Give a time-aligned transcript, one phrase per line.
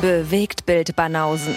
[0.00, 1.56] Bewegt Bild Banausen.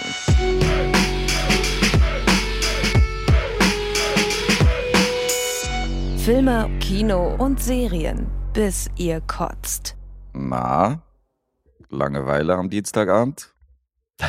[6.18, 9.96] Filme, Kino und Serien, bis ihr kotzt.
[10.32, 11.02] Na,
[11.88, 13.54] Langeweile am Dienstagabend.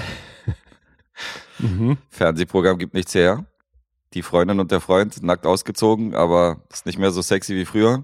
[1.60, 1.98] Mhm.
[2.10, 3.46] Fernsehprogramm gibt nichts her.
[4.14, 8.04] Die Freundin und der Freund nackt ausgezogen, aber ist nicht mehr so sexy wie früher.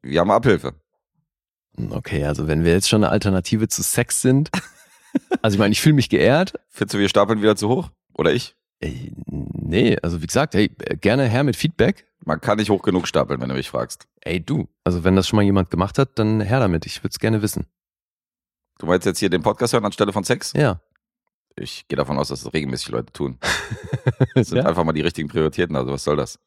[0.00, 0.72] Wir haben Abhilfe.
[1.90, 4.50] Okay, also wenn wir jetzt schon eine Alternative zu Sex sind.
[5.42, 6.54] Also ich meine, ich fühle mich geehrt.
[6.68, 7.90] Findest du, wir stapeln wieder zu hoch?
[8.14, 8.54] Oder ich?
[8.80, 10.68] Ey, nee, also wie gesagt, hey,
[11.00, 12.06] gerne her mit Feedback.
[12.24, 14.06] Man kann nicht hoch genug stapeln, wenn du mich fragst.
[14.20, 14.68] Ey, du.
[14.84, 16.86] Also wenn das schon mal jemand gemacht hat, dann her damit.
[16.86, 17.66] Ich würde es gerne wissen.
[18.78, 20.52] Du meinst jetzt hier den Podcast hören anstelle von Sex?
[20.54, 20.80] Ja.
[21.56, 23.38] Ich gehe davon aus, dass das regelmäßig Leute tun.
[24.34, 24.66] Das sind ja.
[24.66, 26.38] einfach mal die richtigen Prioritäten, also was soll das?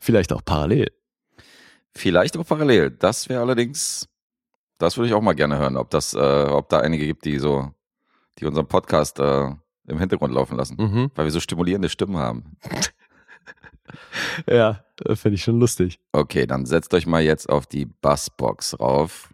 [0.00, 0.92] Vielleicht auch parallel.
[1.92, 2.90] Vielleicht auch parallel.
[2.90, 4.08] Das wäre allerdings,
[4.78, 7.38] das würde ich auch mal gerne hören, ob das, äh, ob da einige gibt, die
[7.38, 7.72] so,
[8.38, 9.50] die unseren Podcast äh,
[9.86, 11.10] im Hintergrund laufen lassen, Mhm.
[11.14, 12.56] weil wir so stimulierende Stimmen haben.
[14.48, 14.82] Ja,
[15.14, 16.00] finde ich schon lustig.
[16.12, 19.32] Okay, dann setzt euch mal jetzt auf die Bassbox rauf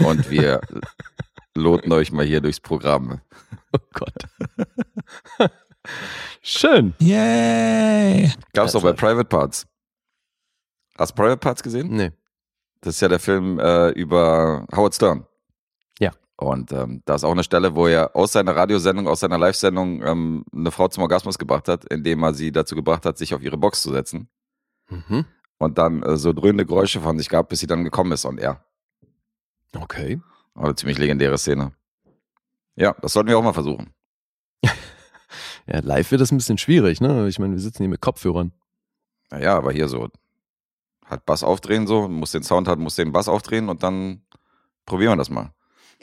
[0.00, 0.60] und wir
[1.54, 3.20] loten euch mal hier durchs Programm.
[3.72, 4.12] Oh Gott.
[6.42, 6.94] Schön.
[6.98, 8.32] Yay!
[8.52, 9.66] Gab's doch bei Private Parts.
[10.98, 11.88] Hast du Private Parts gesehen?
[11.90, 12.10] Nee.
[12.84, 15.26] Das ist ja der Film äh, über Howard Stern.
[15.98, 16.12] Ja.
[16.36, 20.02] Und ähm, da ist auch eine Stelle, wo er aus seiner Radiosendung, aus seiner Live-Sendung
[20.02, 23.42] ähm, eine Frau zum Orgasmus gebracht hat, indem er sie dazu gebracht hat, sich auf
[23.42, 24.28] ihre Box zu setzen.
[24.90, 25.24] Mhm.
[25.56, 28.38] Und dann äh, so dröhnende Geräusche von sich gab, bis sie dann gekommen ist und
[28.38, 28.62] er.
[29.74, 30.20] Okay.
[30.52, 31.72] War eine ziemlich legendäre Szene.
[32.76, 33.94] Ja, das sollten wir auch mal versuchen.
[35.66, 37.26] Ja, live wird das ein bisschen schwierig, ne?
[37.26, 38.52] Ich meine, wir sitzen hier mit Kopfhörern.
[39.30, 40.10] Naja, aber hier so
[41.08, 44.22] halt Bass aufdrehen so, muss den Sound haben, muss den Bass aufdrehen und dann
[44.86, 45.52] probieren wir das mal.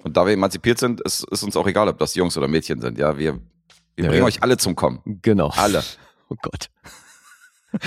[0.04, 2.80] Und da wir emanzipiert sind, ist, ist uns auch egal, ob das Jungs oder Mädchen
[2.82, 2.98] sind.
[2.98, 3.36] Ja, wir,
[3.96, 4.28] wir Ja, bringen ja.
[4.28, 5.02] euch alle zum Kommen.
[5.06, 5.50] Genau.
[5.56, 5.84] Alle.
[6.30, 6.70] Oh Gott.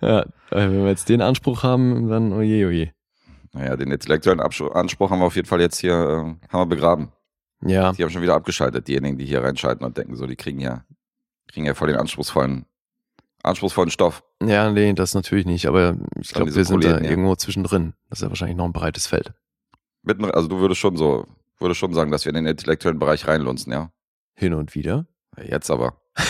[0.00, 2.92] ja, äh, wenn wir jetzt den Anspruch haben, dann oje, oje.
[3.52, 7.12] Naja, den intellektuellen Anspruch haben wir auf jeden Fall jetzt hier äh, haben wir begraben.
[7.62, 10.60] Ja, Die haben schon wieder abgeschaltet, diejenigen, die hier reinschalten und denken so, die kriegen
[10.60, 10.84] ja,
[11.48, 12.64] kriegen ja voll den anspruchsvollen,
[13.42, 14.22] anspruchsvollen Stoff.
[14.42, 15.66] ja, nee, das natürlich nicht.
[15.66, 17.10] Aber ich glaube, wir sind da ja.
[17.10, 17.94] irgendwo zwischendrin.
[18.08, 19.32] Das ist ja wahrscheinlich noch ein breites Feld.
[20.02, 21.26] Mitten, also du würdest schon so,
[21.58, 23.90] würdest schon sagen, dass wir in den intellektuellen Bereich reinlunzen, ja?
[24.34, 25.06] Hin und wieder.
[25.36, 26.00] Ja, Jetzt aber.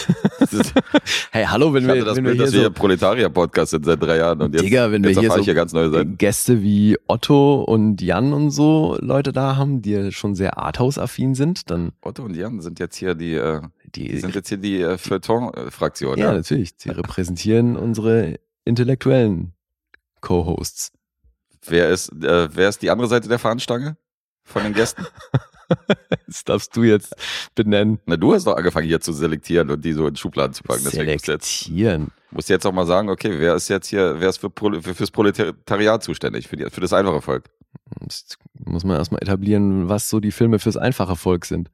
[1.32, 3.70] Hey, hallo, wenn ich wir, das wenn wir Bild, hier dass wir so hier Proletarier-Podcast
[3.70, 5.72] sind seit drei Jahren und jetzt, Digga, wenn wir jetzt hier erfahre so hier ganz
[5.72, 6.16] neue Seiten.
[6.16, 11.34] Gäste wie Otto und Jan und so Leute da haben, die ja schon sehr Arthouse-affin
[11.34, 13.60] sind, dann Otto und Jan sind jetzt hier die, äh,
[13.94, 16.18] die, die sind jetzt hier die äh, Feuilleton-Fraktion.
[16.18, 19.52] ja, Ja, natürlich, sie repräsentieren unsere intellektuellen
[20.20, 20.92] Co-Hosts.
[21.66, 23.96] Wer ist, äh, wer ist die andere Seite der Fahnenstange
[24.44, 25.06] von den Gästen?
[26.26, 27.14] Das darfst du jetzt
[27.54, 28.00] benennen.
[28.04, 30.82] Na, du hast doch angefangen hier zu selektieren und die so in Schubladen zu packen.
[30.84, 32.08] Deswegen musst jetzt, Selektieren.
[32.32, 34.94] musst du jetzt auch mal sagen, okay, wer ist jetzt hier, wer ist für, für
[34.96, 37.50] fürs Proletariat zuständig, für, die, für das einfache Volk?
[38.00, 41.70] Das muss man erstmal etablieren, was so die Filme fürs einfache Volk sind.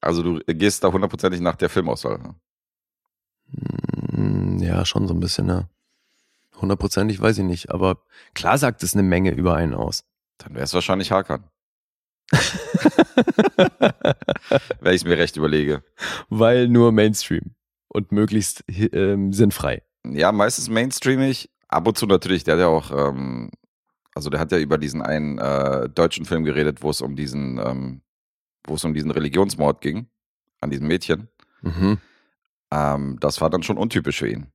[0.00, 2.18] Also du gehst da hundertprozentig nach der Filmauswahl.
[2.18, 2.34] ne?
[4.12, 5.68] Hm, Ja, schon so ein bisschen, ja.
[6.60, 8.02] Hundertprozentig weiß ich nicht, aber
[8.34, 10.04] klar sagt es eine Menge über einen aus.
[10.38, 11.44] Dann wäre es wahrscheinlich Hakan.
[14.80, 15.82] Wenn ich es mir recht überlege.
[16.28, 17.54] Weil nur Mainstream
[17.88, 19.82] und möglichst ähm, sinnfrei.
[20.04, 21.50] Ja, meistens mainstreamig.
[21.68, 23.50] Ab und zu natürlich, der hat ja auch, ähm,
[24.14, 27.58] also der hat ja über diesen einen äh, deutschen Film geredet, wo es um diesen,
[27.58, 28.02] ähm,
[28.66, 30.08] wo es um diesen Religionsmord ging,
[30.60, 31.28] an diesem Mädchen.
[31.62, 31.98] Mhm.
[32.70, 34.46] Ähm, das war dann schon untypisch für ihn.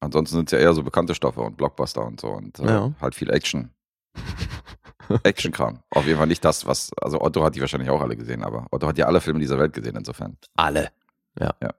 [0.00, 2.92] Ansonsten sind es ja eher so bekannte Stoffe und Blockbuster und so und äh, Ja.
[3.00, 3.70] halt viel Action.
[5.22, 5.80] Action-Kram.
[5.90, 8.66] Auf jeden Fall nicht das, was, also Otto hat die wahrscheinlich auch alle gesehen, aber
[8.70, 10.36] Otto hat ja alle Filme dieser Welt gesehen, insofern.
[10.56, 10.90] Alle.
[11.38, 11.54] Ja.
[11.62, 11.70] Ja.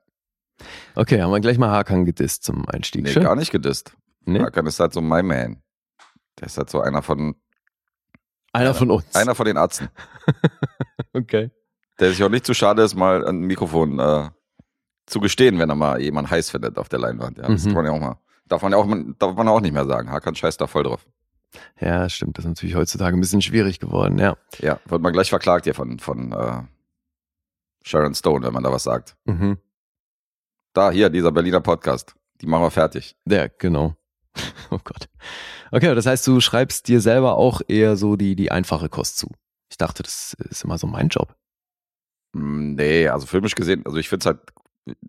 [0.94, 3.02] Okay, haben wir gleich mal Hakan gedisst zum Einstieg.
[3.04, 3.24] Nee, Schön.
[3.24, 3.92] gar nicht gedisst.
[4.24, 4.40] Nee?
[4.40, 5.62] Hakan ist halt so my man.
[6.38, 7.34] Der ist halt so einer von,
[8.56, 9.14] Einer von uns.
[9.14, 9.88] einer von den Arzten.
[11.12, 11.50] Okay.
[11.98, 14.28] Der sich auch nicht zu schade ist, mal ein Mikrofon äh,
[15.06, 17.38] zu gestehen, wenn er mal jemanden heiß findet auf der Leinwand.
[17.38, 17.68] Ja, das Mhm.
[17.68, 18.18] kann man ja auch mal.
[18.48, 18.86] Darf man ja auch,
[19.18, 20.10] darf man auch nicht mehr sagen.
[20.10, 21.06] Hakan scheißt da voll drauf.
[21.80, 22.36] Ja, stimmt.
[22.36, 24.36] Das ist natürlich heutzutage ein bisschen schwierig geworden, ja.
[24.58, 26.62] Ja, wird man gleich verklagt hier von, von äh,
[27.82, 29.16] Sharon Stone, wenn man da was sagt.
[29.24, 29.56] Mhm.
[30.74, 32.14] Da, hier, dieser Berliner Podcast.
[32.42, 33.16] Die machen wir fertig.
[33.26, 33.94] Ja, genau.
[34.70, 35.08] Oh Gott.
[35.72, 39.30] Okay, das heißt, du schreibst dir selber auch eher so die, die einfache Kost zu.
[39.70, 41.34] Ich dachte, das ist immer so mein Job.
[42.32, 44.38] Mm, Nee, also filmisch gesehen, also ich finde halt,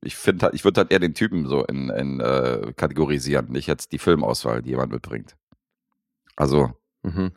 [0.04, 3.68] ich finde halt, ich würde halt eher den Typen so in, in äh, kategorisieren, nicht
[3.68, 5.36] jetzt die Filmauswahl, die jemand mitbringt.
[6.36, 6.72] Also,
[7.04, 7.32] Mhm.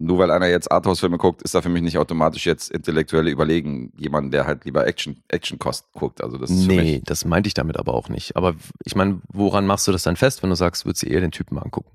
[0.00, 3.92] Nur weil einer jetzt Arthouse-Filme guckt, ist er für mich nicht automatisch jetzt intellektuelle Überlegen.
[3.96, 6.22] Jemand, der halt lieber Action, Action-Kost guckt.
[6.22, 8.36] Also das ist Nee, das meinte ich damit aber auch nicht.
[8.36, 8.54] Aber
[8.84, 11.32] ich meine, woran machst du das dann fest, wenn du sagst, würdest du eher den
[11.32, 11.90] Typen mal angucken?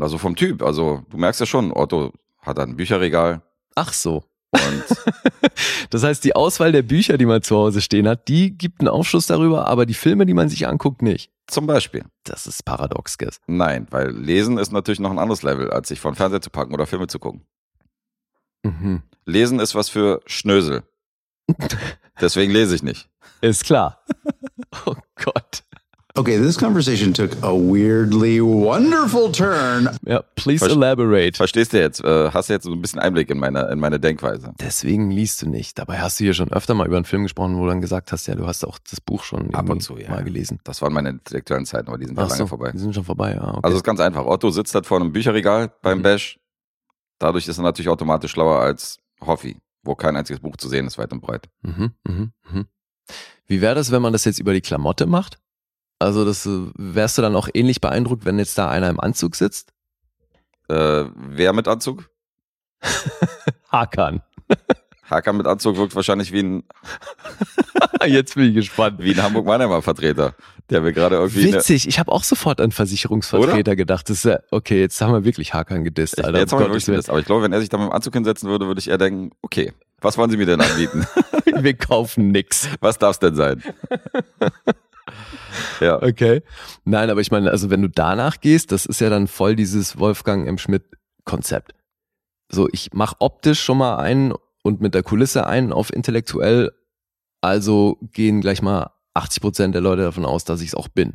[0.00, 0.62] Also vom Typ.
[0.62, 3.42] Also du merkst ja schon, Otto hat ein Bücherregal
[3.74, 4.24] Ach so.
[4.52, 4.84] und
[5.90, 8.88] Das heißt, die Auswahl der Bücher, die man zu Hause stehen hat, die gibt einen
[8.88, 11.30] Aufschluss darüber, aber die Filme, die man sich anguckt, nicht.
[11.46, 12.04] zum Beispiel.
[12.24, 13.40] Das ist paradox, Guess.
[13.46, 16.50] Nein, weil Lesen ist natürlich noch ein anderes Level, als sich vor den Fernseher zu
[16.50, 17.44] packen oder Filme zu gucken.
[18.62, 19.02] Mhm.
[19.26, 20.82] Lesen ist was für Schnösel.
[22.20, 23.08] Deswegen lese ich nicht.
[23.40, 24.02] Ist klar.
[24.86, 25.64] Oh Gott.
[26.14, 29.88] Okay, this conversation took a weirdly wonderful turn.
[30.04, 31.36] Ja, please Verst- elaborate.
[31.38, 32.04] Verstehst du jetzt?
[32.04, 34.52] Äh, hast du jetzt so ein bisschen Einblick in meine, in meine Denkweise?
[34.60, 35.78] Deswegen liest du nicht.
[35.78, 38.12] Dabei hast du hier schon öfter mal über einen Film gesprochen, wo du dann gesagt
[38.12, 40.10] hast, ja, du hast auch das Buch schon Ab und zu, ja.
[40.10, 40.58] mal gelesen.
[40.64, 42.72] Das waren meine intellektuellen Zeiten, aber die sind ja Ach lange so, vorbei.
[42.72, 43.48] die sind schon vorbei, ja.
[43.48, 43.60] Okay.
[43.62, 44.26] Also es ist ganz einfach.
[44.26, 46.02] Otto sitzt halt vor einem Bücherregal beim Mhm.
[46.02, 46.38] Bash.
[47.20, 50.98] Dadurch ist er natürlich automatisch schlauer als Hoffi, wo kein einziges Buch zu sehen ist,
[50.98, 51.48] weit und breit.
[51.62, 52.66] Mhm, mhm, mhm.
[53.46, 55.38] Wie wäre das, wenn man das jetzt über die Klamotte macht?
[56.02, 59.36] Also das äh, wärst du dann auch ähnlich beeindruckt, wenn jetzt da einer im Anzug
[59.36, 59.72] sitzt?
[60.68, 62.08] Äh, wer mit Anzug?
[63.70, 64.22] Hakan.
[65.08, 66.64] Hakan mit Anzug wirkt wahrscheinlich wie ein,
[68.06, 68.98] Jetzt bin ich gespannt.
[69.00, 70.34] wie ein Hamburg-Mannheimer-Vertreter,
[70.70, 71.52] der mir gerade irgendwie...
[71.52, 74.08] Witzig, ich habe auch sofort an Versicherungsvertreter gedacht.
[74.10, 76.38] Das ist ja, okay, jetzt haben wir wirklich Hakan gedisst, Ich, Alter.
[76.38, 77.08] jetzt haben wir wirklich das.
[77.08, 78.98] Aber ich glaube, wenn er sich da mit dem Anzug hinsetzen würde, würde ich eher
[78.98, 81.06] denken, okay, was wollen Sie mir denn anbieten?
[81.44, 82.68] Wir kaufen nix.
[82.80, 83.62] was darf es denn sein?
[85.80, 86.02] Ja.
[86.02, 86.42] Okay.
[86.84, 89.98] Nein, aber ich meine, also wenn du danach gehst, das ist ja dann voll dieses
[89.98, 90.58] Wolfgang M.
[90.58, 91.74] Schmidt-Konzept.
[92.50, 96.72] So, ich mach optisch schon mal einen und mit der Kulisse einen auf intellektuell,
[97.40, 101.14] also gehen gleich mal 80 Prozent der Leute davon aus, dass ich es auch bin.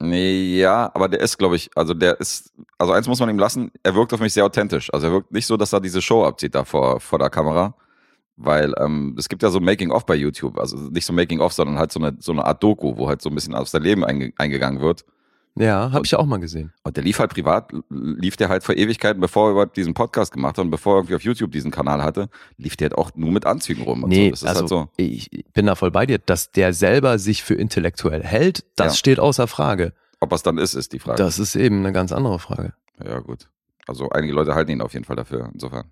[0.00, 3.38] Nee, ja, aber der ist, glaube ich, also der ist, also eins muss man ihm
[3.38, 4.92] lassen, er wirkt auf mich sehr authentisch.
[4.92, 7.74] Also er wirkt nicht so, dass er diese Show abzieht da vor, vor der Kamera.
[8.36, 11.92] Weil ähm, es gibt ja so Making-of bei YouTube, also nicht so Making-of, sondern halt
[11.92, 14.32] so eine, so eine Art Doku, wo halt so ein bisschen auf sein Leben einge
[14.38, 15.04] eingegangen wird.
[15.56, 16.72] Ja, habe ich ja auch mal gesehen.
[16.82, 20.32] Und der lief halt privat, lief der halt vor Ewigkeiten, bevor er überhaupt diesen Podcast
[20.32, 23.12] gemacht hat und bevor er irgendwie auf YouTube diesen Kanal hatte, lief der halt auch
[23.14, 24.04] nur mit Anzügen rum.
[24.08, 24.30] Nee, so.
[24.30, 24.88] Das ist also halt so.
[24.96, 28.98] ich bin da voll bei dir, dass der selber sich für intellektuell hält, das Ja.
[28.98, 29.92] steht außer Frage.
[30.18, 31.18] Ob es dann ist, ist die Frage.
[31.22, 32.72] Das ist eben eine ganz andere Frage.
[33.04, 33.48] ja, gut.
[33.86, 35.84] Also einige Leute halten ihn auf jeden Fall dafür, insofern.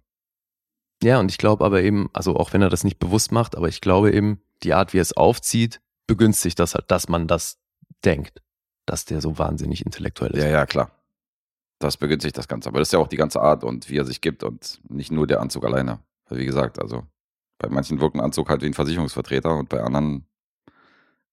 [1.02, 3.68] Ja, und ich glaube aber eben, also auch wenn er das nicht bewusst macht, aber
[3.68, 7.58] ich glaube eben, die Art, wie er es aufzieht, begünstigt das halt, dass man das
[8.04, 8.40] denkt,
[8.86, 10.42] dass der so wahnsinnig intellektuell ist.
[10.42, 10.90] Ja, ja, klar.
[11.80, 12.68] Das begünstigt das Ganze.
[12.68, 15.10] Aber das ist ja auch die ganze Art und wie er sich gibt und nicht
[15.10, 15.98] nur der Anzug alleine.
[16.30, 17.04] Wie gesagt, also
[17.58, 20.26] bei manchen wirkt ein Anzug halt wie ein Versicherungsvertreter und bei anderen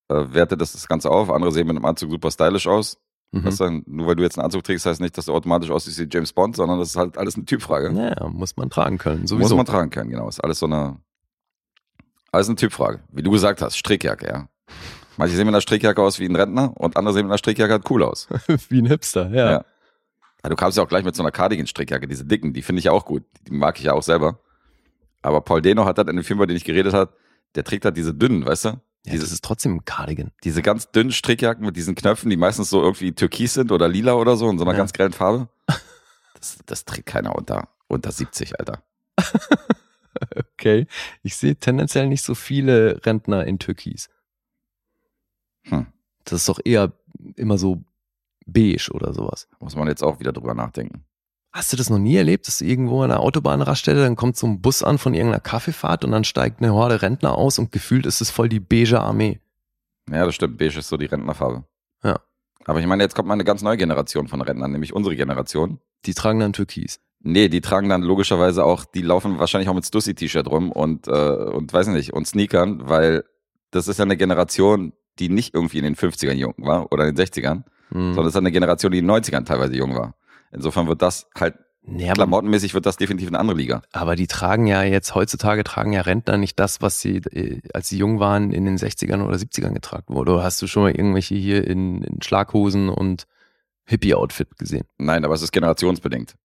[0.10, 1.30] äh, wertet das das Ganze auf.
[1.30, 2.98] Andere sehen mit einem Anzug super stylisch aus.
[3.32, 3.46] Mhm.
[3.46, 6.00] Weißt du, nur weil du jetzt einen Anzug trägst, heißt nicht, dass du automatisch aussiehst
[6.00, 7.92] wie James Bond, sondern das ist halt alles eine Typfrage.
[7.92, 9.22] Ja, muss man tragen können.
[9.22, 9.56] Muss Sowieso.
[9.56, 10.28] man tragen können, genau.
[10.28, 10.98] Ist alles so eine,
[12.32, 13.02] alles eine Typfrage.
[13.12, 14.48] Wie du gesagt hast, Strickjacke, ja.
[15.18, 17.74] Manche sehen mit einer Strickjacke aus wie ein Rentner und andere sehen mit einer Strickjacke
[17.74, 18.28] halt cool aus.
[18.70, 19.52] wie ein Hipster, ja.
[19.52, 19.66] Ja.
[20.44, 22.86] Ja, Du kamst ja auch gleich mit so einer Cardigan-Strickjacke, diese dicken, die finde ich
[22.86, 23.24] ja auch gut.
[23.48, 24.40] Die mag ich ja auch selber.
[25.22, 27.14] Aber Paul Deno hat halt in dem Film, über den ich geredet habe,
[27.56, 28.82] der trägt halt diese dünnen, weißt du?
[29.06, 30.32] Ja, Diese, das ist trotzdem ein Cardigan.
[30.44, 34.14] diese ganz dünnen Strickjacken mit diesen Knöpfen, die meistens so irgendwie türkis sind oder lila
[34.14, 34.78] oder so, in so einer Ja.
[34.80, 35.48] ganz grellen Farbe.
[36.36, 38.82] Das, das trägt keiner unter, unter 70, Alter.
[40.54, 40.88] Okay.
[41.24, 44.10] Ich sehe tendenziell nicht so viele Rentner in Türkis.
[45.64, 45.88] Hm.
[46.26, 46.92] Das ist doch eher
[47.36, 47.84] immer so
[48.46, 49.48] beige oder sowas.
[49.60, 51.06] Muss man jetzt auch wieder drüber nachdenken.
[51.52, 54.46] Hast du das noch nie erlebt, dass du irgendwo an einer Autobahnraststätte, dann kommt so
[54.46, 58.06] ein Bus an von irgendeiner Kaffeefahrt und dann steigt eine Horde Rentner aus und gefühlt
[58.06, 59.40] ist es voll die beige Armee.
[60.12, 60.58] Ja, das stimmt.
[60.60, 61.64] Beige ist so die Rentnerfarbe.
[62.04, 62.20] Ja.
[62.66, 65.80] Aber ich meine, jetzt kommt mal eine ganz neue Generation von Rentnern, nämlich unsere Generation.
[66.06, 67.00] Die tragen dann Türkis.
[67.22, 71.12] Nee, die tragen dann logischerweise auch, die laufen wahrscheinlich auch mit Stussy-T-Shirt rum und, äh,
[71.12, 73.26] und weiß nicht, und Sneakern, weil
[73.72, 77.16] das ist ja eine Generation, die nicht irgendwie in den 50ern jung war oder in
[77.16, 78.14] den 60ern, Hm.
[78.14, 80.16] sondern es ist eine Generation, die in den 90ern teilweise jung war.
[80.52, 83.82] Insofern wird das halt, aber, klamottenmäßig wird das definitiv eine andere Liga.
[83.94, 87.90] aber die tragen ja jetzt, heutzutage tragen ja Rentner nicht das, was sie, äh, als
[87.90, 90.34] sie jung waren, in den 60ern oder 70ern getragen wurde.
[90.34, 93.26] Oder hast du schon mal irgendwelche hier in, in Schlaghosen und
[93.86, 94.86] Hippie-Outfit gesehen?
[94.98, 96.36] Nein, aber es ist generationsbedingt.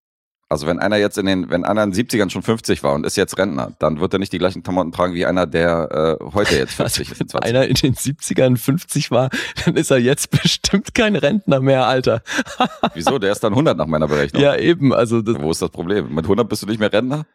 [0.54, 3.04] Also wenn einer jetzt in den, wenn einer in den 70ern schon 50 war und
[3.04, 6.24] ist jetzt Rentner, dann wird er nicht die gleichen Klamotten tragen wie einer, der äh,
[6.32, 7.20] heute jetzt 50 ist.
[7.20, 7.50] in 20.
[7.50, 9.30] einer in den 70ern 50 war,
[9.64, 12.22] dann ist er jetzt bestimmt kein Rentner mehr, Alter.
[12.94, 13.18] Wieso?
[13.18, 14.40] Der ist dann 100 nach meiner Berechnung.
[14.40, 16.14] Ja, eben, also Wo ist das Problem?
[16.14, 17.26] Mit 100 bist du nicht mehr Rentner?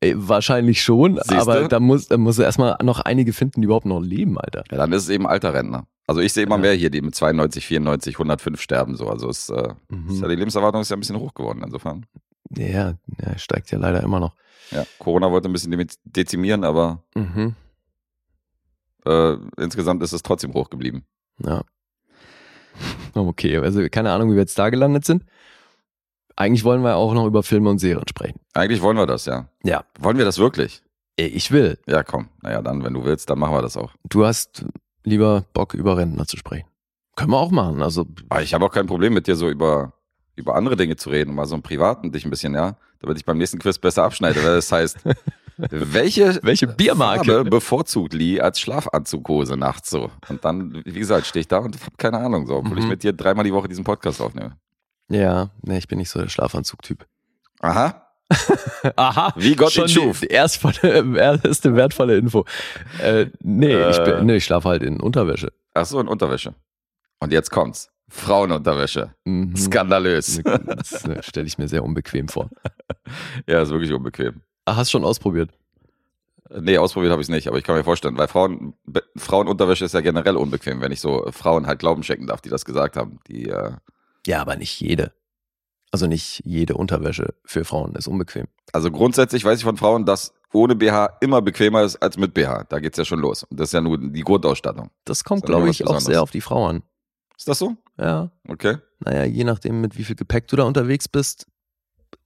[0.00, 1.38] ey, wahrscheinlich schon, Siehste?
[1.38, 4.64] aber da muss, da muss er erstmal noch einige finden, die überhaupt noch leben, Alter.
[4.70, 5.86] Ja, dann ist es eben alter Rentner.
[6.08, 6.62] Also ich sehe immer Ja.
[6.62, 9.08] mehr hier, die mit 92, 94, 105 sterben so.
[9.08, 10.08] Also es, äh, Mhm.
[10.10, 12.06] ist ja, die Lebenserwartung ist ja ein bisschen hoch geworden insofern.
[12.56, 14.34] Ja, ja, steigt ja leider immer noch.
[14.70, 17.54] Ja, Corona wollte ein bisschen dezimieren, aber Mhm.
[19.06, 21.04] äh, insgesamt ist es trotzdem hoch geblieben.
[21.44, 21.62] Ja.
[23.14, 25.24] Okay, also keine Ahnung, wie wir jetzt da gelandet sind.
[26.36, 28.40] Eigentlich wollen wir auch noch über Filme und Serien sprechen.
[28.54, 29.48] Eigentlich wollen wir das, ja.
[29.64, 29.84] Ja.
[29.98, 30.82] Wollen wir das wirklich?
[31.18, 31.78] Äh, Ich will.
[31.86, 32.28] Ja, komm.
[32.42, 33.92] Naja, dann, wenn du willst, dann machen wir das auch.
[34.08, 34.64] Du hast
[35.04, 36.66] lieber Bock, über Rentner zu sprechen.
[37.16, 37.82] Können wir auch machen.
[37.82, 39.92] Also, Aber ich habe auch kein Problem mit dir so über,
[40.36, 43.24] über andere Dinge zu reden, mal so im Privaten dich ein bisschen, ja, damit ich
[43.24, 44.42] beim nächsten Quiz besser abschneide.
[44.44, 44.98] Weil das heißt,
[45.56, 47.24] welche, Welche Biermarke?
[47.32, 50.10] Farbe bevorzugt Lee als Schlafanzughose nachts so?
[50.28, 52.90] Und dann, wie gesagt, stehe ich da und habe keine Ahnung, so, obwohl ich Mhm.
[52.90, 54.56] mit dir dreimal die Woche diesen Podcast aufnehme.
[55.08, 57.06] ja, nee, ich bin nicht so der Schlafanzug-Typ.
[57.60, 58.07] Aha,
[58.96, 59.32] Aha.
[59.36, 60.20] wie Gott Schon schuf.
[60.20, 62.44] die erstvolle, erste wertvolle Info.
[63.02, 64.04] Äh, nee, ich, Äh.
[64.04, 65.52] bin, nee, ich schlafe halt in Unterwäsche.
[65.74, 66.54] Ach so, in Unterwäsche.
[67.20, 67.90] Und jetzt kommt's.
[68.10, 69.14] Frauenunterwäsche.
[69.24, 69.56] Mhm.
[69.56, 70.40] Skandalös.
[70.66, 72.48] Das äh, stelle ich mir sehr unbequem vor.
[73.46, 74.42] Ja, ist wirklich unbequem.
[74.64, 75.50] Ach, hast schon ausprobiert?
[76.50, 78.72] Nee, ausprobiert habe ich es nicht, aber ich kann mir vorstellen, weil Frauen,
[79.16, 82.64] Frauenunterwäsche ist ja generell unbequem, wenn ich so Frauen halt Glauben schenken darf, die das
[82.64, 83.18] gesagt haben.
[83.28, 83.72] Die, äh,
[84.26, 85.12] Ja, aber nicht jede.
[85.90, 88.46] Also nicht jede Unterwäsche für Frauen ist unbequem.
[88.72, 92.64] also grundsätzlich weiß ich von Frauen, dass ohne BH immer bequemer ist als mit BH.
[92.64, 93.44] Da geht's ja schon los.
[93.44, 94.90] Und das ist ja nur die Grundausstattung.
[95.04, 96.82] Das kommt, glaube ich, auch sehr auf die Frau an.
[97.36, 97.76] Ist das so?
[97.98, 98.30] Ja.
[98.48, 98.78] Okay.
[99.00, 101.46] Naja, je nachdem, mit wie viel Gepäck du da unterwegs bist,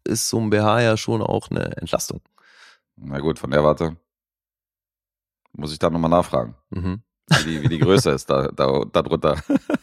[0.04, 2.20] ist so ein BH ja schon auch eine Entlastung.
[2.96, 3.96] Na gut, von der Warte
[5.52, 7.02] muss ich da nochmal nachfragen, Mhm.
[7.28, 9.36] wie die, wie die Größe ist da, da, da drunter.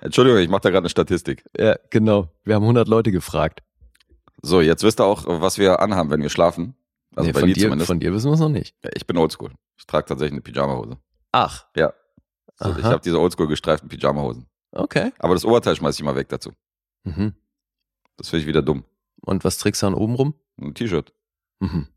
[0.00, 1.44] Entschuldigung, ich mache da gerade eine Statistik.
[1.58, 2.28] Ja, genau.
[2.44, 3.60] Wir haben 100 Leute gefragt.
[4.42, 6.74] So, jetzt wisst ihr auch, was wir anhaben, wenn wir schlafen.
[7.14, 7.86] Also Nee, bei von, mir dir, zumindest.
[7.86, 8.74] von dir wissen wir es noch nicht.
[8.82, 9.52] Ja, ich bin oldschool.
[9.76, 10.96] Ich trage tatsächlich eine Pyjamahose.
[11.32, 11.92] Ach, Ja.
[12.56, 14.46] So, ich habe diese oldschool gestreiften Pyjamahosen.
[14.72, 15.12] okay.
[15.18, 16.52] Aber das Oberteil schmeiß ich immer weg dazu.
[17.04, 17.34] Mhm.
[18.16, 18.84] Das finde ich wieder dumm.
[19.22, 20.34] Und was trägst du dann oben rum?
[20.60, 21.12] Ein T-Shirt.
[21.60, 21.88] Mhm.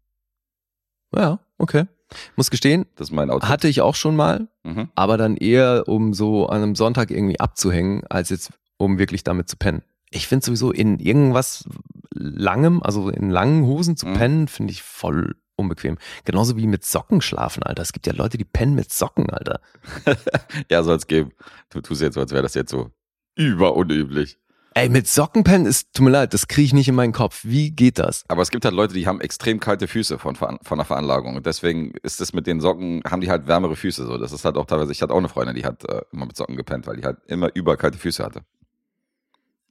[1.13, 1.85] Ja, okay.
[2.35, 3.49] Muss gestehen, Das ist mein Outfit.
[3.49, 4.89] hatte ich auch schon mal, Mhm.
[4.95, 9.49] aber dann eher, um so an einem Sonntag irgendwie abzuhängen, als jetzt, um wirklich damit
[9.49, 9.81] zu pennen.
[10.11, 11.65] Ich finde sowieso in irgendwas
[12.13, 14.13] langem, also in langen Hosen zu Mhm.
[14.13, 15.97] pennen, finde ich voll unbequem.
[16.25, 17.81] Genauso wie mit Socken schlafen, Alter.
[17.81, 19.59] Es gibt ja Leute, die pennen mit Socken, Alter.
[20.69, 21.31] Ja, soll es geben.
[21.69, 22.91] Du tust jetzt so, als wäre das jetzt so
[23.35, 24.37] überunüblich.
[24.77, 27.41] Ey, mit Socken pennen ist, tut mir leid, das kriege ich nicht in meinen Kopf.
[27.43, 28.25] Wie geht das?
[28.27, 31.37] Aber es gibt halt Leute, die haben extrem kalte Füße von, von der Veranlagung.
[31.37, 34.05] Und deswegen ist es mit den Socken, haben die halt wärmere Füße.
[34.05, 36.25] So, das ist halt auch teilweise, ich hatte auch eine Freundin, die hat äh, immer
[36.25, 38.41] mit Socken gepennt, weil die halt immer überkalte Füße hatte.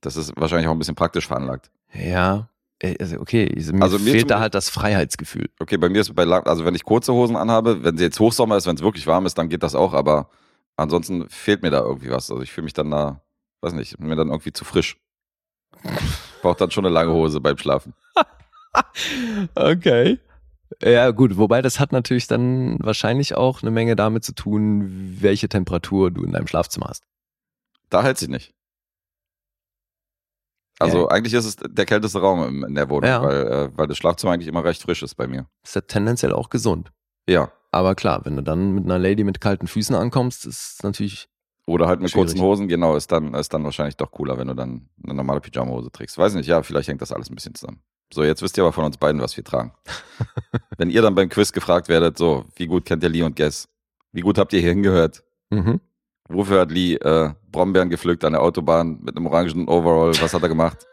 [0.00, 1.70] Das ist wahrscheinlich auch ein bisschen praktisch veranlagt.
[1.92, 5.50] Ja, ey, also okay, mir Also mir fehlt da halt das Freiheitsgefühl.
[5.60, 8.56] Okay, bei mir ist bei also wenn ich kurze Hosen anhabe, wenn sie jetzt Hochsommer
[8.56, 10.30] ist, wenn es wirklich warm ist, dann geht das auch, aber
[10.76, 12.30] ansonsten fehlt mir da irgendwie was.
[12.30, 13.20] Also ich fühle mich dann da,
[13.64, 14.96] weiß nicht, mir dann irgendwie zu frisch.
[16.42, 17.94] Braucht dann schon eine lange Hose beim Schlafen.
[19.54, 20.18] Okay.
[20.82, 25.48] Ja, gut, wobei das hat natürlich dann wahrscheinlich auch eine Menge damit zu tun, welche
[25.48, 27.04] Temperatur du in deinem Schlafzimmer hast.
[27.90, 28.52] Da hält sich nicht.
[30.80, 31.08] Also Ja.
[31.08, 33.22] eigentlich ist es der kälteste Raum im- in der Wohnung, Ja.
[33.22, 35.46] weil, äh, weil das Schlafzimmer eigentlich immer recht frisch ist bei mir.
[35.62, 36.90] Ist ja tendenziell auch gesund.
[37.28, 37.52] Ja.
[37.70, 41.28] Aber klar, wenn du dann mit einer Lady mit kalten Füßen ankommst, ist es natürlich.
[41.66, 42.28] Oder halt mit Schwierig.
[42.28, 45.40] kurzen Hosen, genau, ist dann, ist dann wahrscheinlich doch cooler, wenn du dann eine normale
[45.40, 46.18] Pyjamahose trägst.
[46.18, 47.80] Weiß nicht, ja, vielleicht hängt das alles ein bisschen zusammen.
[48.12, 49.72] So, jetzt wisst ihr aber von uns beiden, was wir tragen.
[50.76, 53.68] wenn ihr dann beim Quiz gefragt werdet, so, wie gut kennt ihr Lee und Guess?
[54.12, 55.24] Wie gut habt ihr hier hingehört?
[55.50, 55.80] Mhm.
[56.28, 60.12] Wofür hat Lee äh, Brombeeren gepflückt an der Autobahn mit einem orangen Overall?
[60.20, 60.86] Was hat er gemacht?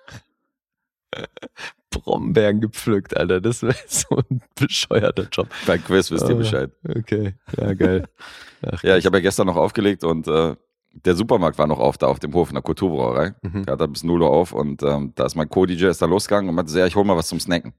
[1.92, 3.40] Brombeeren gepflückt, Alter.
[3.42, 5.48] Das wäre so ein bescheuerter Job.
[5.68, 6.36] Beim Quiz wisst ihr.
[6.36, 6.72] Bescheid.
[6.88, 8.08] Okay, ja, geil.
[8.66, 10.56] Ach, Ja, ich habe ja gestern noch aufgelegt und äh,
[10.94, 13.36] der Supermarkt war noch auf da auf dem Hof in der Kulturbrauerei.
[13.42, 13.66] Mhm.
[13.66, 16.06] Der hat da bis 0 Uhr auf und ähm, da ist mein Co-DJ ist da
[16.06, 17.74] losgegangen und meinte, so, ja, ich hol mal was zum Snacken.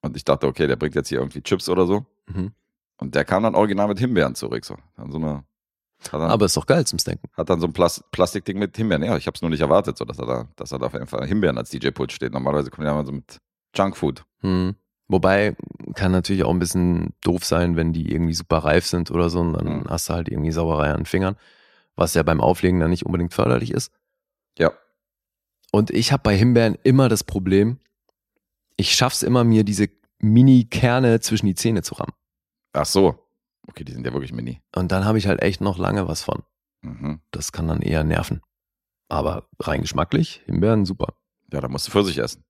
[0.00, 2.04] Und ich dachte, okay, der bringt jetzt hier irgendwie Chips oder so.
[2.26, 2.52] Mhm.
[2.98, 4.64] Und der kam dann original mit Himbeeren zurück.
[4.64, 4.76] So.
[4.96, 5.44] Dann so eine,
[6.12, 7.28] dann, Aber ist doch geil zum Snacken.
[7.36, 9.02] hat dann so ein Plas Plastikding mit Himbeeren.
[9.02, 10.92] Ja, ich habe es nur nicht erwartet, so, dass er da, dass er da auf
[10.92, 12.32] jeden Fall Himbeeren als DJ-Pult steht.
[12.32, 13.38] Normalerweise kommt ja immer so mit
[13.76, 14.24] Junkfood.
[14.40, 14.74] Hm.
[15.08, 15.54] Wobei
[15.94, 19.40] kann natürlich auch ein bisschen doof sein, wenn die irgendwie super reif sind oder so
[19.40, 19.84] und dann Mhm.
[19.88, 21.36] hast du halt irgendwie Sauerei an den Fingern,
[21.94, 23.92] was ja beim Auflegen dann nicht unbedingt förderlich ist.
[24.58, 24.72] Ja.
[25.72, 27.78] Und ich habe bei Himbeeren immer das Problem,
[28.76, 29.88] ich schaff's immer mir diese
[30.20, 32.12] Mini-Kerne zwischen die Zähne zu rammen.
[32.72, 33.18] Ach so.
[33.66, 34.60] Okay, die sind ja wirklich mini.
[34.74, 36.42] Und dann habe ich halt echt noch lange was von.
[36.82, 37.20] Mhm.
[37.30, 38.42] Das kann dann eher nerven.
[39.08, 41.14] Aber rein geschmacklich, Himbeeren super.
[41.52, 42.44] Ja, da musst du Pfirsich essen.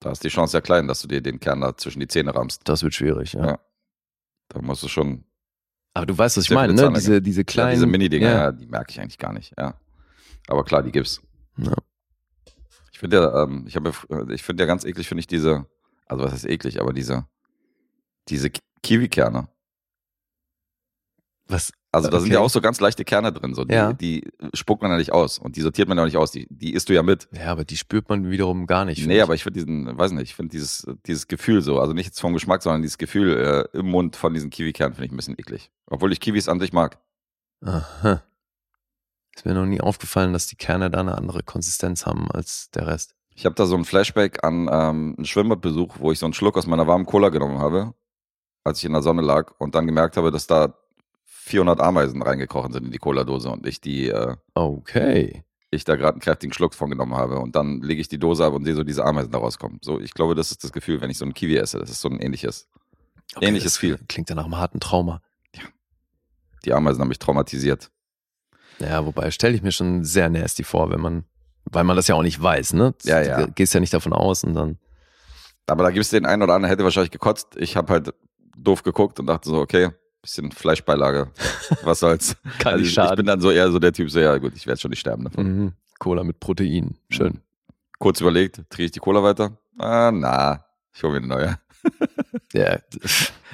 [0.00, 2.34] Da ist die Chance ja klein, dass du dir den Kern da zwischen die Zähne
[2.34, 2.62] rammst.
[2.68, 3.46] Das wird schwierig, ja.
[3.46, 3.58] Ja.
[4.48, 5.24] Da musst du schon.
[5.94, 6.92] Aber du weißt, was ich meine, ne?
[6.94, 7.72] Diese, diese Ja, kleinen.
[7.74, 8.36] diese Mini-Dinger, Ja.
[8.44, 9.74] ja, die merke ich eigentlich gar nicht, ja.
[10.46, 11.20] Aber klar, die gibt's.
[11.56, 11.74] Ja.
[12.92, 15.66] Ich finde ja, ähm, ich habe, ja- ich finde ja ganz eklig, finde ich diese,
[16.06, 17.26] also was heißt eklig, aber diese,
[18.28, 19.48] diese Ki- Kiwi-Kerne.
[21.50, 21.72] Was?
[21.92, 22.34] Also da sind Okay.
[22.34, 23.94] ja auch so ganz leichte Kerne drin, so die, Ja.
[23.94, 26.46] die spuckt man ja nicht aus und die sortiert man ja auch nicht aus, die,
[26.50, 27.26] die isst du ja mit.
[27.32, 29.06] Ja, aber die spürt man wiederum gar nicht.
[29.06, 32.04] nee, aber ich finde diesen, weiß nicht, ich finde dieses, dieses Gefühl so, also nicht
[32.06, 35.16] jetzt vom Geschmack, sondern dieses Gefühl äh, im Mund von diesen Kiwi-Kernen finde ich ein
[35.16, 35.70] bisschen eklig.
[35.86, 36.98] Obwohl ich Kiwis an sich mag.
[37.64, 38.22] Aha.
[39.34, 42.86] Ist mir noch nie aufgefallen, dass die Kerne da eine andere Konsistenz haben als der
[42.86, 43.14] Rest.
[43.34, 46.58] Ich habe da so ein Flashback an ähm, einen Schwimmbadbesuch, wo ich so einen Schluck
[46.58, 47.94] aus meiner warmen Cola genommen habe,
[48.64, 50.74] als ich in der Sonne lag und dann gemerkt habe, dass da
[51.48, 55.42] 400 Ameisen reingekrochen sind in die Cola-Dose und ich die, äh, Okay.
[55.70, 58.44] ich da gerade einen kräftigen Schluck von genommen habe und dann lege ich die Dose
[58.44, 59.78] ab und sehe so diese Ameisen da rauskommen.
[59.82, 61.78] So, ich glaube, das ist das Gefühl, wenn ich so ein Kiwi esse.
[61.78, 62.68] Das ist so ein ähnliches.
[63.36, 63.98] okay Ähnliches viel.
[64.08, 65.20] Klingt ja nach einem harten Trauma.
[66.64, 67.90] Die Ameisen haben mich traumatisiert.
[68.80, 71.24] Ja, wobei stelle ich mir schon sehr nasty vor, wenn man,
[71.64, 72.94] weil man das ja auch nicht weiß, ne?
[73.04, 73.46] Ja, Du ja.
[73.46, 74.78] gehst ja nicht davon aus und dann.
[75.66, 77.56] Aber da gibt es den einen oder anderen, der hätte wahrscheinlich gekotzt.
[77.56, 78.14] Ich habe halt
[78.56, 79.90] doof geguckt und dachte so, okay,
[80.22, 81.30] bisschen Fleischbeilage.
[81.82, 82.36] Was soll's.
[82.58, 83.16] Kann Also nicht ich, ich schaden.
[83.16, 85.24] bin dann so eher so der Typ, so ja gut, ich werde schon nicht sterben
[85.24, 85.44] davon.
[85.64, 85.72] Mhm.
[85.98, 86.96] Cola mit Protein.
[87.10, 87.40] Schön.
[87.98, 89.58] Kurz überlegt, drehe ich die Cola weiter?
[89.78, 91.58] Ah, na, ich hole mir eine neue.
[92.54, 92.78] Ja,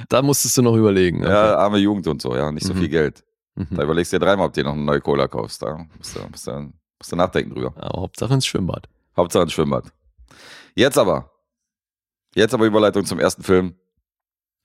[0.09, 1.23] da musstest du noch überlegen.
[1.25, 2.79] Ja, arme Jugend und so, ja, nicht so Mhm.
[2.79, 3.25] viel Geld.
[3.57, 3.67] Mhm.
[3.73, 5.63] Da überlegst du dir dreimal, ob du dir noch eine neue Cola kaufst.
[5.63, 7.73] Da musst du, musst du, musst du nachdenken drüber.
[7.77, 8.89] Aber Hauptsache ins Schwimmbad.
[9.17, 9.93] Hauptsache ein Schwimmbad.
[10.75, 11.31] Jetzt aber.
[12.35, 13.75] Jetzt aber Überleitung zum ersten Film.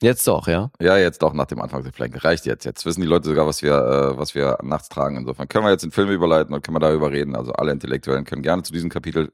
[0.02, 0.72] Jetzt doch, ja.
[0.82, 2.22] Ja, jetzt doch nach dem Anfangsgeplänkel.
[2.22, 2.64] Reicht jetzt.
[2.64, 5.18] Jetzt wissen die Leute sogar, was wir, äh, was wir nachts tragen.
[5.18, 7.36] Insofern können wir jetzt den Film überleiten und können wir darüber reden.
[7.36, 9.34] Also alle Intellektuellen können gerne zu diesem Kapitel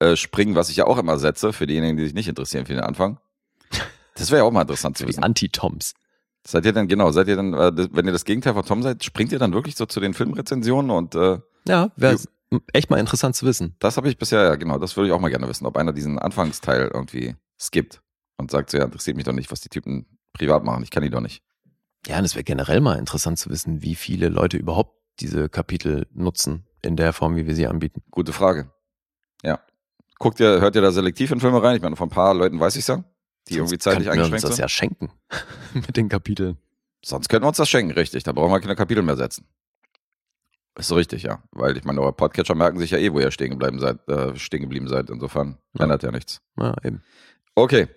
[0.00, 2.74] äh, springen, was ich ja auch immer setze, für diejenigen, die sich nicht interessieren für
[2.74, 3.18] den Anfang.
[4.14, 5.22] Das wäre ja auch mal interessant zu Die wissen.
[5.24, 5.94] Anti-Toms.
[6.46, 9.04] Seid ihr denn, genau, seid ihr dann, äh, wenn ihr das Gegenteil von Tom seid,
[9.04, 12.16] springt ihr dann wirklich so zu den Filmrezensionen und äh, Ja, wäre
[12.72, 13.74] echt mal interessant zu wissen.
[13.78, 15.92] das habe ich bisher, ja genau, das würde ich auch mal gerne wissen, ob einer
[15.92, 18.00] diesen Anfangsteil irgendwie skippt
[18.38, 21.02] und sagt so, ja, interessiert mich doch nicht, was die Typen privat machen, ich kann
[21.02, 21.42] die doch nicht.
[22.06, 26.06] Ja, und es wäre generell mal interessant zu wissen, wie viele Leute überhaupt diese Kapitel
[26.12, 28.02] nutzen in der Form, wie wir sie anbieten.
[28.10, 28.72] Gute Frage.
[29.42, 29.60] Ja.
[30.18, 31.76] Guckt ihr, hört ihr da selektiv in Filme rein?
[31.76, 33.04] Ich meine, von ein paar Leuten weiß ich ja,
[33.48, 34.62] die irgendwie Sonst zeitlich könnten wir uns eingeschränkt das sind.
[34.62, 35.10] ja schenken
[35.86, 36.56] mit den Kapiteln.
[37.04, 38.22] Sonst könnten wir uns das schenken, richtig.
[38.24, 39.46] Da brauchen wir keine Kapitel mehr setzen.
[40.76, 41.42] Ist so richtig, ja.
[41.50, 44.36] Weil ich meine, eure Podcatcher merken sich ja eh, wo ihr stehen geblieben seid, äh,
[44.36, 45.10] stehen geblieben seid.
[45.10, 45.84] Insofern Ja.
[45.84, 46.40] ändert ja nichts.
[46.56, 47.02] Ja, eben.
[47.56, 47.88] Okay.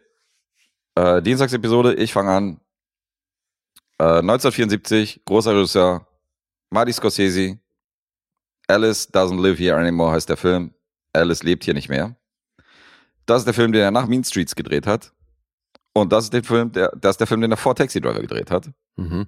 [0.96, 2.60] Äh, Dienstagsepisode, ich fange an.
[4.00, 6.08] Äh, 1974, großer Regisseur,
[6.70, 7.60] Marty Scorsese.
[8.68, 10.74] Alice Doesn't Live Here Anymore heißt der Film.
[11.14, 12.16] Alice lebt hier nicht mehr.
[13.26, 15.14] Das ist der Film, den er nach Mean Streets gedreht hat.
[15.94, 18.22] Und das ist der Film, der, das ist der Film, den er vor Taxi Driver
[18.22, 18.70] gedreht hat.
[18.96, 19.28] Mhm.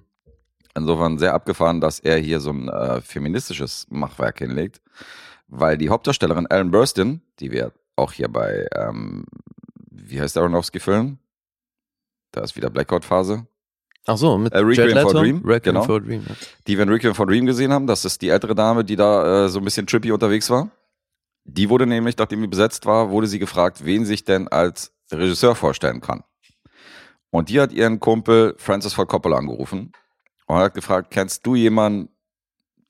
[0.74, 4.80] Insofern sehr abgefahren, dass er hier so ein äh, feministisches Machwerk hinlegt,
[5.46, 9.26] weil die Hauptdarstellerin Ellen Burstyn, die wir auch hier bei, ähm,
[9.90, 11.18] wie heißt der Aronofsky-Film?
[12.34, 13.46] Da ist wieder Blackout-Phase.
[14.06, 15.12] Ach so, mit Äh, Requiem for?
[15.14, 15.84] Dream, Requiem genau.
[15.84, 16.24] for Dream.
[16.28, 16.34] Ja.
[16.66, 19.44] Die wir in Requiem for Dream gesehen haben, das ist die ältere Dame, die da
[19.44, 20.70] äh, so ein bisschen trippy unterwegs war.
[21.44, 25.54] Die wurde nämlich, nachdem die besetzt war, wurde sie gefragt, wen sich denn als Regisseur
[25.54, 26.24] vorstellen kann.
[27.30, 29.92] Und die hat ihren Kumpel Francis Ford Coppola angerufen
[30.46, 32.08] und hat gefragt, kennst du jemanden,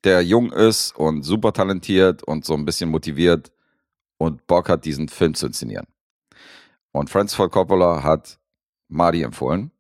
[0.04, 3.52] der jung ist und super talentiert und so ein bisschen motiviert
[4.18, 5.87] und Bock hat, diesen Film zu inszenieren?
[6.92, 8.38] Und Francis Ford Coppola hat
[8.88, 9.70] Marty empfohlen.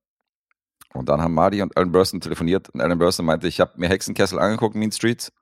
[0.92, 3.88] Und dann haben Marty und Alan Burstyn telefoniert und Alan Burstyn meinte, ich habe mir
[3.88, 5.32] Hexenkessel angeguckt, Mean Streets,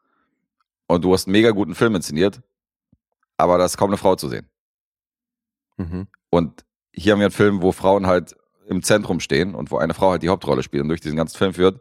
[0.86, 2.40] und du hast einen mega guten Film inszeniert,
[3.36, 4.48] aber da ist kaum eine Frau zu sehen.
[5.76, 6.06] Mhm.
[6.30, 9.94] Und hier haben wir einen Film, wo Frauen halt im Zentrum stehen und wo eine
[9.94, 11.80] Frau halt die Hauptrolle spielt und durch diesen ganzen Film führt.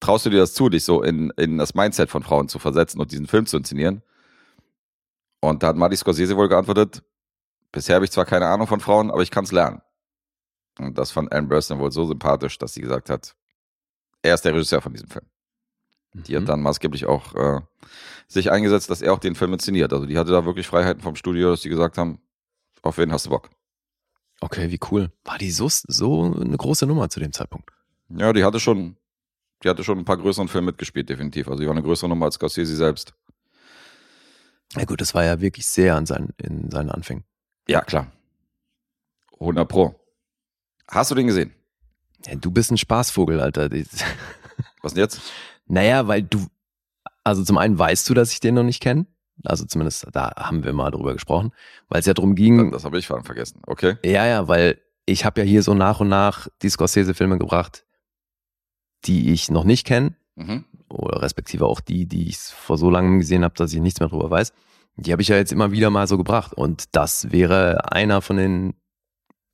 [0.00, 3.00] Traust du dir das zu, dich so in, in das Mindset von Frauen zu versetzen
[3.00, 4.02] und diesen Film zu inszenieren?
[5.40, 7.02] Und da hat Marty Scorsese wohl geantwortet,
[7.72, 9.80] bisher habe ich zwar keine Ahnung von Frauen, aber ich kann es lernen.
[10.78, 13.34] Und das fand Anne Burstyn wohl so sympathisch, dass sie gesagt hat,
[14.22, 15.26] er ist der Regisseur von diesem Film.
[16.14, 16.46] Die hat Mhm.
[16.46, 17.60] dann maßgeblich auch äh,
[18.28, 19.92] sich eingesetzt, dass er auch den Film inszeniert.
[19.92, 22.20] Also die hatte da wirklich Freiheiten vom Studio, dass die gesagt haben,
[22.82, 23.50] auf wen hast du Bock?
[24.40, 25.10] Okay, wie cool.
[25.24, 27.70] War die so, so eine große Nummer zu dem Zeitpunkt?
[28.10, 28.96] Ja, die hatte schon,
[29.62, 31.48] die hatte schon ein paar größeren Filme mitgespielt, definitiv.
[31.48, 33.14] Also die war eine größere Nummer als Scorsese selbst.
[34.76, 37.24] Ja gut, das war ja wirklich sehr an seinen, in seinen Anfängen.
[37.68, 38.10] Ja, klar.
[39.40, 39.94] 100 Pro.
[40.88, 41.52] Hast du den gesehen?
[42.26, 43.70] Ja, du bist ein Spaßvogel, Alter.
[44.82, 45.20] Was denn jetzt?
[45.66, 46.46] Naja, weil du,
[47.22, 49.06] also zum einen weißt du, dass ich den noch nicht kenne.
[49.44, 51.52] Also zumindest, da haben wir mal drüber gesprochen,
[51.88, 53.60] weil es ja darum ging, Das habe ich vorhin vergessen.
[53.66, 53.96] Okay.
[54.04, 57.84] Ja, ja, weil ich habe ja hier so nach und nach die Scorsese-Filme gebracht,
[59.06, 60.64] die ich noch nicht kenne, Mhm.
[60.88, 64.08] oder respektive auch die, die ich vor so langem gesehen habe, dass ich nichts mehr
[64.08, 64.52] drüber weiß.
[64.96, 66.52] Die habe ich ja jetzt immer wieder mal so gebracht.
[66.54, 68.74] Und das wäre einer von den,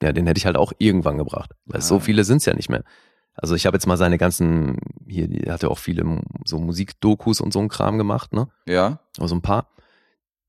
[0.03, 1.51] ja, den hätte ich halt auch irgendwann gebracht.
[1.67, 2.01] Weil so Ah.
[2.01, 2.83] viele sind's ja nicht mehr.
[3.35, 4.77] Also ich habe jetzt mal seine ganzen,
[5.09, 8.49] hier, die hat ja auch viele so Musikdokus und so ein Kram gemacht, ne?
[8.67, 9.01] Ja?
[9.19, 9.69] Also ein paar.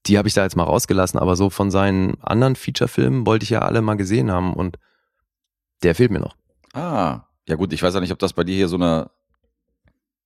[0.07, 3.51] Die habe ich da jetzt mal rausgelassen, aber so von seinen anderen Feature-Filmen wollte ich
[3.51, 4.77] ja alle mal gesehen haben und
[5.83, 6.35] der fehlt mir noch.
[6.73, 7.21] Ah.
[7.47, 9.09] Ja gut, ich weiß ja nicht, ob das bei dir hier so eine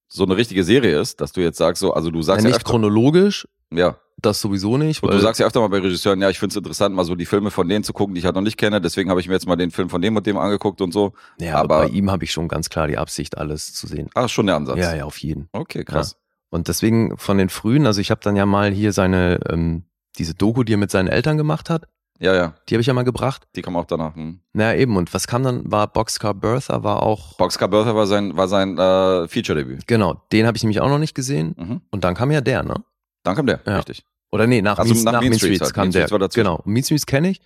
[0.08, 2.54] so eine richtige Serie ist, dass du jetzt sagst so, also du sagst Ja, ja,
[2.54, 5.02] nicht öfter, chronologisch, ja, das sowieso nicht.
[5.04, 7.16] und du sagst ja öfter mal bei Regisseuren, ja, ich finde es interessant, mal so
[7.16, 9.28] die Filme von denen zu gucken, die ich halt noch nicht kenne, deswegen habe ich
[9.28, 11.14] mir jetzt mal den Film von dem und dem angeguckt und so.
[11.40, 14.10] ja, aber, aber- bei ihm habe ich schon ganz klar die Absicht, alles zu sehen.
[14.16, 14.78] Ah, schon der Ansatz.
[14.80, 15.48] Ja, ja, auf jeden.
[15.52, 16.18] Okay, krass.
[16.50, 19.84] Und deswegen von den frühen, also ich habe dann ja mal hier seine, ähm,
[20.18, 21.88] diese Doku, die er mit seinen Eltern gemacht hat,
[22.20, 23.46] Ja, ja, die habe ich ja mal gebracht.
[23.58, 24.16] die kam auch danach.
[24.16, 24.40] Hm.
[24.54, 24.96] Naja, eben.
[24.96, 25.70] Und was kam dann?
[25.70, 27.36] War Boxcar Bertha, war auch.
[27.36, 29.86] Boxcar Bertha war sein war sein äh, Feature-Debüt.
[29.88, 31.56] Genau, den habe ich nämlich auch noch nicht gesehen.
[31.58, 31.82] Mhm.
[31.92, 32.76] Und dann kam ja der, ne?
[33.24, 33.76] Dann kam der, Ja.
[33.76, 34.06] richtig.
[34.36, 35.74] Oder nee, nach, Also Mean, nach nach Mean Streets Streets halt.
[35.74, 36.08] kam Mean der.
[36.08, 36.36] Streets.
[36.36, 37.42] Genau, Mean Streets kenne ich.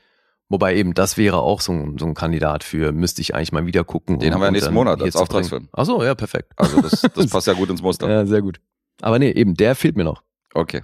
[0.50, 3.68] Wobei eben, das wäre auch so ein, so ein Kandidat für, müsste ich eigentlich mal
[3.68, 4.18] wieder gucken.
[4.18, 5.16] Den haben wir und nächsten Monat als.
[5.16, 5.70] Auftragsfilm.
[5.72, 6.52] Ach so, ja, perfekt.
[6.56, 8.10] Also das, das passt ja gut ins Muster.
[8.10, 8.60] Ja, sehr gut.
[9.02, 10.24] Aber nee, eben, der fehlt mir noch.
[10.54, 10.84] Okay.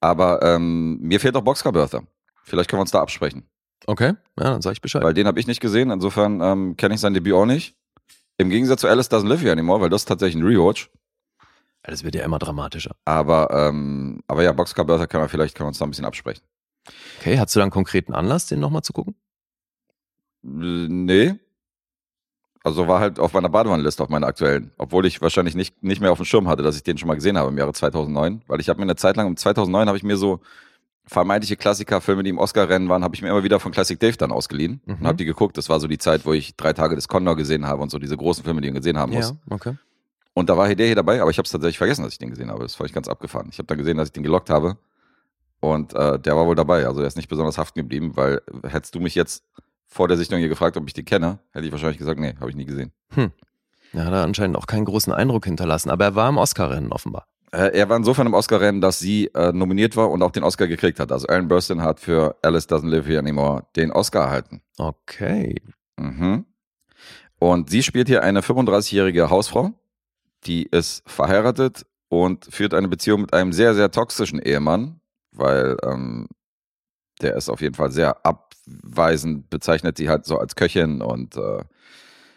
[0.00, 2.02] Aber ähm, mir fehlt auch Boxcar Bertha.
[2.44, 3.48] Vielleicht können wir uns da absprechen.
[3.86, 5.02] Okay, ja, dann sag ich Bescheid.
[5.02, 5.90] Weil den habe ich nicht gesehen.
[5.90, 7.74] Insofern ähm, kenne ich sein Debüt auch nicht.
[8.36, 10.90] Im Gegensatz zu Alice Doesn't Live Here Anymore, weil das ist tatsächlich ein Rewatch.
[11.82, 12.94] Das wird ja immer dramatischer.
[13.04, 16.04] Aber, ähm, aber ja, Boxcar Bertha kann man vielleicht können wir uns da ein bisschen
[16.04, 16.42] absprechen.
[17.20, 19.14] Okay, hast du da einen konkreten Anlass, den nochmal zu gucken?
[20.44, 20.48] Äh,
[20.88, 21.34] Nee.
[22.64, 24.72] Also war halt auf meiner Badewannenliste, auf meiner aktuellen.
[24.76, 27.14] Obwohl ich wahrscheinlich nicht, nicht mehr auf dem Schirm hatte, dass ich den schon mal
[27.14, 28.42] gesehen habe im Jahre 2009.
[28.46, 30.40] Weil ich habe mir eine Zeit lang, um 2009 habe ich mir so
[31.06, 34.32] vermeintliche Klassikerfilme, die im Oscar-Rennen waren, habe ich mir immer wieder von Classic Dave dann
[34.32, 34.94] ausgeliehen Mhm.
[35.00, 35.56] und habe die geguckt.
[35.56, 37.98] Das war so die Zeit, wo ich drei Tage des Condor gesehen habe und so
[37.98, 39.34] diese großen Filme, die man gesehen haben muss.
[39.48, 39.76] okay.
[40.38, 42.18] Und da war hier der hier dabei, aber ich habe es tatsächlich vergessen, dass ich
[42.18, 42.62] den gesehen habe.
[42.62, 43.48] Das fand ich ganz abgefahren.
[43.50, 44.76] Ich habe dann gesehen, dass ich den gelockt habe.
[45.58, 46.86] Und äh, der war wohl dabei.
[46.86, 49.42] Also er ist nicht besonders haften geblieben, weil hättest du mich jetzt
[49.88, 52.50] vor der Sichtung hier gefragt, ob ich den kenne, hätte ich wahrscheinlich gesagt, nee, habe
[52.50, 52.92] ich nie gesehen.
[53.94, 57.26] Ja, hat er anscheinend auch keinen großen Eindruck hinterlassen, aber er war im Oscar-Rennen offenbar.
[57.52, 60.66] Äh, er war insofern im Oscar-Rennen, dass sie äh, nominiert war und auch den Oscar
[60.66, 61.10] gekriegt hat.
[61.10, 64.60] Also Aaron Burstyn hat für Alice Doesn't Live Here Anymore den Oscar erhalten.
[64.76, 65.56] Okay.
[65.96, 66.44] Mhm.
[67.38, 69.72] Und sie spielt hier eine 35-jährige Hausfrau,
[70.44, 75.00] die ist verheiratet und führt eine Beziehung mit einem sehr, sehr toxischen Ehemann,
[75.32, 76.28] weil ähm,
[77.20, 81.64] der ist auf jeden Fall sehr abweisend, bezeichnet sie halt so als Köchin und äh,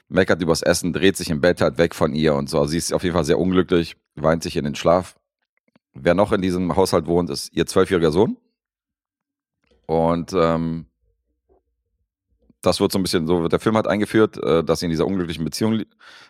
[0.10, 2.60] meckert übers Essen, dreht sich im Bett halt weg von ihr und so.
[2.60, 5.16] Also sie ist auf jeden Fall sehr unglücklich, weint sich in den Schlaf.
[5.94, 8.38] Wer noch in diesem Haushalt wohnt, ist ihr zwölfjähriger Sohn.
[9.86, 10.86] Und ähm,
[12.62, 15.06] das wird so ein bisschen so, der Film hat eingeführt, äh, dass sie in dieser
[15.06, 15.86] unglücklichen Beziehung le-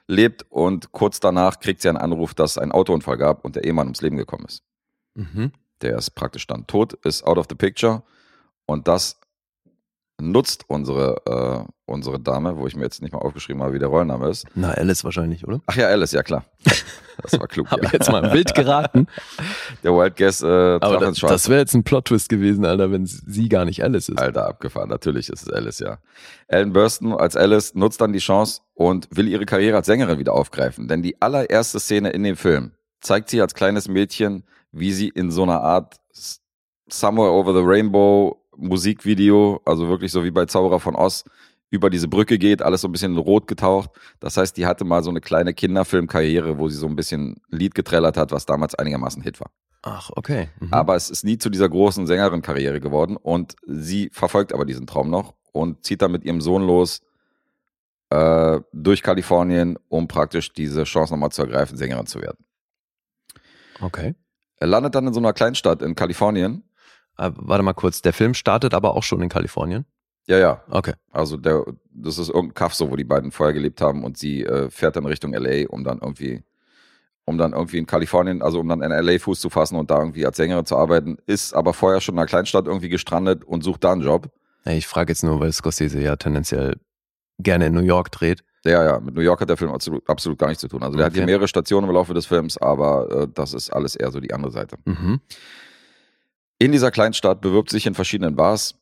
[0.08, 3.64] lebt und kurz danach kriegt sie einen Anruf, dass es einen Autounfall gab und der
[3.64, 4.64] Ehemann ums Leben gekommen ist.
[5.16, 5.52] Mhm.
[5.82, 8.04] Der ist praktisch dann tot, ist out of the picture
[8.66, 9.21] und das
[10.22, 13.90] nutzt unsere, äh, unsere Dame, wo ich mir jetzt nicht mal aufgeschrieben habe, wie der
[13.90, 14.46] Rollenname ist.
[14.56, 15.62] Na, Alice wahrscheinlich, oder?
[15.66, 16.46] Ach ja, Alice, ja klar.
[17.22, 17.68] Das war klug.
[17.72, 17.86] Hab ja.
[17.86, 19.08] ich jetzt mal wild geraten.
[19.84, 23.50] Der Wild Guess äh, Aber das, das wäre jetzt ein Plot-Twist gewesen, Alter, wenn sie
[23.50, 24.20] gar nicht Alice ist.
[24.20, 24.90] Alter, abgefahren.
[24.90, 25.98] Natürlich ist es Alice, ja.
[26.48, 30.34] Ellen Burstyn als Alice nutzt dann die Chance und will ihre Karriere als Sängerin wieder
[30.34, 30.88] aufgreifen.
[30.88, 35.32] Denn die allererste Szene in dem Film zeigt sie als kleines Mädchen, wie sie in
[35.32, 36.00] so einer Art
[36.90, 41.24] Somewhere Over the Rainbow Musikvideo, also wirklich so wie bei Zauberer von Oz,
[41.70, 43.92] über diese Brücke geht, alles so ein bisschen rot getaucht.
[44.20, 47.74] Das heißt, die hatte mal so eine kleine Kinderfilmkarriere, wo sie so ein bisschen Lied
[47.76, 49.52] getrellert hat, was damals einigermaßen Hit war.
[49.82, 50.50] Ach, okay.
[50.60, 50.74] Mhm.
[50.74, 55.10] Aber es ist nie zu dieser großen Sängerin-Karriere geworden und sie verfolgt aber diesen Traum
[55.10, 57.02] noch und zieht dann mit ihrem Sohn los
[58.10, 62.46] äh, durch Kalifornien, um praktisch diese Chance nochmal zu ergreifen, Sängerin zu werden.
[63.80, 64.16] okay.
[64.58, 66.64] Er landet dann in so einer Kleinstadt in Kalifornien.
[67.22, 69.86] Äh, warte mal kurz, der Film startet aber auch schon in Kalifornien.
[70.28, 70.64] Ja, ja.
[70.70, 70.94] Okay.
[71.12, 74.44] Also der, das ist irgendein Kaff so, wo die beiden vorher gelebt haben und sie
[74.44, 76.44] äh, fährt dann Richtung LA, um dann irgendwie,
[77.26, 80.00] um dann irgendwie in Kalifornien, also um dann in LA Fuß zu fassen und da
[80.00, 83.64] irgendwie als Sängerin zu arbeiten, ist aber vorher schon in einer Kleinstadt irgendwie gestrandet und
[83.64, 84.30] sucht da einen Job.
[84.64, 86.76] Ey, ich frage jetzt nur, weil Scorsese ja tendenziell
[87.40, 88.44] gerne in New York dreht.
[88.64, 90.84] Ja, ja, mit New York hat der Film absolut, absolut gar nichts zu tun.
[90.84, 93.96] Also der hat hier mehrere Stationen im Laufe des Films, aber äh, das ist alles
[93.96, 94.78] eher so die andere Seite.
[94.86, 95.20] Mhm.
[96.62, 98.76] In dieser Kleinstadt bewirbt sich in verschiedenen Bars,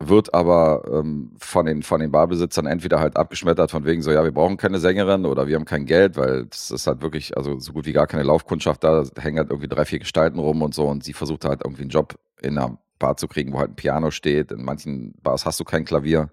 [0.00, 4.24] wird aber ähm, von, den, von den Barbesitzern entweder halt abgeschmettert von wegen so, ja,
[4.24, 7.60] wir brauchen keine Sängerin oder wir haben kein Geld, weil das ist halt wirklich, also
[7.60, 10.60] so gut wie gar keine Laufkundschaft da, da hängen halt irgendwie drei, vier Gestalten rum
[10.60, 13.60] und so und sie versucht halt irgendwie einen Job in einer Bar zu kriegen, wo
[13.60, 14.50] halt ein Piano steht.
[14.50, 16.32] In manchen Bars hast du kein Klavier.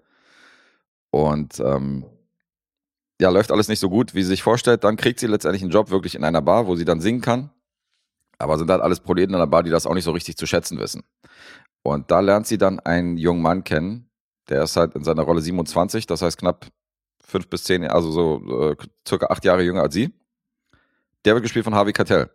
[1.12, 2.06] Und ähm,
[3.20, 4.82] ja, läuft alles nicht so gut, wie sie sich vorstellt.
[4.82, 7.50] Dann kriegt sie letztendlich einen Job wirklich in einer Bar, wo sie dann singen kann.
[8.38, 10.46] Aber sind halt alles Proleten in der Bar, die das auch nicht so richtig zu
[10.46, 11.02] schätzen wissen.
[11.82, 14.10] Und da lernt sie dann einen jungen Mann kennen,
[14.48, 16.66] der ist halt in seiner Rolle 27, das heißt knapp
[17.24, 20.12] fünf bis zehn, also so äh, circa acht Jahre jünger als sie.
[21.24, 22.30] Der wird gespielt von Harvey Keitel,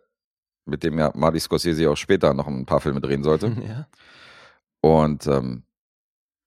[0.66, 3.56] mit dem ja Marty Scorsese auch später noch ein paar Filme drehen sollte.
[3.66, 3.86] Ja.
[4.84, 5.62] Und ähm,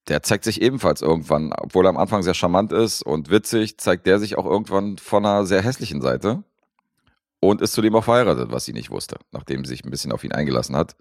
[0.10, 4.06] der zeigt sich ebenfalls irgendwann, obwohl er am Anfang sehr charmant ist und witzig, zeigt
[4.06, 6.44] der sich auch irgendwann von einer sehr hässlichen Seite
[7.49, 10.23] und ist zudem auch verheiratet, was sie nicht wusste, nachdem sie sich ein bisschen auf
[10.23, 10.95] ihn eingelassen hat.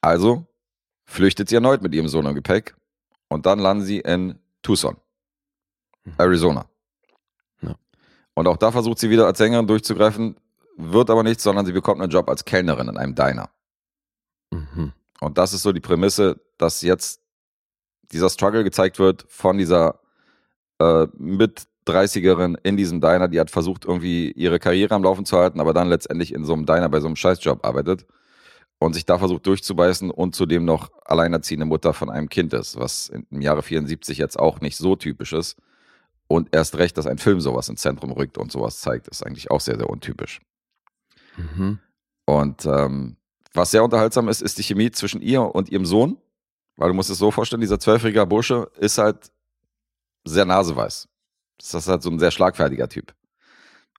[0.00, 0.46] Also
[1.04, 2.74] flüchtet sie erneut mit ihrem Sohn im Gepäck
[3.28, 4.96] und dann landen sie in Tucson,
[6.18, 6.66] Arizona.
[7.62, 7.74] Ja.
[8.34, 10.36] Und auch da versucht sie wieder als Sängerin durchzugreifen,
[10.76, 13.50] wird aber nichts, sondern sie bekommt einen Job als Kellnerin in einem Diner.
[14.50, 14.92] Mhm.
[15.20, 17.20] Und das ist so die Prämisse, dass jetzt
[18.12, 20.00] dieser Struggle gezeigt wird von dieser
[20.78, 25.36] äh, mit 30erin in diesem Diner, die hat versucht, irgendwie ihre Karriere am Laufen zu
[25.36, 28.06] halten, aber dann letztendlich in so einem Diner bei so einem Scheißjob arbeitet
[28.78, 33.08] und sich da versucht durchzubeißen und zudem noch alleinerziehende Mutter von einem Kind ist, was
[33.08, 35.56] im Jahre 74 jetzt auch nicht so typisch ist.
[36.26, 39.50] Und erst recht, dass ein Film sowas ins Zentrum rückt und sowas zeigt, ist eigentlich
[39.50, 40.40] auch sehr, sehr untypisch.
[41.36, 41.78] Mhm.
[42.24, 43.16] Und ähm,
[43.52, 46.18] was sehr unterhaltsam ist, ist die Chemie zwischen ihr und ihrem Sohn.
[46.76, 49.30] Weil du musst es so vorstellen, dieser zwölfjährige Bursche ist halt
[50.24, 51.08] sehr naseweiß.
[51.58, 53.14] Das ist halt so ein sehr schlagfertiger Typ.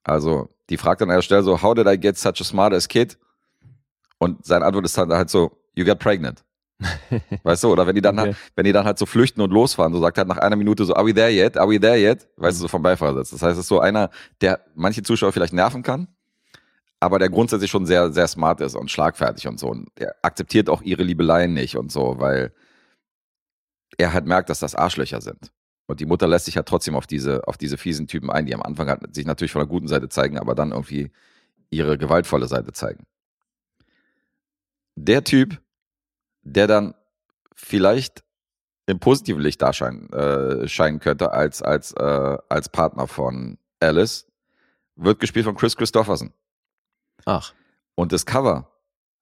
[0.04, 2.88] Also, die fragt an einer Stelle so, how did I get such a smart as
[2.88, 3.18] kid?
[4.18, 6.44] Und seine Antwort ist dann halt so, you get pregnant.
[7.42, 8.28] Weißt du, oder wenn die dann Okay.
[8.28, 10.84] halt, wenn die dann halt so flüchten und losfahren, so sagt halt nach einer Minute
[10.84, 11.56] so, are we there yet?
[11.56, 12.28] Are we there yet?
[12.36, 13.30] Weißt du, so vom Beifahrersitz.
[13.30, 14.10] Das heißt, es ist so einer,
[14.42, 16.08] der manche Zuschauer vielleicht nerven kann,
[17.00, 19.68] aber der grundsätzlich schon sehr, sehr smart ist und schlagfertig und so.
[19.68, 22.52] Und er akzeptiert auch ihre Liebeleien nicht und so, weil
[23.96, 25.50] er halt merkt, dass das Arschlöcher sind.
[25.86, 28.54] Und die Mutter lässt sich halt trotzdem auf diese, auf diese fiesen Typen ein, die
[28.54, 31.12] am Anfang halt sich natürlich von der guten Seite zeigen, aber dann irgendwie
[31.70, 33.06] ihre gewaltvolle Seite zeigen.
[34.96, 35.60] Der Typ,
[36.42, 36.94] der dann
[37.54, 38.24] vielleicht
[38.86, 44.26] im positiven Licht darscheinen äh, scheinen könnte als, als, äh, als Partner von Alice,
[44.94, 46.32] wird gespielt von Chris Christopherson.
[47.24, 47.52] Ach.
[47.94, 48.70] Und das Cover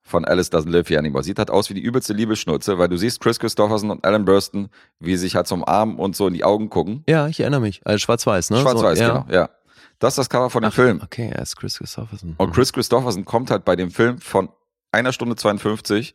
[0.04, 2.96] von Alice Doesn't Live Here Anymore sieht halt aus wie die übelste Liebesschnurze, weil du
[2.96, 4.68] siehst Chris Christopherson und Alan Burston,
[5.00, 7.02] wie sie sich halt zum Arm und so in die Augen gucken.
[7.08, 7.80] Ja, ich erinnere mich.
[7.84, 8.60] Also schwarz-weiß, ne?
[8.60, 9.10] Schwarz-weiß, so, ja.
[9.20, 9.50] genau, ja.
[9.98, 11.00] Das ist das Cover von dem Ach, Film.
[11.02, 12.34] Okay, er ist Chris Christopherson.
[12.36, 14.50] Und Chris Christopherson kommt halt bei dem Film von
[14.92, 16.14] einer Stunde 52,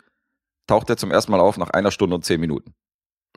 [0.68, 2.76] taucht er zum ersten Mal auf nach einer Stunde und zehn Minuten.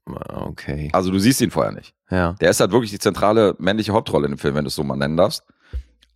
[0.07, 0.17] Mhm.
[0.29, 0.91] Okay.
[0.93, 1.95] Also du siehst ihn vorher nicht.
[2.11, 2.35] Ja.
[2.35, 4.85] Der ist halt wirklich die zentrale männliche Hauptrolle in dem Film, wenn du es so
[4.85, 5.45] mal nennen darfst.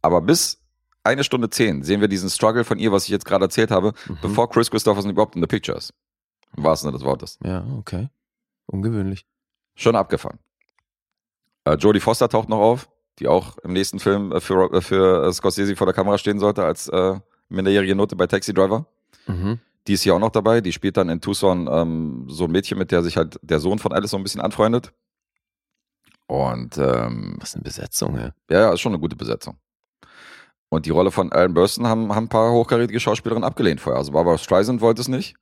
[0.02, 0.60] Aber bis
[1.06, 3.92] eine Stunde zehn sehen wir diesen Struggle von ihr, was ich jetzt gerade erzählt habe,
[4.08, 4.18] Mhm.
[4.22, 5.92] bevor Chris Christopherson überhaupt in the picture ist.
[6.56, 7.38] Im wahrsten Sinne des Wortes.
[7.44, 8.08] Ja, okay.
[8.66, 9.26] Ungewöhnlich.
[9.74, 10.38] Schon abgefahren.
[11.64, 12.88] Äh, Jodie Foster taucht noch auf,
[13.18, 16.38] die auch im nächsten Film äh, für, äh, für äh, Scorsese vor der Kamera stehen
[16.38, 18.86] sollte als äh, minderjährige Note bei Taxi Driver.
[19.26, 19.58] Mhm.
[19.86, 20.60] Die ist hier auch noch dabei.
[20.60, 23.78] Die spielt dann in Tucson ähm, so ein Mädchen, mit der sich halt der Sohn
[23.78, 24.92] von Alice so ein bisschen anfreundet.
[26.26, 28.32] Und ähm, Was eine Besetzung, ja.
[28.50, 29.56] ja, ja, ist schon eine gute Besetzung.
[30.76, 33.98] Und die Rolle von Alan Burston haben, haben ein paar hochkarätige Schauspielerinnen abgelehnt vorher.
[33.98, 35.34] Also Barbara Streisand wollte es nicht.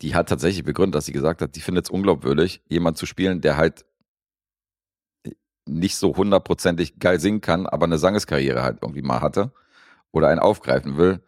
[0.00, 3.42] Die hat tatsächlich begründet, dass sie gesagt hat, die findet es unglaubwürdig, jemand zu spielen,
[3.42, 3.84] der halt
[5.66, 9.52] nicht so hundertprozentig geil singen kann, aber eine Sangeskarriere halt irgendwie mal hatte
[10.12, 11.20] oder einen aufgreifen will.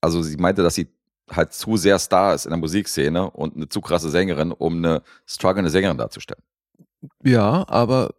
[0.00, 0.88] Also sie meinte, dass sie
[1.30, 5.02] halt zu sehr Star ist in der Musikszene und eine zu krasse Sängerin, um eine
[5.24, 6.42] strugglende Sängerin darzustellen.
[7.22, 8.10] Ja, aber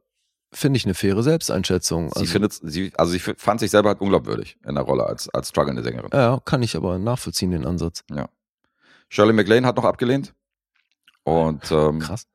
[0.51, 2.11] finde ich eine faire Selbsteinschätzung.
[2.15, 5.49] Sie findet, sie, also sie fand sich selber halt unglaubwürdig in der Rolle als, als
[5.49, 6.09] strugglende Sängerin.
[6.13, 8.03] ja, kann ich aber nachvollziehen, den Ansatz.
[9.09, 10.33] Shirley MacLaine hat noch abgelehnt.
[11.23, 12.27] Und ähm, Krass.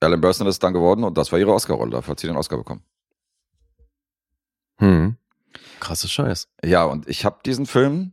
[0.00, 1.90] Alan Burston ist dann geworden und das war ihre Oscar-Rolle.
[1.90, 2.82] Dafür hat sie den Oscar bekommen.
[4.78, 5.16] Hm.
[5.78, 6.48] Krasses Scheiß.
[6.64, 8.12] Ja, und ich habe diesen Film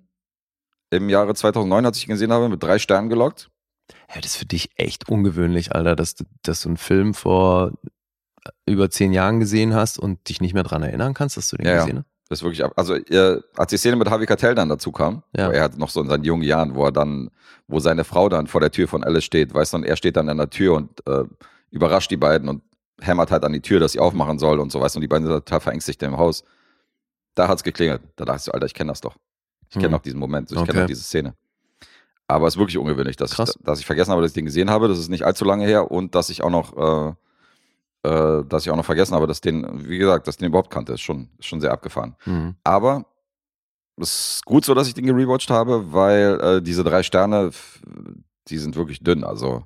[0.89, 3.50] im Jahre 2009, als ich ihn gesehen habe, mit drei Sternen gelockt.
[4.13, 7.72] Ja, das ist für dich echt ungewöhnlich, Alter, dass dass du einen Film vor
[8.65, 11.65] über zehn Jahren gesehen hast und dich nicht mehr dran erinnern kannst, dass du den
[11.67, 11.79] Ja, ja.
[11.81, 12.07] gesehen hast.
[12.29, 15.23] Das ist wirklich, ab- also äh, als die Szene mit Harvey Keitel dann dazu kam,
[15.36, 15.49] Ja.
[15.49, 17.29] er hat noch so in seinen jungen Jahren, wo er dann,
[17.67, 20.17] wo seine Frau dann vor der Tür von Alice steht, weißt du, und er steht
[20.17, 21.23] dann an der Tür und äh,
[21.71, 22.63] überrascht die beiden und
[22.99, 25.07] hämmert halt an die Tür, dass sie aufmachen soll und so, weißt du, und die
[25.07, 26.43] beiden sind total verängstigt im Haus.
[27.36, 28.01] Da hat's geklingelt.
[28.17, 29.15] Da dachte ich so, Alter, ich kenne das doch.
[29.69, 29.93] Ich kenne Hm.
[29.95, 30.71] auch diesen Moment, ich Okay.
[30.71, 31.33] kenne auch diese Szene.
[32.27, 33.55] Aber es ist wirklich ungewöhnlich, dass Krass.
[33.57, 34.89] ich, dass ich vergessen habe, dass ich den gesehen habe.
[34.89, 37.13] Das ist nicht allzu lange her und dass ich auch noch, äh,
[38.08, 40.93] äh, dass ich auch noch vergessen habe, dass den, wie gesagt, dass den überhaupt kannte.
[40.93, 42.15] Ist schon, ist schon sehr abgefahren.
[42.26, 42.56] Mhm.
[42.63, 43.06] Aber
[44.00, 47.52] es ist gut so, dass ich den gerewatcht habe, weil äh, diese drei Sterne,
[48.48, 49.24] die sind wirklich dünn.
[49.24, 49.63] Also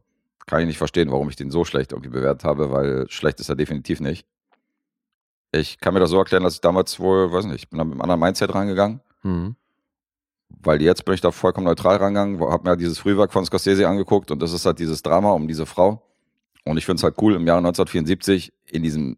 [0.47, 3.49] kann ich nicht verstehen, warum ich den so schlecht irgendwie bewertet habe, weil schlecht ist
[3.49, 4.25] er definitiv nicht.
[5.53, 7.83] Ich kann mir das so erklären, dass ich damals wohl, weiß nicht, ich bin da
[7.83, 9.01] mit einem anderen Mindset reingegangen.
[9.23, 9.55] Mhm.
[10.63, 13.87] weil jetzt bin ich da vollkommen neutral rangegangen, habe mir halt dieses Frühwerk von Scorsese
[13.87, 16.01] angeguckt und das ist halt dieses Drama um diese Frau.
[16.63, 19.17] Und ich finde es halt cool, im Jahre 1974 in diesem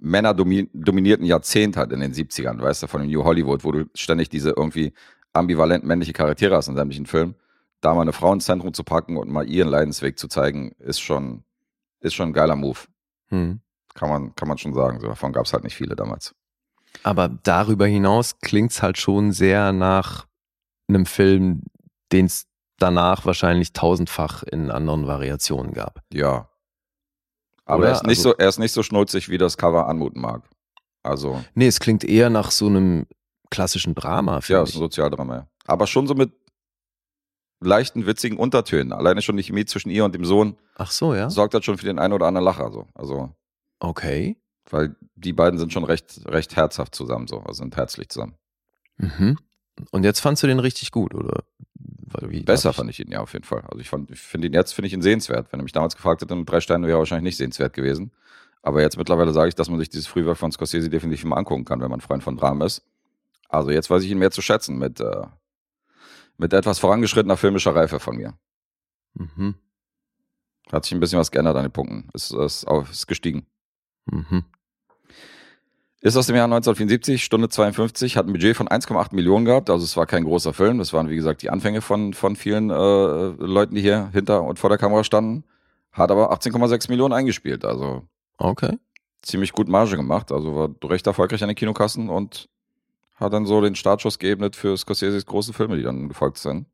[0.00, 4.28] männerdominierten Jahrzehnt halt in den 70ern, weißt du, von dem New Hollywood, wo du ständig
[4.28, 4.92] diese irgendwie
[5.32, 7.34] ambivalent männliche Charaktere hast in sämtlichen Filmen,
[7.80, 11.00] da mal eine Frau ins Zentrum zu packen und mal ihren Leidensweg zu zeigen, ist
[11.00, 11.44] schon,
[12.00, 12.78] ist schon ein geiler Move.
[13.28, 13.60] Hm.
[13.94, 15.00] Kann man, kann man schon sagen.
[15.00, 16.34] So, davon gab es halt nicht viele damals.
[17.02, 20.26] Aber darüber hinaus klingt's halt schon sehr nach
[20.88, 21.62] einem Film,
[22.12, 22.46] den es
[22.78, 26.02] danach wahrscheinlich tausendfach in anderen Variationen gab.
[26.12, 26.48] Ja.
[27.64, 27.88] Aber Oder?
[27.88, 30.42] er, ist nicht Also- so, er ist nicht so schnulzig, wie das Cover anmuten mag.
[31.02, 33.06] Also, Nee, es klingt eher nach so einem
[33.50, 34.78] klassischen Drama, ja, finde ist ein ich.
[34.78, 35.34] Sozialdrama.
[35.36, 35.48] ja.
[35.66, 36.32] Aber schon so mit
[37.60, 38.92] leichten, witzigen Untertönen.
[38.92, 41.30] Alleine schon die Chemie zwischen ihr und dem Sohn Ach so, ja?
[41.30, 42.70] sorgt halt schon für den einen oder anderen Lacher.
[42.70, 42.86] So.
[42.94, 43.30] Also,
[43.80, 44.36] Okay.
[44.70, 48.34] weil die beiden sind schon recht, recht herzhaft zusammen, so, also sind herzlich zusammen.
[48.98, 49.38] Mhm.
[49.90, 51.44] Und jetzt fandst du den richtig gut, oder?
[52.22, 53.62] Wie, Besser darf fand ich ihn ja auf jeden Fall.
[53.62, 55.52] Also ich, fand- ich finde ihn jetzt, finde ich ihn sehenswert.
[55.52, 58.12] Wenn er mich damals gefragt hätte, mit drei Sternen wäre er wahrscheinlich nicht sehenswert gewesen.
[58.62, 61.64] Aber jetzt mittlerweile sage ich, dass man sich dieses Frühwerk von Scorsese definitiv mal angucken
[61.64, 62.82] kann, wenn man Freund von Dramen ist.
[63.48, 65.26] Also jetzt weiß ich ihn mehr zu schätzen mit, äh,
[66.36, 68.34] mit etwas vorangeschrittener filmischer Reife von mir.
[69.14, 69.54] Mhm.
[70.72, 72.08] Hat sich ein bisschen was geändert an den Punkten.
[72.12, 73.46] Ist, ist, ist gestiegen.
[74.06, 74.44] Mhm.
[76.06, 79.70] Ist aus dem Jahr 1974, Stunde 52, hat ein Budget von 1,8 Millionen gehabt.
[79.70, 80.78] Also es war kein großer Film.
[80.78, 82.74] Das waren, wie gesagt, die Anfänge von, von vielen äh,
[83.44, 85.42] Leuten, die hier hinter und vor der Kamera standen.
[85.90, 87.64] Hat aber 18,6 Millionen eingespielt.
[87.64, 88.04] Also
[88.38, 88.78] Okay.
[89.20, 90.30] ziemlich gut Marge gemacht.
[90.30, 92.48] Also war recht erfolgreich an den Kinokassen und
[93.16, 96.66] hat dann so den Startschuss geebnet für Scorseses große Filme, die dann gefolgt sind.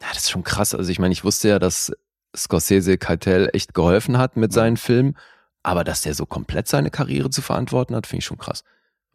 [0.00, 0.76] Ja, das ist schon krass.
[0.76, 1.90] Also ich meine, ich wusste ja, dass
[2.36, 5.16] Scorsese Keitel echt geholfen hat mit seinen Filmen,
[5.62, 8.64] aber dass der so komplett seine Karriere zu verantworten hat, finde ich schon krass.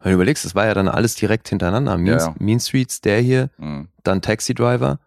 [0.00, 1.98] Wenn du überlegst, das war ja dann alles direkt hintereinander.
[1.98, 2.34] Mean, Ja, ja.
[2.38, 3.88] mean Streets, der hier, Mhm.
[4.04, 5.00] dann Taxi Driver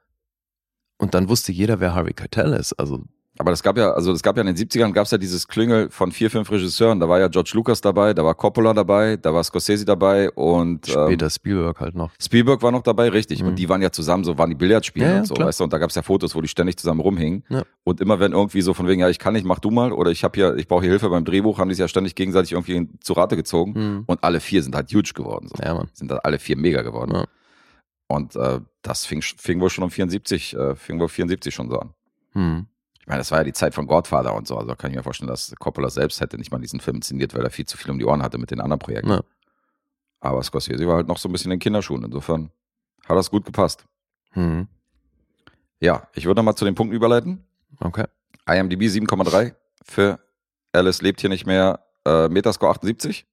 [0.97, 2.73] und dann wusste jeder, wer Harvey Keitel ist.
[2.73, 3.05] Also
[3.41, 5.47] Aber das gab ja, also es gab ja in den 70ern gab es ja dieses
[5.47, 6.99] Klüngel von vier, fünf Regisseuren.
[6.99, 10.85] Da war ja George Lucas dabei, da war Coppola dabei, da war Scorsese dabei und
[10.85, 12.11] später ähm, Spielberg halt noch.
[12.21, 13.41] Spielberg war noch dabei, richtig.
[13.41, 13.47] Mhm.
[13.49, 15.47] Und die waren ja zusammen, so waren die Billardspielen Ja, ja, und so, klar.
[15.47, 15.63] weißt du.
[15.63, 17.43] Und da gab es ja Fotos, wo die ständig zusammen rumhingen.
[17.49, 17.63] Ja.
[17.83, 20.11] Und immer wenn irgendwie so von wegen, ja, ich kann nicht, mach du mal, oder
[20.11, 22.51] ich habe hier, ich brauche hier Hilfe beim Drehbuch, haben die sich ja ständig gegenseitig
[22.51, 23.73] irgendwie zu Rate gezogen.
[23.73, 24.03] Mhm.
[24.05, 25.47] Und alle vier sind halt huge geworden.
[25.47, 25.55] So.
[25.63, 25.89] Ja, Mann.
[25.93, 27.15] Sind da alle vier mega geworden.
[27.15, 27.25] Ja.
[28.07, 31.79] Und äh, das fing, fing wohl schon um 74, äh, fing wohl 74 schon so
[31.79, 31.93] an.
[32.35, 32.67] Mhm.
[33.11, 34.55] Meine, das war ja die Zeit von Godfather und so.
[34.57, 37.43] Also kann ich mir vorstellen, dass Coppola selbst hätte nicht mal diesen Film inszeniert, weil
[37.43, 39.09] er viel zu viel um die Ohren hatte mit den anderen Projekten.
[39.09, 39.21] Ja.
[40.21, 42.05] Aber Scorsese war halt noch so ein bisschen in Kinderschuhen.
[42.05, 42.51] Insofern
[43.05, 43.83] hat das gut gepasst.
[44.33, 44.69] Mhm.
[45.81, 47.43] Ja, ich würde nochmal zu den Punkten überleiten.
[47.81, 48.05] Okay.
[48.47, 50.17] IMDb 7,3 für
[50.71, 51.85] Alice lebt hier nicht mehr.
[52.05, 53.27] Äh, Metascore 78.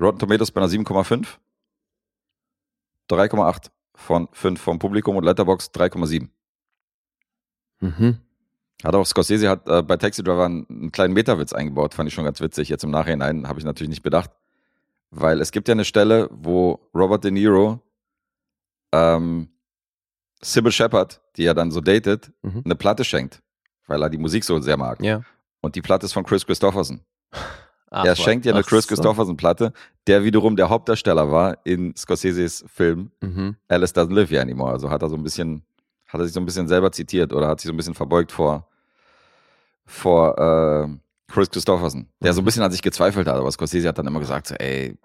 [0.00, 1.26] Rotten Tomatoes bei einer 7,5.
[3.10, 6.30] 3,8 von 5 vom Publikum und Letterboxd 3,7.
[7.80, 8.22] Mhm.
[8.84, 12.14] Hat auch Scorsese hat äh, bei Taxi Driver einen, einen kleinen Metawitz eingebaut, fand ich
[12.14, 12.68] schon ganz witzig.
[12.68, 14.30] Jetzt im Nachhinein habe ich natürlich nicht bedacht,
[15.10, 17.80] weil es gibt ja eine Stelle, wo Robert De Niro
[18.92, 19.48] ähm,
[20.42, 22.62] Sybil Shepard, die er dann so datet, Mhm.
[22.64, 23.42] eine Platte schenkt,
[23.86, 25.02] weil er die Musik so sehr mag.
[25.02, 25.22] Ja.
[25.62, 27.00] Und die Platte ist von Chris Christopherson.
[27.90, 28.88] Ach, er schenkt ihr eine ach Chris so.
[28.88, 29.72] Christopherson Platte,
[30.06, 33.56] der wiederum der Hauptdarsteller war in Scorseses Film Mhm.
[33.68, 34.72] Alice Doesn't Live Here Anymore.
[34.72, 35.64] Also hat er so ein bisschen,
[36.16, 38.32] hat er sich so ein bisschen selber zitiert oder hat sich so ein bisschen verbeugt
[38.32, 38.68] vor,
[39.84, 40.88] vor äh,
[41.32, 42.46] Chris Christopherson, der so ein Mhm.
[42.46, 43.36] bisschen an sich gezweifelt hat.
[43.36, 44.96] Aber Scorsese hat dann immer gesagt, so, ey,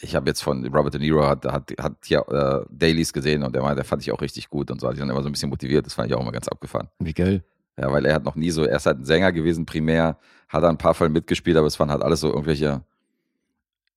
[0.00, 3.54] ich habe jetzt von Robert De Niro hat, hat, hat hier äh, Dailies gesehen und
[3.54, 5.28] der meinte, der fand ich auch richtig gut und so hat sich dann immer so
[5.28, 5.86] ein bisschen motiviert.
[5.86, 6.88] Das fand ich auch immer ganz abgefahren.
[6.98, 7.44] Wie geil.
[7.78, 10.18] Ja, weil er hat noch nie so, er ist halt ein Sänger gewesen primär,
[10.48, 12.82] hat er ein paar Fall mitgespielt, aber es waren halt alles so irgendwelche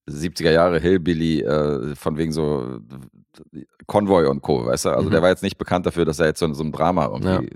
[0.07, 2.79] 70er Jahre Hillbilly, äh, von wegen so
[3.87, 4.89] Convoy und Co., weißt du?
[4.89, 5.11] Also Mhm.
[5.11, 7.49] der war jetzt nicht bekannt dafür, dass er jetzt so so einem Drama irgendwie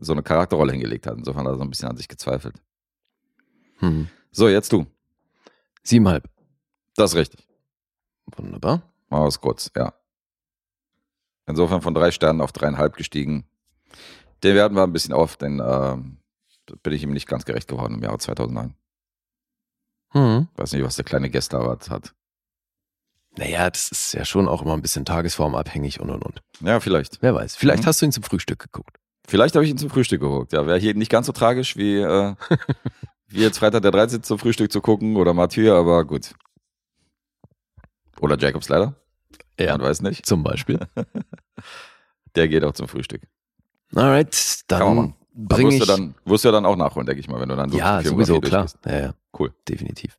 [0.00, 1.16] so eine Charakterrolle hingelegt hat.
[1.18, 2.54] Insofern hat er so ein bisschen an sich gezweifelt.
[3.80, 4.08] Mhm.
[4.30, 4.86] So, jetzt du.
[5.82, 6.28] Siebenhalb.
[6.96, 7.46] Das ist richtig.
[8.36, 8.82] Wunderbar.
[9.10, 9.92] Machen wir es kurz, ja.
[11.46, 13.44] Insofern von drei Sternen auf dreieinhalb gestiegen.
[14.44, 16.18] Den werten wir ein bisschen auf, denn ähm,
[16.82, 18.74] bin ich ihm nicht ganz gerecht geworden im Jahre 2009.
[20.14, 20.48] Mhm.
[20.56, 22.12] Weiß nicht, was der kleine Gästeawart hat.
[23.38, 26.42] Naja, das ist ja schon auch immer ein bisschen tagesformabhängig und und und.
[26.60, 27.22] Ja, vielleicht.
[27.22, 27.56] Wer weiß.
[27.56, 27.86] Vielleicht Mhm.
[27.86, 28.98] hast du ihn zum Frühstück geguckt.
[29.26, 30.52] Vielleicht habe ich ihn zum Frühstück geguckt.
[30.52, 32.34] Ja, wäre hier nicht ganz so tragisch wie, äh,
[33.28, 34.22] wie jetzt Freitag der 13.
[34.22, 36.34] zum Frühstück zu gucken oder Mathieu, aber gut.
[38.20, 38.94] Oder Jacobs leider.
[39.58, 39.72] Ja.
[39.78, 40.26] Man weiß nicht.
[40.26, 40.80] Zum Beispiel.
[42.34, 43.22] Der geht auch zum Frühstück.
[43.94, 45.14] Alright, Kann man dann machen.
[45.34, 45.80] bringe wirst ich.
[45.82, 47.76] du dann, wirst du ja dann auch nachholen, denke ich mal, wenn du dann so
[47.78, 48.66] ja, sowieso, klar.
[48.86, 49.54] Ja, ja, Cool.
[49.68, 50.18] definitiv.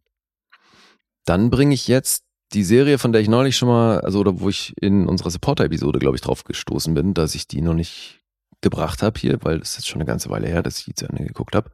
[1.26, 4.50] Dann bringe ich jetzt die Serie, von der ich neulich schon mal, also oder wo
[4.50, 8.22] ich in unserer Supporter-Episode, glaube ich, drauf gestoßen bin, dass ich die noch nicht
[8.62, 10.94] gebracht habe hier, weil das ist jetzt schon eine ganze Weile her, dass ich die
[10.94, 11.72] zu Ende geguckt habe.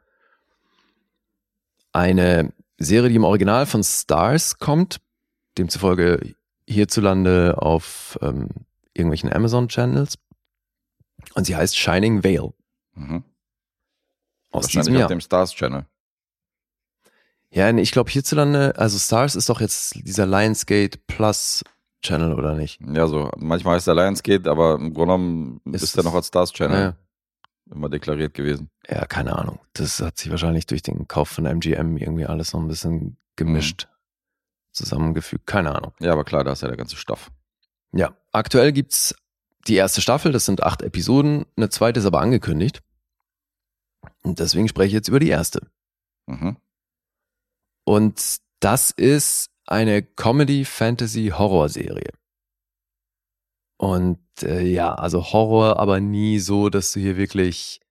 [1.92, 5.00] Eine Serie, die im Original von Stars kommt,
[5.58, 6.36] demzufolge
[6.68, 8.50] hierzulande auf ähm,
[8.94, 10.18] irgendwelchen Amazon-Channels.
[11.34, 12.54] Und sie heißt Shining Veil.
[12.94, 13.24] Mhm.
[14.52, 15.86] Aus Wahrscheinlich auf dem Stars Channel.
[17.52, 21.64] Ja, ich glaube hierzulande, also Stars ist doch jetzt dieser Lionsgate Plus
[22.02, 22.80] Channel, oder nicht?
[22.82, 23.30] Ja, so.
[23.38, 26.54] Manchmal heißt der Lionsgate, aber im Grunde genommen Ist ist, er es- noch als Stars
[26.54, 27.74] Channel Ja.
[27.74, 28.70] immer deklariert gewesen.
[28.88, 29.60] ja, keine Ahnung.
[29.74, 33.88] Das hat sich wahrscheinlich durch den Kauf von MGM irgendwie alles noch ein bisschen gemischt,
[34.72, 35.45] zusammengefügt.
[35.47, 35.93] Keine Ahnung.
[36.00, 37.32] Ja, aber klar, da ist ja der ganze Stoff.
[37.91, 39.16] Ja, aktuell gibt's
[39.68, 41.45] die erste Staffel, das sind acht Episoden.
[41.58, 42.82] Eine zweite ist aber angekündigt.
[44.22, 45.68] Und deswegen spreche ich jetzt über die erste.
[46.28, 46.58] Mhm.
[47.90, 52.12] Und das ist eine Comedy-Fantasy-Horror-Serie.
[53.78, 57.82] Und äh, ja, also Horror, aber nie so, dass du hier wirklich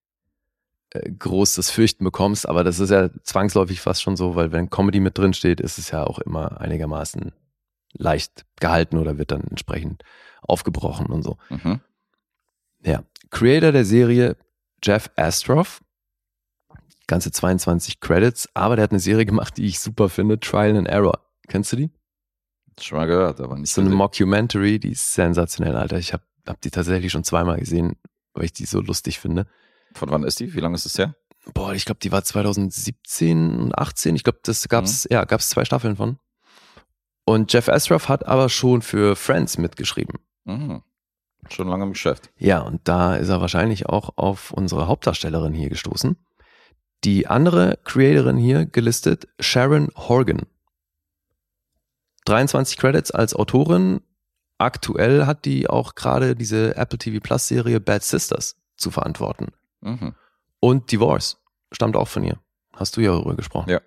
[0.90, 2.48] äh, groß das Fürchten bekommst.
[2.48, 5.78] Aber das ist ja zwangsläufig fast schon so, weil wenn Comedy mit drin steht, ist
[5.78, 7.32] es ja auch immer einigermaßen
[7.92, 10.04] leicht gehalten oder wird dann entsprechend
[10.42, 11.38] aufgebrochen und so.
[11.48, 11.80] Mhm.
[12.84, 13.02] Ja.
[13.30, 14.36] Creator der Serie
[14.80, 15.82] Jeff Astroff.
[17.08, 20.86] Ganze 22 Credits, aber der hat eine Serie gemacht, die ich super finde, Trial and
[20.86, 21.24] Error.
[21.48, 21.90] Kennst du die?
[22.80, 23.98] Schon mal gehört, aber nicht so eine gesehen.
[23.98, 25.98] Mockumentary, die ist sensationell, Alter.
[25.98, 27.96] Ich habe hab die tatsächlich schon zweimal gesehen,
[28.34, 29.46] weil ich die so lustig finde.
[29.94, 30.54] Von wann ist die?
[30.54, 31.16] Wie lange ist es her?
[31.54, 34.14] Boah, ich glaube, die war 2017 und 18.
[34.14, 36.18] Ich glaube, das gab's, ja, gab's zwei Staffeln von.
[37.24, 40.18] Und Jeff Astroff hat aber schon für Friends mitgeschrieben.
[40.44, 40.82] Mhm.
[41.50, 42.30] Schon lange im Geschäft.
[42.36, 46.16] Ja, und da ist er wahrscheinlich auch auf unsere Hauptdarstellerin hier gestoßen.
[47.04, 50.42] Die andere Creatorin hier gelistet, Sharon Horgan.
[52.24, 54.00] 23 Credits als Autorin.
[54.58, 59.52] Aktuell hat die auch gerade diese Apple TV Plus Serie Bad Sisters zu verantworten.
[59.80, 60.14] Mhm.
[60.60, 61.38] Und Divorce
[61.72, 62.38] stammt auch von ihr.
[62.74, 63.70] Hast du ja darüber gesprochen.
[63.70, 63.80] Ja.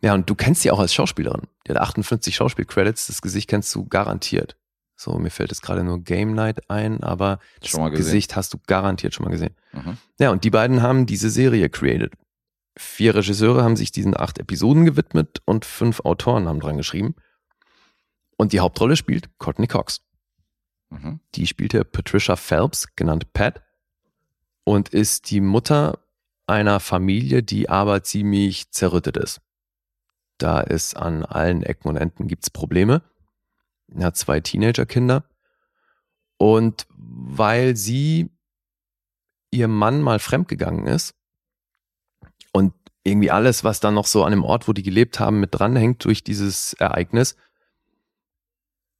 [0.00, 1.42] Ja, und du kennst sie auch als Schauspielerin.
[1.66, 3.06] Die hat 58 Schauspielcredits.
[3.06, 4.56] Das Gesicht kennst du garantiert.
[4.96, 7.72] So, mir fällt jetzt gerade nur Game Night ein, aber das.
[7.96, 9.54] Gesicht hast du garantiert schon mal gesehen.
[9.72, 9.98] Mhm.
[10.18, 12.12] Ja, und die beiden haben diese Serie created.
[12.76, 17.14] Vier Regisseure haben sich diesen acht Episoden gewidmet und fünf Autoren haben dran geschrieben.
[18.36, 20.00] Und die Hauptrolle spielt Courtney Cox.
[20.90, 21.20] Mhm.
[21.34, 23.62] Die spielte Patricia Phelps, genannt Pat,
[24.64, 25.98] und ist die Mutter
[26.46, 29.40] einer Familie, die aber ziemlich zerrüttet ist.
[30.38, 33.02] Da ist an allen Ecken und Enden gibt's Probleme.
[33.88, 35.24] Er hat zwei Teenagerkinder.
[36.36, 38.30] Und weil sie
[39.50, 41.14] ihr Mann mal fremdgegangen ist
[42.52, 42.74] und
[43.04, 46.04] irgendwie alles, was dann noch so an dem Ort, wo die gelebt haben, mit dranhängt
[46.04, 47.36] durch dieses Ereignis,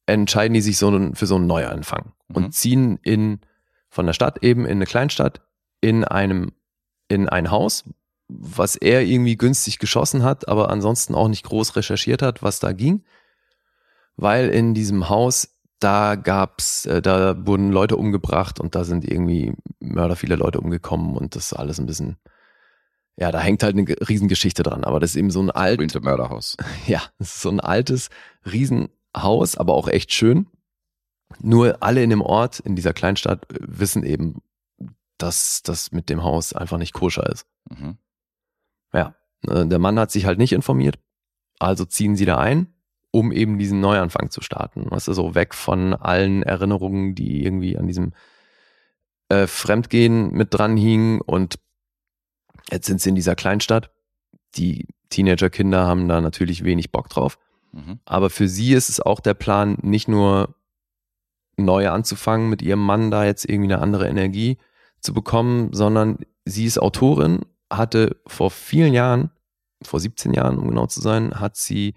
[0.07, 2.37] entscheiden die sich so für so einen Neuanfang Mhm.
[2.37, 3.41] und ziehen in
[3.89, 5.41] von der Stadt eben in eine Kleinstadt
[5.81, 6.53] in einem
[7.09, 7.85] in ein Haus,
[8.29, 12.73] was er irgendwie günstig geschossen hat, aber ansonsten auch nicht groß recherchiert hat, was da
[12.73, 13.05] ging,
[14.17, 15.51] weil in diesem Haus
[15.81, 21.17] da gab's, äh, da wurden Leute umgebracht und da sind irgendwie Mörder viele Leute umgekommen
[21.17, 22.17] und das ist alles ein bisschen,
[23.17, 25.77] ja, da hängt halt eine Ge- Riesengeschichte dran, aber das ist eben so ein alt,
[25.79, 26.57] Berühmte Mörderhaus.
[26.87, 28.09] ja, es ist so ein altes
[28.51, 30.47] Riesenhaus, aber auch echt schön.
[31.41, 34.41] Nur alle in dem Ort, in dieser Kleinstadt, äh, wissen eben,
[35.19, 37.47] dass das mit dem Haus einfach nicht koscher ist.
[37.71, 37.99] Mhm.
[38.93, 39.15] Ja,
[39.49, 40.99] äh, der Mann hat sich halt nicht informiert,
[41.59, 42.74] also ziehen sie da ein,
[43.15, 44.91] um eben diesen Neuanfang zu starten.
[44.91, 48.13] Weißt du, so weg von allen Erinnerungen, die irgendwie an diesem
[49.29, 51.61] äh, Fremdgehen mit dran hingen und
[52.73, 53.93] jetzt sind sie in dieser Kleinstadt.
[54.57, 57.39] Die Teenagerkinder haben da natürlich wenig Bock drauf.
[57.71, 58.01] Mhm.
[58.05, 60.57] Aber für sie ist es auch der Plan, nicht nur
[61.57, 64.59] neu anzufangen, mit ihrem Mann da jetzt irgendwie eine andere Energie
[64.99, 69.31] zu bekommen, sondern sie ist Autorin, hatte vor vielen Jahren,
[69.85, 71.95] vor 17 Jahren, um genau zu sein, hat sie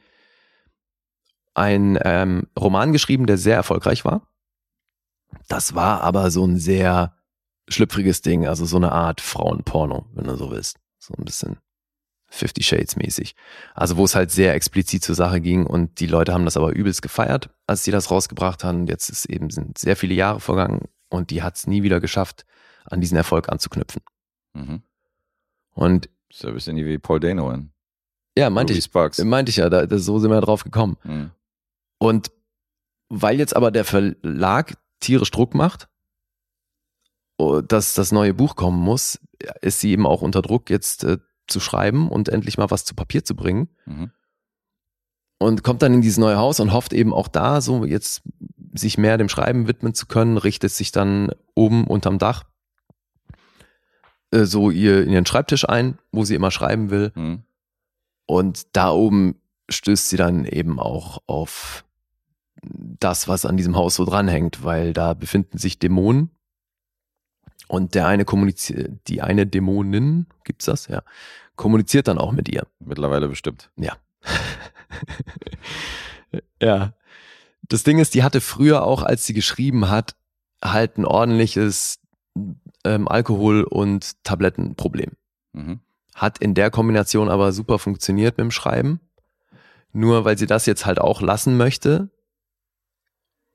[1.58, 4.28] einen ähm, Roman geschrieben, der sehr erfolgreich war.
[5.48, 7.16] Das war aber so ein sehr
[7.68, 10.78] schlüpfriges Ding, also so eine Art Frauenporno, wenn du so willst.
[11.00, 11.58] So ein bisschen
[12.30, 13.36] Fifty Shades mäßig.
[13.74, 16.74] Also wo es halt sehr explizit zur Sache ging und die Leute haben das aber
[16.74, 18.86] übelst gefeiert, als sie das rausgebracht haben.
[18.88, 22.46] Jetzt ist eben sind sehr viele Jahre vergangen und die hat es nie wieder geschafft,
[22.86, 24.02] an diesen Erfolg anzuknüpfen.
[24.54, 24.82] Mhm.
[25.74, 27.72] Und ja ein bisschen wie Paul Dano in
[28.38, 29.24] ja, meinte Ruby ich, Sparks.
[29.24, 30.98] meinte ich ja, da, da, so sind wir ja drauf gekommen.
[31.04, 31.32] Mhm.
[32.00, 32.32] Und
[33.10, 35.88] weil jetzt aber der Verlag tierisch Druck macht,
[37.38, 39.20] oh, dass das neue Buch kommen muss,
[39.62, 41.18] ist sie eben auch unter Druck, jetzt äh,
[41.48, 43.70] zu schreiben und endlich mal was zu Papier zu bringen.
[43.86, 44.12] Mhm.
[45.40, 48.24] und kommt dann in dieses neue Haus und hofft eben auch da so jetzt
[48.74, 52.44] sich mehr dem Schreiben widmen zu können, richtet sich dann oben unterm Dach
[54.32, 57.12] äh, so ihr in ihren Schreibtisch ein, wo sie immer schreiben will.
[57.16, 57.44] Hm.
[58.26, 61.86] Und da oben stößt sie dann eben auch auf
[62.72, 66.32] das, was an diesem Haus so dranhängt, weil da befinden sich Dämonen.
[67.68, 70.88] Und der eine kommuniziert, die eine Dämonin, gibt's das?
[70.88, 71.04] Ja.
[71.56, 72.66] Kommuniziert dann auch mit ihr.
[72.80, 73.70] Mittlerweile bestimmt.
[73.76, 73.98] Ja.
[76.62, 76.94] ja.
[77.64, 80.16] Das Ding ist, die hatte früher auch, als sie geschrieben hat,
[80.64, 82.00] halt ein ordentliches
[82.86, 85.12] ähm, Alkohol- und Tablettenproblem.
[85.54, 85.80] Mhm.
[86.16, 89.02] Hat in der Kombination aber super funktioniert mit dem Schreiben.
[89.92, 92.10] Nur weil sie das jetzt halt auch lassen möchte,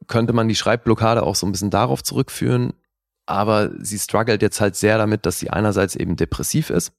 [0.06, 2.74] könnte man die Schreibblockade auch so ein bisschen darauf zurückführen.
[3.26, 6.92] Aber sie struggelt jetzt halt sehr damit, dass sie einerseits eben depressiv ist.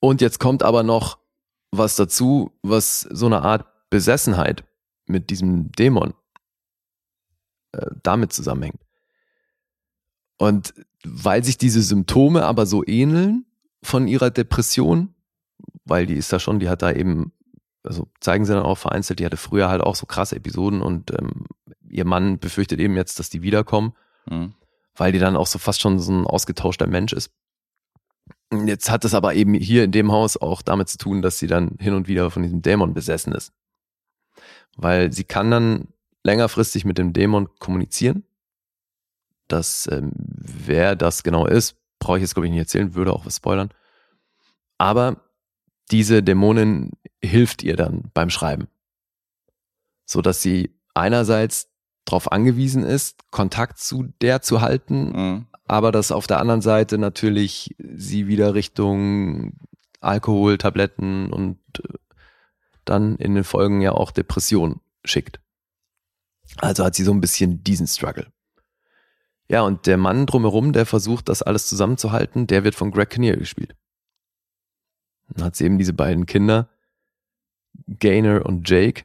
[0.00, 1.18] Und jetzt kommt aber noch
[1.70, 4.64] was dazu, was so eine Art Besessenheit
[5.06, 6.14] mit diesem Dämon
[7.72, 8.80] äh, damit zusammenhängt.
[10.38, 13.46] Und weil sich diese Symptome aber so ähneln
[13.82, 15.14] von ihrer Depression,
[15.84, 17.32] weil die ist da schon, die hat da eben,
[17.82, 21.10] also zeigen sie dann auch vereinzelt, die hatte früher halt auch so krasse Episoden und
[21.18, 21.46] ähm,
[21.88, 23.92] ihr Mann befürchtet eben jetzt, dass die wiederkommen,
[24.30, 24.54] Mhm.
[24.94, 27.30] weil die dann auch so fast schon so ein ausgetauschter Mensch ist.
[28.66, 31.46] Jetzt hat es aber eben hier in dem Haus auch damit zu tun, dass sie
[31.46, 33.52] dann hin und wieder von diesem Dämon besessen ist.
[34.76, 35.88] Weil sie kann dann
[36.22, 38.24] längerfristig mit dem Dämon kommunizieren.
[39.48, 43.26] Das, ähm, wer das genau ist, brauche ich jetzt, glaube ich, nicht erzählen, würde auch
[43.26, 43.70] was spoilern.
[44.78, 45.16] Aber
[45.92, 46.90] diese Dämonin
[47.22, 48.68] hilft ihr dann beim Schreiben.
[50.04, 51.68] So dass sie einerseits
[52.04, 55.46] darauf angewiesen ist, Kontakt zu der zu halten, Mhm.
[55.64, 59.52] aber dass auf der anderen Seite natürlich sie wieder Richtung
[60.00, 61.94] Alkohol, Tabletten und äh,
[62.84, 65.40] dann in den Folgen ja auch Depression schickt.
[66.58, 68.26] Also hat sie so ein bisschen diesen Struggle.
[69.48, 73.36] Ja, und der Mann drumherum, der versucht, das alles zusammenzuhalten, der wird von Greg Kinnear
[73.36, 73.76] gespielt.
[75.34, 76.68] Dann hat sie eben diese beiden Kinder,
[77.86, 79.04] Gaynor und Jake.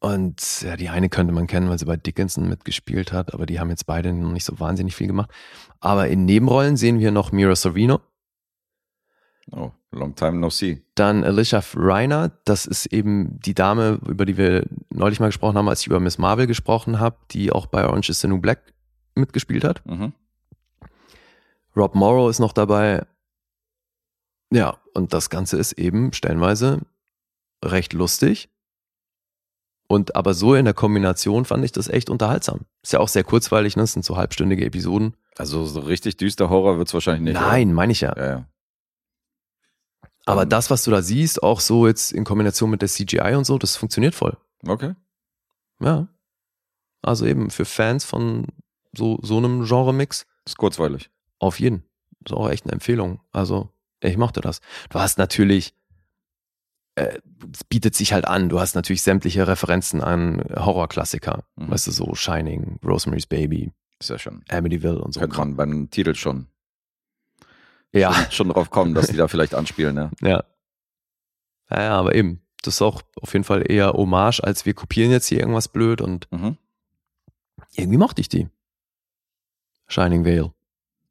[0.00, 3.58] Und ja, die eine könnte man kennen, weil sie bei Dickinson mitgespielt hat, aber die
[3.58, 5.30] haben jetzt beide noch nicht so wahnsinnig viel gemacht.
[5.80, 8.00] Aber in Nebenrollen sehen wir noch Mira Sorvino,
[9.52, 10.82] Oh, long time no see.
[10.96, 15.68] dann Alicia Reiner, das ist eben die Dame, über die wir neulich mal gesprochen haben,
[15.68, 18.74] als ich über Miss Marvel gesprochen habe, die auch bei Orange is the New Black
[19.14, 19.86] mitgespielt hat.
[19.86, 20.12] Mhm.
[21.76, 23.06] Rob Morrow ist noch dabei.
[24.52, 26.80] Ja, und das Ganze ist eben stellenweise
[27.64, 28.48] recht lustig.
[29.88, 32.60] Und aber so in der Kombination fand ich das echt unterhaltsam.
[32.82, 33.84] Ist ja auch sehr kurzweilig, ne?
[33.84, 35.14] Es sind so halbstündige Episoden.
[35.36, 37.40] Also so richtig düster Horror wird's wahrscheinlich nicht.
[37.40, 38.12] Nein, meine ich ja.
[38.16, 38.44] Ja, ja.
[40.24, 40.48] Aber Ähm.
[40.48, 43.58] das, was du da siehst, auch so jetzt in Kombination mit der CGI und so,
[43.58, 44.36] das funktioniert voll.
[44.66, 44.94] Okay.
[45.80, 46.08] Ja.
[47.02, 48.46] Also eben für Fans von
[48.96, 51.10] so, so einem Genre-Mix Ist kurzweilig.
[51.38, 51.84] Auf jeden.
[52.20, 53.20] Das ist auch echt eine Empfehlung.
[53.30, 53.68] Also,
[54.00, 54.60] ich mochte das.
[54.90, 55.74] Du hast natürlich,
[56.96, 57.18] äh,
[57.52, 58.48] es bietet sich halt an.
[58.48, 61.44] Du hast natürlich sämtliche Referenzen an Horrorklassiker.
[61.56, 61.70] Mhm.
[61.70, 64.44] Weißt du, so Shining, Rosemary's Baby, Ist ja schon.
[64.48, 65.20] Amityville und so.
[65.20, 66.46] Könnte man beim Titel schon,
[67.92, 70.10] Ja, schon drauf kommen, dass die da vielleicht anspielen, ja.
[70.22, 70.44] ja.
[71.70, 72.42] Ja, ja, aber eben.
[72.62, 76.00] Das ist auch auf jeden Fall eher Hommage, als wir kopieren jetzt hier irgendwas blöd
[76.00, 76.56] und Mhm.
[77.74, 78.48] irgendwie mochte ich die.
[79.88, 80.52] Shining Vale.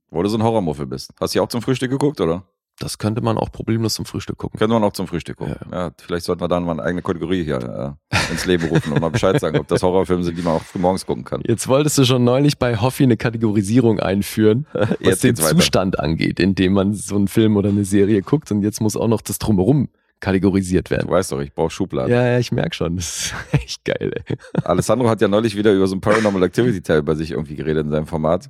[0.10, 1.14] Wo du so ein Horrormuffel bist.
[1.20, 2.44] Hast du die auch zum Frühstück geguckt, oder?
[2.80, 4.60] Das könnte man auch problemlos zum Frühstück gucken.
[4.60, 5.56] Könnte man auch zum Frühstück gucken.
[5.72, 5.92] Ja.
[5.98, 9.10] vielleicht sollten wir dann mal eine eigene Kategorie hier äh, ins Leben rufen und mal
[9.12, 11.42] Bescheid sagen, ob das Horrorfilme sind, die man auch früh morgens gucken kann.
[11.48, 15.56] Jetzt wolltest du schon neulich bei Hoffi eine Kategorisierung einführen, was den weiter.
[15.56, 18.98] Zustand angeht, in dem man so einen Film oder eine Serie guckt und jetzt muss
[18.98, 19.88] auch noch das Drumherum
[20.20, 21.10] kategorisiert Du werden.
[21.10, 22.12] weißt doch, ich brauche Schubladen.
[22.12, 22.98] Ja, ja, ich merk schon.
[22.98, 24.36] Das ist echt geil, ey.
[24.64, 27.86] Alessandro hat ja neulich wieder über so einen Paranormal Activity Teil bei sich irgendwie geredet
[27.86, 28.50] in seinem Format.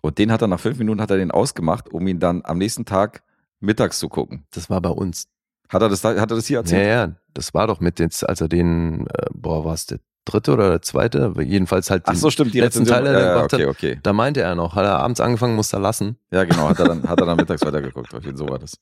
[0.00, 2.58] Und den hat er nach fünf Minuten hat er den ausgemacht, um ihn dann am
[2.58, 3.22] nächsten Tag
[3.64, 4.44] mittags zu gucken.
[4.52, 5.26] Das war bei uns.
[5.68, 6.86] Hat er das, da- hat er das hier Ja, erzählt?
[6.86, 10.52] ja, das war doch mit jetzt, als er den, äh, boah, war es der dritte
[10.52, 11.32] oder der zweite?
[11.40, 13.04] Jedenfalls halt Ach den so, stimmt, die letzten Rezension.
[13.04, 13.98] Teil, der ja, ja, okay, okay.
[14.02, 16.16] Da meinte er noch, hat er abends angefangen, musste er lassen.
[16.30, 18.14] Ja, genau, hat er dann, hat er dann mittags weitergeguckt.
[18.14, 18.78] Auf jeden Fall so war das.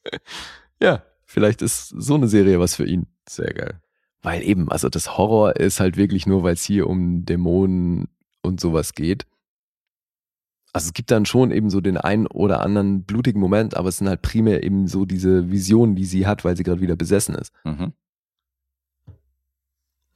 [0.81, 3.07] Ja, vielleicht ist so eine Serie was für ihn.
[3.29, 3.81] Sehr geil.
[4.23, 8.09] Weil eben, also das Horror ist halt wirklich nur, weil es hier um Dämonen
[8.43, 9.27] und sowas geht.
[10.73, 13.99] Also es gibt dann schon eben so den einen oder anderen blutigen Moment, aber es
[13.99, 17.35] sind halt primär eben so diese Visionen, die sie hat, weil sie gerade wieder besessen
[17.35, 17.53] ist.
[17.65, 17.93] Mhm.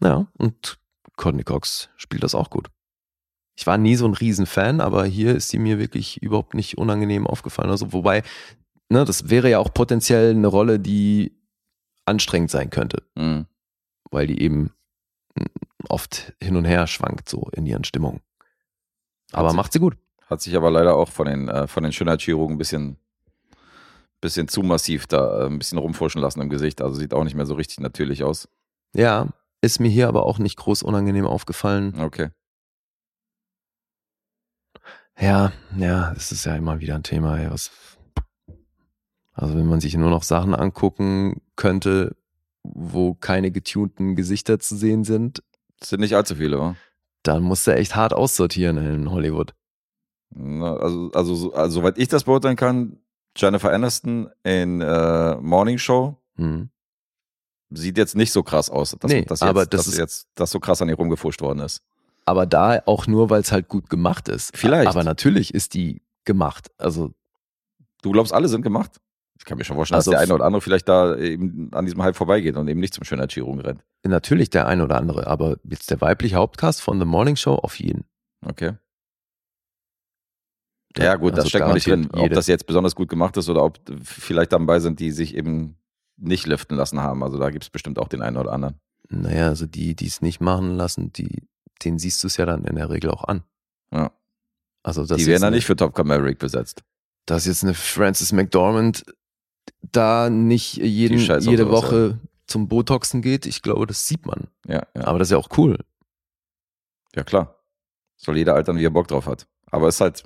[0.03, 0.79] Ja, und
[1.17, 2.69] Courtney Cox spielt das auch gut.
[3.55, 7.27] Ich war nie so ein Riesenfan, aber hier ist sie mir wirklich überhaupt nicht unangenehm
[7.27, 7.71] aufgefallen.
[7.71, 8.23] Also, wobei,
[8.91, 11.33] ne, das wäre ja auch potenziell eine Rolle, die
[12.05, 13.47] anstrengend sein könnte, Mhm.
[14.11, 14.73] weil die eben
[15.89, 18.21] oft hin und her schwankt so in ihren Stimmungen.
[19.33, 19.97] Aber macht sie gut.
[20.27, 22.99] Hat sich aber leider auch von den, äh, von den Schönheitschirurgen ein bisschen,
[24.21, 26.83] bisschen zu massiv da äh, ein bisschen rumfuschen lassen im Gesicht.
[26.83, 28.49] Also sieht auch nicht mehr so richtig natürlich aus.
[28.95, 29.29] Ja,
[29.63, 32.01] ist mir hier aber auch nicht groß unangenehm aufgefallen.
[32.01, 32.31] Okay.
[35.19, 37.39] Ja, ja, es ist ja immer wieder ein Thema.
[37.39, 37.71] ey, Was,
[39.33, 42.17] also wenn man sich nur noch Sachen angucken könnte,
[42.63, 45.43] wo keine getunten Gesichter zu sehen sind,
[45.81, 46.77] Das sind nicht allzu viele, oder?
[47.23, 49.55] dann musst du echt hart aussortieren in Hollywood.
[50.35, 52.99] Also, also, so- also, soweit ich das beurteilen kann,
[53.37, 56.69] Jennifer Aniston in äh, Morning Show Hm.
[57.71, 60.29] sieht jetzt nicht so krass aus, dass, Nee, dass, jetzt, aber das dass ist- jetzt
[60.35, 61.83] das so krass an ihr rumgefuscht worden ist.
[62.25, 64.57] Aber da auch nur, weil es halt gut gemacht ist.
[64.57, 64.89] Vielleicht.
[64.89, 66.71] Aber natürlich ist die gemacht.
[66.79, 67.13] Also
[68.03, 69.01] Du glaubst, alle sind gemacht?
[69.39, 71.85] Ich kann mir schon vorstellen, Also dass der eine oder andere vielleicht da eben an
[71.85, 73.85] diesem Hype vorbeigeht und eben nicht zum Schönheitschirurgen rennt.
[74.05, 77.79] natürlich der ein oder andere, aber jetzt der weibliche Hauptcast von The Morning Show auf
[77.79, 78.05] jeden.
[78.45, 78.73] Okay.
[80.99, 82.03] Ja, gut, das Also steckt man nicht drin.
[82.09, 85.35] garantiert Ob das jetzt besonders gut gemacht ist oder ob vielleicht dabei sind, die sich
[85.35, 85.77] eben
[86.17, 87.23] nicht liften lassen haben.
[87.23, 88.81] Also da gibt es bestimmt auch den einen oder anderen.
[89.09, 91.43] Naja, also die, die es nicht machen lassen, die,
[91.85, 93.43] denen siehst du es ja dann in der Regel auch an.
[93.93, 94.11] Ja.
[94.83, 96.83] Also das die werden dann nicht für Top Gun Maverick besetzt.
[97.27, 99.05] dass jetzt eine Frances McDormand
[99.83, 104.47] da nicht jeden, jede Woche zum Botoxen geht, ich glaube, das sieht man.
[104.67, 105.05] Ja, ja.
[105.05, 105.79] Aber das ist ja auch cool.
[107.15, 107.57] ja, klar.
[108.17, 109.47] Soll jeder altern, wie er Bock drauf hat.
[109.71, 110.23] Aber es ist halt,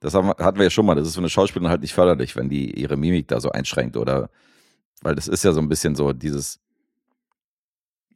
[0.00, 2.34] das haben, hatten wir ja schon mal, das ist für eine Schauspielerin halt nicht förderlich,
[2.36, 4.30] wenn die ihre Mimik da so einschränkt oder,
[5.02, 6.58] weil das ist ja so ein bisschen so dieses,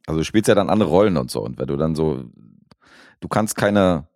[0.07, 2.25] also du spielst ja dann andere Rollen und so und wenn du dann so,
[3.19, 4.07] du kannst keine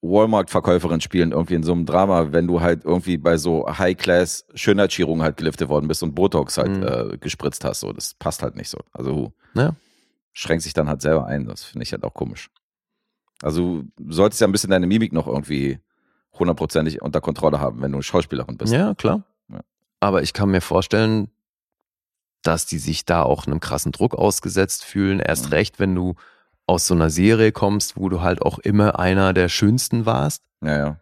[0.00, 5.22] Walmart-Verkäuferin spielen irgendwie in so einem Drama, wenn du halt irgendwie bei so High-Class Schönheitschirurgen
[5.22, 6.82] halt geliftet worden bist und Botox halt Mhm.
[7.14, 8.78] äh, gespritzt hast, so, das passt halt nicht so.
[8.92, 9.74] Also Ja.
[10.32, 12.48] schränkt sich dann halt selber ein, das finde ich halt auch komisch.
[13.42, 15.80] Also du solltest ja ein bisschen deine Mimik noch irgendwie
[16.32, 18.72] hundertprozentig unter Kontrolle haben, wenn du Schauspielerin bist.
[18.72, 19.22] Ja, klar.
[19.50, 19.60] Ja.
[20.00, 21.30] Aber ich kann mir vorstellen,
[22.42, 25.20] dass die sich da auch einem krassen Druck ausgesetzt fühlen.
[25.20, 25.52] Erst Mhm.
[25.52, 26.14] recht, wenn du
[26.66, 30.42] aus so einer Serie kommst, wo du halt auch immer einer der Schönsten warst.
[30.62, 31.00] Ja, ja.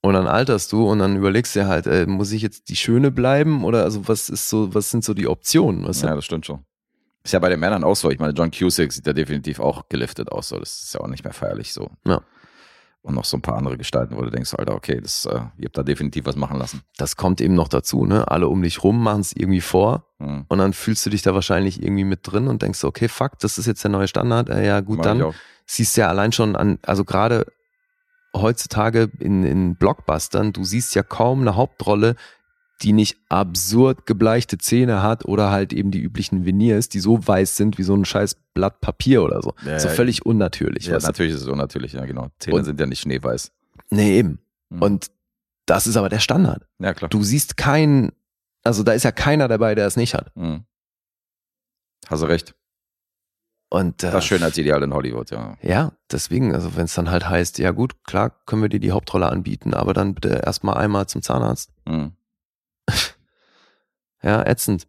[0.00, 2.76] Und dann alterst du und dann überlegst du dir halt, äh, muss ich jetzt die
[2.76, 5.82] Schöne bleiben oder also was ist so, was sind so die Optionen?
[5.92, 6.64] Ja, das stimmt schon.
[7.24, 8.10] Ist ja bei den Männern auch so.
[8.10, 10.48] Ich meine, John Cusack sieht ja definitiv auch geliftet aus.
[10.48, 10.58] So.
[10.58, 11.90] Das ist ja auch nicht mehr feierlich so.
[12.06, 12.22] Ja.
[13.08, 15.64] Und noch so ein paar andere Gestalten, wo du denkst, Alter, okay, das, äh, ihr
[15.64, 16.82] habt da definitiv was machen lassen.
[16.98, 18.28] Das kommt eben noch dazu, ne?
[18.30, 20.44] Alle um dich rum machen es irgendwie vor Hm.
[20.48, 23.56] und dann fühlst du dich da wahrscheinlich irgendwie mit drin und denkst, okay, fuck, das
[23.56, 24.50] ist jetzt der neue Standard.
[24.50, 25.32] Äh, ja, gut, Mach dann
[25.64, 27.46] siehst du ja allein schon an, also gerade
[28.34, 32.16] heutzutage in, in Blockbustern, du siehst ja kaum eine Hauptrolle,
[32.82, 37.56] die nicht absurd gebleichte Zähne hat oder halt eben die üblichen Veneers, die so weiß
[37.56, 39.54] sind wie so ein scheiß Blatt Papier oder so.
[39.64, 40.86] Ja, so völlig unnatürlich.
[40.86, 42.28] Ja, natürlich ist es unnatürlich, ja, genau.
[42.38, 43.50] Zähne Und- sind ja nicht schneeweiß.
[43.90, 44.38] Nee, eben.
[44.70, 44.82] Hm.
[44.82, 45.10] Und
[45.66, 46.66] das ist aber der Standard.
[46.78, 47.08] ja, klar.
[47.08, 48.12] Du siehst keinen,
[48.64, 50.30] also da ist ja keiner dabei, der es nicht hat.
[50.36, 50.64] Hm.
[52.08, 52.54] Hast du recht.
[53.70, 55.58] Und äh, Das Schönheitsideal in Hollywood, ja.
[55.60, 58.92] Ja, deswegen, also wenn es dann halt heißt, ja gut, klar, können wir dir die
[58.92, 61.70] Hauptrolle anbieten, aber dann bitte erstmal einmal zum Zahnarzt.
[61.86, 62.12] Hm.
[64.28, 64.86] Ja, ätzend.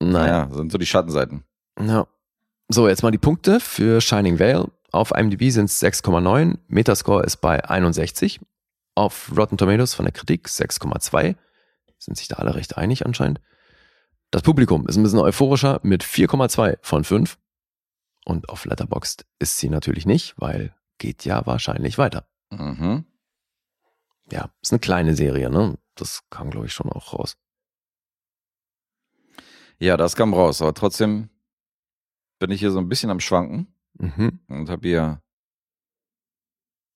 [0.00, 0.46] Naja.
[0.46, 1.44] Naja, sind so die Schattenseiten.
[1.78, 2.06] Ja.
[2.70, 4.70] So, jetzt mal die Punkte für Shining Vale.
[4.92, 8.40] Auf IMDb sind es 6,9, Metascore ist bei 61.
[8.94, 11.36] Auf Rotten Tomatoes von der Kritik 6,2.
[11.98, 13.42] Sind sich da alle recht einig anscheinend.
[14.30, 17.36] Das Publikum ist ein bisschen euphorischer mit 4,2 von 5.
[18.24, 22.24] Und auf Letterboxd ist sie natürlich nicht, weil geht ja wahrscheinlich weiter.
[22.50, 23.04] Mhm.
[24.32, 25.78] Ja, ist eine kleine Serie, ne?
[25.94, 27.36] Das kam, glaube ich, schon auch raus.
[29.78, 31.28] Ja, das kam raus, aber trotzdem
[32.38, 34.40] bin ich hier so ein bisschen am Schwanken Mhm.
[34.48, 35.22] und habe hier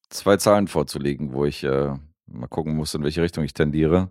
[0.08, 1.94] zwei Zahlen vorzulegen, wo ich äh,
[2.26, 4.10] mal gucken muss, in welche Richtung ich tendiere.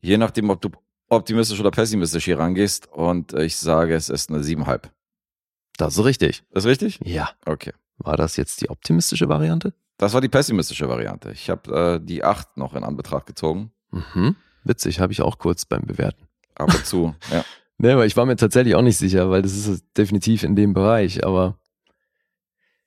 [0.00, 0.70] Je nachdem, ob du
[1.08, 4.90] optimistisch oder pessimistisch hier rangehst und ich sage, es ist eine 7,5.
[5.76, 6.42] Das ist richtig.
[6.50, 7.00] Ist richtig?
[7.04, 7.30] Ja.
[7.44, 7.72] Okay.
[7.98, 9.74] War das jetzt die optimistische Variante?
[9.96, 11.30] Das war die pessimistische Variante.
[11.30, 13.72] Ich habe äh, die 8 noch in Anbetracht gezogen.
[13.90, 14.36] Mhm.
[14.64, 16.26] Witzig, habe ich auch kurz beim Bewerten.
[16.54, 17.14] Ab und zu.
[17.30, 17.44] ja.
[17.78, 20.74] Nee, aber ich war mir tatsächlich auch nicht sicher, weil das ist definitiv in dem
[20.74, 21.58] Bereich, aber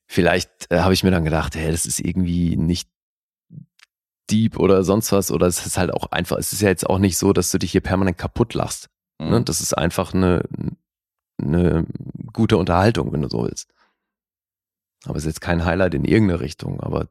[0.05, 2.89] vielleicht äh, habe ich mir dann gedacht, hey, das ist irgendwie nicht
[4.30, 6.99] deep oder sonst was oder es ist halt auch einfach, es ist ja jetzt auch
[6.99, 8.89] nicht so, dass du dich hier permanent kaputt lachst.
[9.20, 9.39] Ne?
[9.39, 9.45] Mhm.
[9.45, 10.43] Das ist einfach eine,
[11.41, 11.86] eine
[12.34, 13.70] gute Unterhaltung, wenn du so willst.
[15.08, 17.08] Aber es ist jetzt kein Highlight in irgendeine Richtung, aber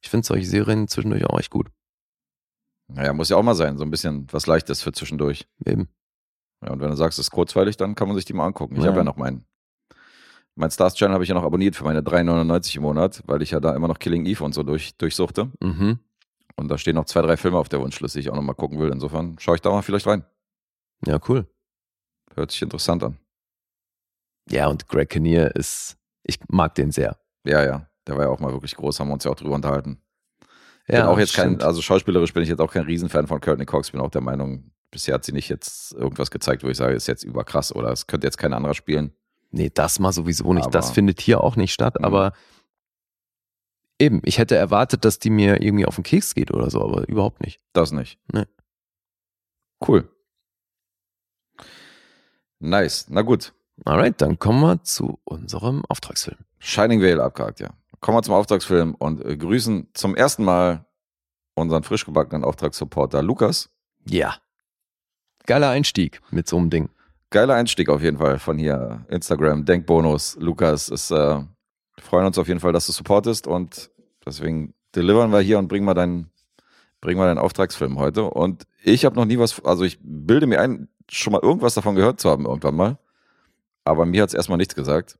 [0.00, 1.68] ich finde solche Serien zwischendurch auch echt gut.
[2.88, 5.46] Naja, muss ja auch mal sein, so ein bisschen was Leichtes für zwischendurch.
[5.64, 5.88] Eben.
[6.64, 8.74] Ja, und wenn du sagst, es ist kurzweilig, dann kann man sich die mal angucken.
[8.76, 8.88] Ich Ja.
[8.88, 9.44] habe ja noch meinen.
[10.56, 13.52] Mein Stars Channel habe ich ja noch abonniert für meine 3,99 im Monat, weil ich
[13.52, 15.50] ja da immer noch Killing Eve und so durch, durchsuchte.
[15.62, 16.00] Mhm.
[16.56, 18.54] Und da stehen noch zwei, drei Filme auf der Wunschliste, die ich auch noch mal
[18.54, 18.90] gucken will.
[18.90, 20.24] Insofern schaue ich da mal vielleicht rein.
[21.06, 21.46] Ja, cool.
[22.34, 23.16] Hört sich interessant an.
[24.50, 25.96] Ja, und Greg Kinnear ist,
[26.30, 27.18] ich mag den sehr.
[27.44, 27.86] Ja, ja.
[28.06, 30.02] Der war ja auch mal wirklich groß, haben wir uns ja auch drüber unterhalten.
[30.86, 31.58] Ich Ja, bin auch jetzt stimmt.
[31.60, 33.90] kein, also schauspielerisch bin ich jetzt auch kein Riesenfan von Courtney Cox.
[33.90, 37.06] Bin auch der Meinung, bisher hat sie nicht jetzt irgendwas gezeigt, wo ich sage, ist
[37.06, 39.12] jetzt überkrass oder es könnte jetzt kein anderer spielen.
[39.50, 40.64] Nee, das mal sowieso nicht.
[40.64, 42.04] Aber- das findet hier auch nicht statt, Mhm.
[42.04, 42.32] aber
[43.98, 47.06] eben, ich hätte erwartet, dass die mir irgendwie auf den Keks geht oder so, aber
[47.08, 47.60] überhaupt nicht.
[47.72, 48.18] Das nicht.
[48.32, 48.46] Nee.
[49.86, 50.08] Cool.
[52.58, 53.06] Nice.
[53.08, 53.52] Na gut.
[53.84, 56.38] Alright, dann kommen wir zu unserem Auftragsfilm.
[56.58, 57.70] Shining Vale abgehakt, ja.
[58.00, 60.86] Kommen wir zum Auftragsfilm und äh, grüßen zum ersten Mal
[61.54, 63.70] unseren frisch gebackenen Auftragssupporter Lukas.
[64.06, 64.36] Ja.
[65.46, 66.90] Geiler Einstieg mit so einem Ding.
[67.30, 69.04] Geiler Einstieg auf jeden Fall von hier.
[69.08, 70.36] Instagram, Denkbonus.
[70.40, 71.46] Lukas, ist, äh, wir
[72.02, 73.90] freuen uns auf jeden Fall, dass du supportest und
[74.24, 76.30] deswegen delivern wir hier und bringen wir deinen,
[77.00, 78.24] bringen wir deinen Auftragsfilm heute.
[78.24, 81.94] Und ich habe noch nie was, also ich bilde mir ein, schon mal irgendwas davon
[81.94, 82.98] gehört zu haben irgendwann mal.
[83.84, 85.18] Aber mir hat es erstmal nichts gesagt.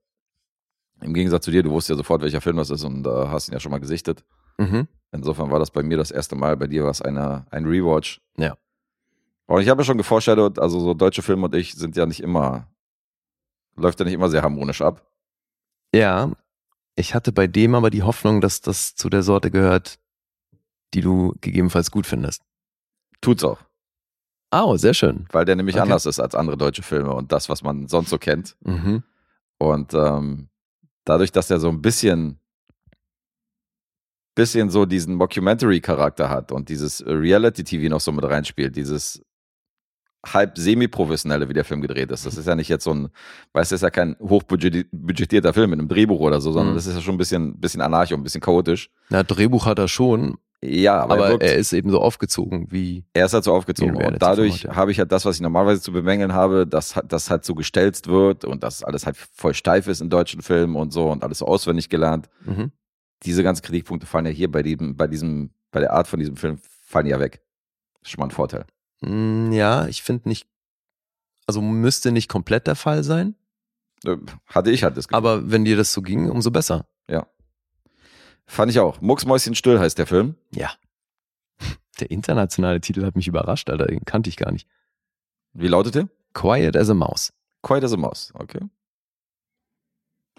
[1.00, 3.48] Im Gegensatz zu dir, du wusstest ja sofort, welcher Film das ist und äh, hast
[3.48, 4.24] ihn ja schon mal gesichtet.
[4.58, 4.86] Mhm.
[5.12, 8.20] Insofern war das bei mir das erste Mal, bei dir war es eine, ein Rewatch.
[8.36, 8.56] Ja.
[9.46, 12.20] Und ich habe ja schon geforeshadowt, also so deutsche Filme und ich sind ja nicht
[12.20, 12.68] immer,
[13.76, 15.10] läuft ja nicht immer sehr harmonisch ab.
[15.92, 16.30] Ja,
[16.94, 19.98] ich hatte bei dem aber die Hoffnung, dass das zu der Sorte gehört,
[20.94, 22.42] die du gegebenenfalls gut findest.
[23.20, 23.58] Tut's auch,
[24.52, 25.26] Oh, sehr schön.
[25.32, 25.82] weil der nämlich Okay.
[25.82, 28.56] anders ist als andere deutsche Filme und das, was man sonst so kennt.
[28.64, 29.02] Mhm.
[29.58, 30.48] Und ähm,
[31.04, 32.40] dadurch, dass er so ein bisschen,
[34.34, 39.22] bisschen so diesen Mockumentary-Charakter hat und dieses Reality-TV noch so mit reinspielt, dieses
[40.26, 42.26] halb semi-professionelle, wie der Film gedreht ist.
[42.26, 43.08] Das ist ja nicht jetzt so ein,
[43.54, 46.76] weißt du, ist ja kein hochbudgetierter Film mit einem Drehbuch oder so, sondern Mhm.
[46.76, 48.90] das ist ja schon ein bisschen, bisschen anarcho, ein bisschen chaotisch.
[49.08, 52.66] Na, Drehbuch hat er schon, Ja, aber, aber, er, wirkt, er ist eben so aufgezogen
[52.70, 53.04] wie.
[53.14, 53.96] er ist halt so aufgezogen.
[53.96, 57.46] Und dadurch habe ich halt das, was ich normalerweise zu bemängeln habe, dass das halt
[57.46, 61.10] so gestelzt wird und dass alles halt voll steif ist in deutschen Filmen und so
[61.10, 62.28] und alles so auswendig gelernt.
[62.44, 62.72] Mhm.
[63.22, 66.36] diese ganzen Kritikpunkte fallen ja hier bei diesem, bei diesem, bei der Art von diesem
[66.36, 67.40] Film fallen ja weg.
[68.00, 68.64] Das ist schon mal ein Vorteil.
[69.00, 70.46] Mm, Ja, ich finde nicht,
[71.46, 73.34] also müsste nicht komplett der Fall sein,
[74.04, 75.16] Äh, Hatte ich halt das Gefühl.
[75.18, 76.86] aber wenn dir das so ging, umso besser.
[78.50, 79.00] Fand ich auch.
[79.00, 80.34] Mucksmäuschen still heißt der Film.
[80.52, 80.72] Ja.
[82.00, 84.66] Der internationale Titel hat mich überrascht, Alter, den kannte ich gar nicht.
[85.52, 86.08] Wie lautet der?
[86.34, 87.32] Quiet as a Mouse.
[87.62, 88.32] Quiet as a Mouse.
[88.34, 88.58] Okay.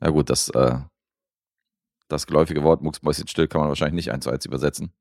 [0.02, 0.80] Ja gut, das, äh,
[2.10, 4.92] das geläufige Wort Mucksmäuschen still kann man wahrscheinlich nicht eins zu eins übersetzen.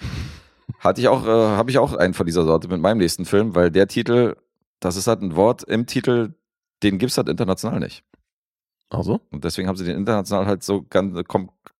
[0.78, 3.54] Hatte ich auch, äh, habe ich auch einen von dieser Sorte mit meinem nächsten Film,
[3.54, 4.34] weil der Titel,
[4.80, 6.34] das ist halt ein Wort im Titel,
[6.82, 8.02] den gibt's halt international nicht.
[8.88, 9.20] Also?
[9.30, 11.14] Und deswegen haben sie den international halt so ganz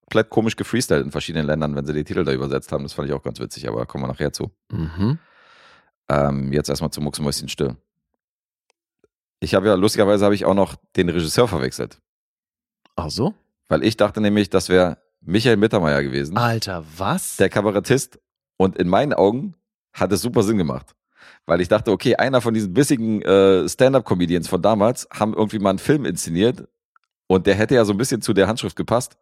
[0.07, 2.85] komplett komisch gefreestylt in verschiedenen Ländern, wenn sie die Titel da übersetzt haben.
[2.85, 4.51] Das fand ich auch ganz witzig, aber da kommen wir nachher zu.
[4.71, 5.19] Mhm.
[6.09, 7.77] Ähm, jetzt erstmal zu Mucksmäuschen still.
[9.41, 12.01] Ich habe ja, lustigerweise habe ich auch noch den Regisseur verwechselt.
[12.95, 13.35] Ach so?
[13.69, 17.37] Weil ich dachte nämlich, das wäre Michael Mittermeier gewesen, Alter, was?
[17.37, 18.21] der Kabarettist.
[18.57, 19.55] Und in meinen Augen
[19.93, 20.95] hat es super Sinn gemacht.
[21.47, 25.71] Weil ich dachte, okay, einer von diesen bissigen äh, Stand-Up-Comedians von damals haben irgendwie mal
[25.71, 26.69] einen Film inszeniert
[27.27, 29.17] und der hätte ja so ein bisschen zu der Handschrift gepasst,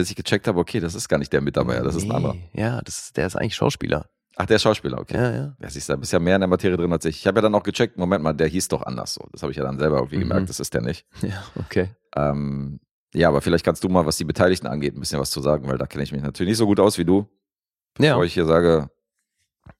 [0.00, 2.34] bis ich gecheckt habe, okay, das ist gar nicht der Mittermeier, das ist ein anderer.
[2.34, 4.06] Nee, Ja, das ist, der ist eigentlich Schauspieler.
[4.36, 5.16] Ach, der ist Schauspieler, okay.
[5.16, 5.56] Ja, ja.
[5.60, 7.18] Ja, siehst du, da bist ja mehr in der Materie drin als ich.
[7.18, 9.26] Ich habe ja dann auch gecheckt, Moment mal, der hieß doch anders so.
[9.32, 10.20] Das habe ich ja dann selber irgendwie Mhm.
[10.20, 11.04] gemerkt, das ist der nicht.
[11.22, 11.90] Ja, okay.
[12.16, 12.80] Ähm,
[13.12, 15.68] ja, aber vielleicht kannst du mal, was die Beteiligten angeht, ein bisschen was zu sagen,
[15.68, 17.28] weil da kenne ich mich natürlich nicht so gut aus wie du.
[17.98, 18.12] Ja.
[18.14, 18.88] Bevor ich hier sage,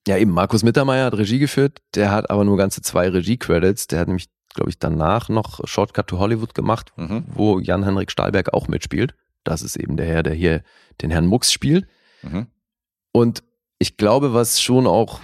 [0.07, 3.87] Ja, eben, Markus Mittermeier hat Regie geführt, der hat aber nur ganze zwei Regie-Credits.
[3.87, 8.53] Der hat nämlich, glaube ich, danach noch Shortcut to Hollywood gemacht, mhm, wo Jan-Henrik Stahlberg
[8.53, 9.15] auch mitspielt.
[9.43, 10.63] Das ist eben der Herr, der hier
[11.01, 11.87] den Herrn Mux spielt.
[12.21, 12.47] mhm,
[13.11, 13.43] Und
[13.79, 15.21] ich glaube, was schon auch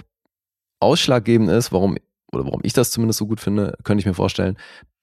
[0.80, 1.96] ausschlaggebend ist, warum,
[2.32, 4.56] oder warum ich das zumindest so gut finde, könnte ich mir vorstellen,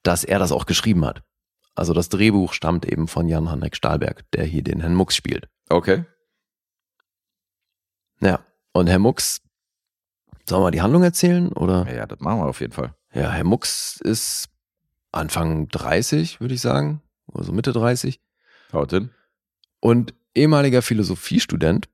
[0.03, 1.23] dass er das auch geschrieben hat.
[1.73, 5.47] Also das Drehbuch stammt eben von Jan-Henrik Stahlberg, der hier den Herrn Mux spielt.
[5.69, 6.05] okay.
[8.21, 8.39] Ja,
[8.71, 9.41] und Herr Mux,
[10.47, 11.49] sollen wir die Handlung erzählen?
[11.51, 11.91] Oder?
[11.93, 12.95] Ja, das machen wir auf jeden Fall.
[13.13, 14.47] Ja, Herr Mux ist
[15.11, 18.21] Anfang 30, würde ich sagen, oder so Mitte 30
[18.75, 19.09] Haut hin.
[19.79, 21.87] und ehemaliger Philosophiestudent.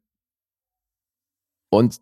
[1.69, 2.01] Und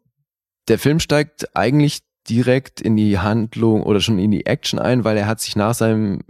[0.67, 1.99] der Film steigt eigentlich
[2.29, 5.73] direkt in die Handlung oder schon in die Action ein, weil er hat sich nach
[5.73, 6.21] seinem,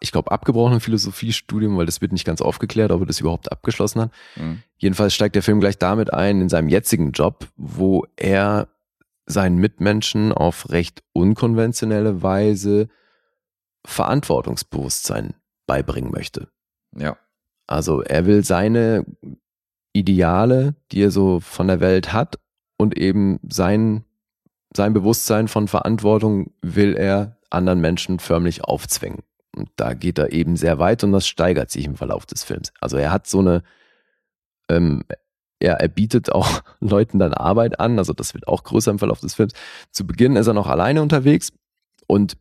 [0.00, 4.02] ich glaube, abgebrochenen Philosophiestudium, weil das wird nicht ganz aufgeklärt, ob er das überhaupt abgeschlossen
[4.02, 4.12] hat.
[4.36, 4.62] Mhm.
[4.78, 8.68] Jedenfalls steigt der Film gleich damit ein in seinem jetzigen Job, wo er
[9.26, 12.88] seinen Mitmenschen auf recht unkonventionelle Weise
[13.86, 15.34] Verantwortungsbewusstsein
[15.66, 16.48] beibringen möchte.
[16.96, 17.16] Ja.
[17.66, 19.04] Also er will seine
[19.92, 22.38] Ideale, die er so von der Welt hat
[22.76, 24.04] und eben sein,
[24.76, 29.20] sein Bewusstsein von Verantwortung will er anderen Menschen förmlich aufzwingen.
[29.56, 32.72] Und da geht er eben sehr weit und das steigert sich im Verlauf des Films.
[32.80, 33.62] Also er hat so eine,
[34.68, 35.04] ähm,
[35.60, 39.20] er, er bietet auch Leuten dann Arbeit an, also das wird auch größer im Verlauf
[39.20, 39.52] des Films.
[39.92, 41.52] Zu Beginn ist er noch alleine unterwegs
[42.08, 42.36] und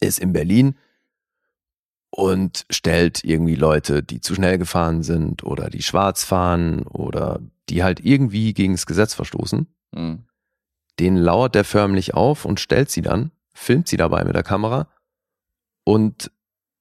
[0.00, 0.74] ist in Berlin
[2.10, 7.82] und stellt irgendwie Leute, die zu schnell gefahren sind oder die schwarz fahren oder die
[7.82, 9.66] halt irgendwie gegen das Gesetz verstoßen.
[9.92, 10.24] Mhm.
[10.98, 14.88] Den lauert der förmlich auf und stellt sie dann, filmt sie dabei mit der Kamera
[15.84, 16.30] und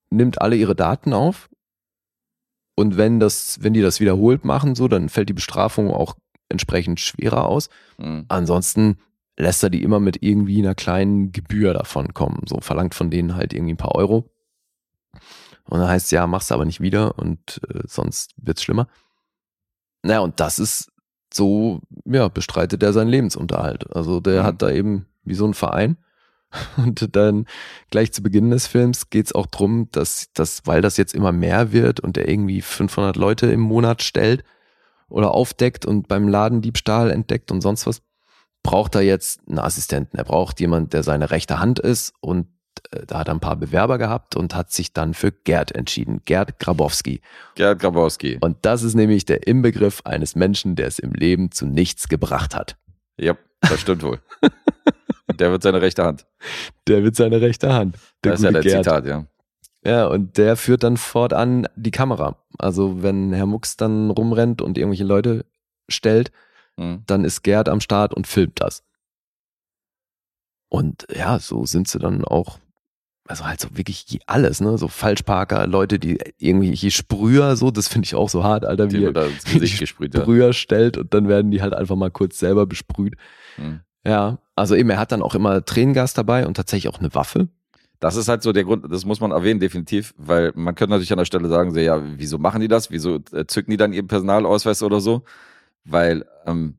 [0.10, 1.50] nimmt alle ihre Daten auf.
[2.76, 6.16] Und wenn das, wenn die das wiederholt machen, so, dann fällt die Bestrafung auch
[6.50, 7.70] entsprechend schwerer aus.
[7.98, 8.26] Mhm.
[8.28, 9.00] Ansonsten
[9.38, 12.44] lässt er die immer mit irgendwie einer kleinen Gebühr davon kommen.
[12.48, 14.30] So verlangt von denen halt irgendwie ein paar Euro.
[15.66, 18.88] Und dann heißt es, ja, mach's aber nicht wieder und äh, sonst wird's schlimmer.
[20.04, 20.92] Naja, und das ist
[21.34, 23.94] so, ja, bestreitet er seinen Lebensunterhalt.
[23.96, 24.46] Also der Mhm.
[24.46, 25.98] hat da eben wie so ein Verein.
[26.78, 27.48] Und dann
[27.90, 31.74] gleich zu Beginn des Films geht's auch drum, dass, dass, weil das jetzt immer mehr
[31.74, 34.44] wird und er irgendwie 500 Leute im Monat stellt
[35.10, 38.02] oder aufdeckt und beim Ladendiebstahl entdeckt und sonst was,
[38.64, 40.18] braucht er jetzt einen Assistenten.
[40.18, 42.48] Er braucht jemand, der seine rechte Hand ist und
[43.08, 46.22] da hat er ein paar Bewerber gehabt und hat sich dann für Gerd entschieden.
[46.26, 47.22] Gerd Grabowski.
[47.56, 48.38] Gerd Grabowski.
[48.42, 52.56] Und das ist nämlich der Inbegriff eines Menschen, der es im Leben zu nichts gebracht
[52.56, 52.78] hat.
[53.18, 54.20] Ja, das stimmt wohl.
[55.40, 56.26] der wird seine rechte Hand.
[56.88, 57.98] Der wird seine rechte Hand.
[58.24, 58.84] Der Das ist ja der Gerd.
[58.84, 59.26] Zitat, ja.
[59.84, 62.38] Ja, und der führt dann fortan die Kamera.
[62.58, 65.46] Also wenn Herr Mux dann rumrennt und irgendwelche Leute
[65.90, 66.32] stellt,
[66.78, 67.04] Mhm.
[67.08, 68.84] dann ist Gerd am Start und filmt das.
[70.70, 72.60] Und ja, so sind sie dann auch,
[73.28, 74.78] also halt so wirklich alles, ne?
[74.78, 79.12] So Falschparker, Leute, die irgendwelche Sprüher, so, das finde ich auch so hart, Alter, wie
[79.12, 80.14] da ins Gesicht gesprüht.
[80.14, 80.22] Ja.
[80.22, 83.16] Sprüher stellt und dann werden die halt einfach mal kurz selber besprüht.
[83.58, 83.82] Mhm.
[84.06, 87.50] Ja, also eben, er hat dann auch immer Tränengas dabei und tatsächlich auch eine Waffe.
[88.00, 91.12] Das ist halt so der Grund, das muss man erwähnen, definitiv, weil man könnte natürlich
[91.12, 92.92] an der Stelle sagen, so, ja, wieso machen die das?
[92.92, 95.24] Wieso äh, zücken die dann ihren Personalausweis oder so?
[95.86, 96.76] Weil ähm,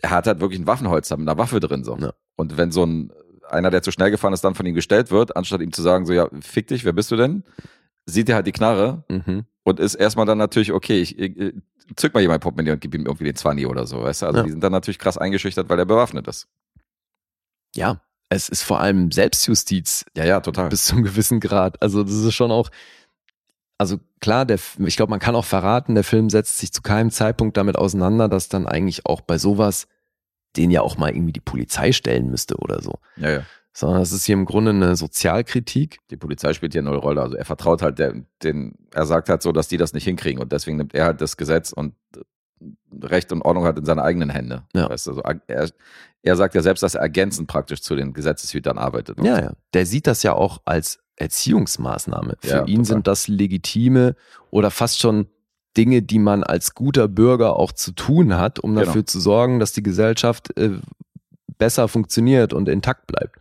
[0.00, 1.84] er hat halt wirklich ein Waffenholster mit einer Waffe drin.
[1.84, 1.96] So.
[1.98, 2.12] Ja.
[2.36, 3.12] Und wenn so ein
[3.50, 6.06] einer, der zu schnell gefahren ist, dann von ihm gestellt wird, anstatt ihm zu sagen,
[6.06, 7.44] so, ja, fick dich, wer bist du denn?
[8.06, 9.44] Sieht er halt die Knarre Mhm.
[9.64, 11.54] und ist erstmal dann natürlich, okay, ich, ich,
[11.96, 14.26] zück mal hier mein Portemonnaie und gib ihm irgendwie den 20 oder so, weißt du?
[14.26, 14.44] Also Ja.
[14.44, 16.48] die sind dann natürlich krass eingeschüchtert, weil er bewaffnet ist.
[17.74, 20.68] Ja, es ist vor allem Selbstjustiz Ja, ja, total.
[20.68, 21.80] bis zu einem gewissen Grad.
[21.82, 22.70] Also das ist schon auch,
[23.78, 27.10] also klar, der, ich glaube, man kann auch verraten, der Film setzt sich zu keinem
[27.10, 29.86] Zeitpunkt damit auseinander, dass dann eigentlich auch bei sowas
[30.58, 32.98] den ja auch mal irgendwie die Polizei stellen müsste oder so.
[33.16, 33.42] Ja, ja.
[33.72, 35.98] Sondern es ist hier im Grunde eine Sozialkritik.
[36.10, 37.22] Die Polizei spielt hier eine Rolle.
[37.22, 40.42] Also er vertraut halt der, den, er sagt halt so, dass die das nicht hinkriegen
[40.42, 42.20] und deswegen nimmt er halt das Gesetz und äh,
[43.06, 44.64] Recht und Ordnung halt in seine eigenen Hände.
[44.74, 44.90] Ja.
[44.90, 45.68] Weißt du, also er,
[46.22, 49.22] er sagt ja selbst, dass er ergänzend praktisch zu den Gesetzeshütern arbeitet.
[49.22, 49.52] Ja, ja.
[49.74, 52.36] Der sieht das ja auch als Erziehungsmaßnahme.
[52.40, 52.84] Für Ja, ihn total.
[52.84, 54.16] sind das legitime
[54.50, 55.28] oder fast schon
[55.76, 58.86] Dinge, die man als guter Bürger auch zu tun hat, um Genau.
[58.86, 60.78] dafür zu sorgen, dass die Gesellschaft äh,
[61.58, 63.36] besser funktioniert und intakt bleibt.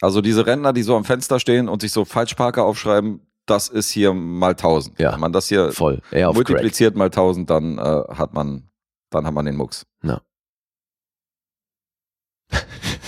[0.00, 3.90] Also diese Rentner, die so am Fenster stehen und sich so Falschparker aufschreiben, das ist
[3.90, 4.98] hier mal tausend.
[5.00, 5.12] Ja.
[5.12, 6.00] Wenn man das hier Voll.
[6.10, 6.34] Crack.
[6.34, 8.68] multipliziert mal tausend, dann äh, hat man,
[9.10, 9.86] dann hat man den Mucks.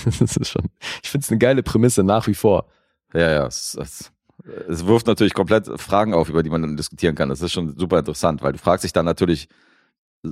[0.05, 0.71] das ist schon,
[1.03, 2.67] ich finde es eine geile Prämisse nach wie vor.
[3.13, 4.11] Ja, ja, es, es,
[4.69, 7.29] es wirft natürlich komplett Fragen auf, über die man dann diskutieren kann.
[7.29, 9.49] Das ist schon super interessant, weil du fragst dich dann natürlich,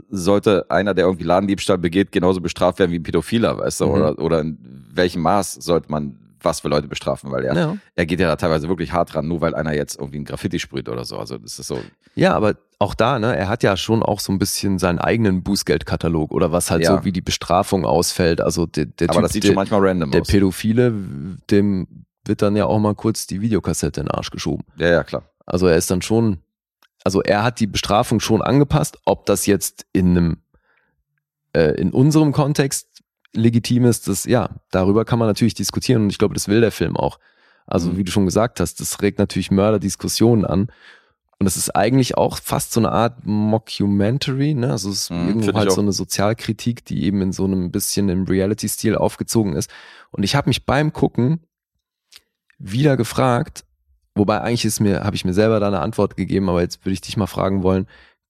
[0.08, 3.86] sollte einer, der irgendwie Ladendiebstahl begeht, genauso bestraft werden wie ein Pädophiler, weißt du?
[3.86, 3.92] Mhm.
[3.92, 4.58] Oder, oder in
[4.92, 7.30] welchem Maß sollte man was für Leute bestrafen?
[7.30, 7.76] Weil er, Ja.
[7.94, 10.58] er geht ja da teilweise wirklich hart ran, nur weil einer jetzt irgendwie ein Graffiti
[10.58, 11.18] sprüht oder so.
[11.18, 11.78] Also das ist so,
[12.14, 15.42] ja, aber auch da, ne, er hat ja schon auch so ein bisschen seinen eigenen
[15.44, 16.96] Bußgeldkatalog oder was halt Ja.
[16.98, 18.40] so wie die Bestrafung ausfällt.
[18.40, 20.28] Also der, der aber Typ, das sieht der, schon manchmal random der aus.
[20.28, 20.92] Pädophile,
[21.50, 21.86] dem
[22.24, 24.64] wird dann ja auch mal kurz die Videokassette in den Arsch geschoben.
[24.76, 25.24] Ja, ja, klar.
[25.46, 26.38] Also er ist dann schon,
[27.04, 30.36] also er hat die Bestrafung schon angepasst, ob das jetzt in einem,
[31.54, 33.02] äh, in unserem Kontext
[33.34, 36.70] legitim ist, das, ja, darüber kann man natürlich diskutieren und ich glaube, das will der
[36.72, 37.18] Film auch.
[37.66, 37.96] Also Mhm.
[37.96, 40.68] wie du schon gesagt hast, das regt natürlich Mörderdiskussionen an.
[41.38, 44.70] Und es ist eigentlich auch fast so eine Art Mockumentary, ne?
[44.70, 48.08] Also es ist Mhm, irgendwo halt so eine Sozialkritik, die eben in so einem bisschen
[48.08, 49.70] im Reality-Stil aufgezogen ist.
[50.10, 51.40] Und ich habe mich beim Gucken
[52.62, 53.64] wieder gefragt,
[54.14, 56.94] wobei eigentlich ist mir, habe ich mir selber da eine Antwort gegeben, aber jetzt würde
[56.94, 57.86] ich dich mal fragen wollen,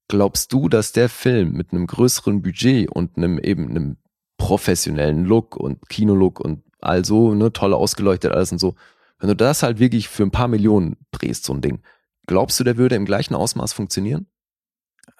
[0.08, 3.96] glaubst du, dass der Film mit einem größeren Budget und einem eben einem
[4.38, 8.74] professionellen Look und Kinolook und all so, ne, toll ausgeleuchtet alles und so.
[9.18, 11.80] Wenn du das halt wirklich für ein paar Millionen drehst, so ein Ding,
[12.26, 14.26] glaubst du, der würde im gleichen Ausmaß funktionieren?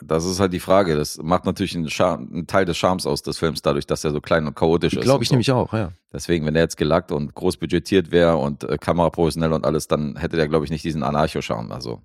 [0.06, 0.96] Das ist halt die Frage.
[0.96, 4.10] Das macht natürlich einen, Charme, einen Teil des Charmes aus des Films, dadurch, dass er
[4.12, 5.02] so klein und chaotisch ist.
[5.02, 5.34] Glaube ich so.
[5.34, 5.92] nämlich auch, ja.
[6.12, 10.16] Deswegen, wenn der jetzt gelackt und groß budgetiert wäre und äh, kameraprofessionell und alles, dann
[10.16, 11.72] hätte der, glaube ich, nicht diesen Anarcho-Charme.
[11.72, 12.02] Also,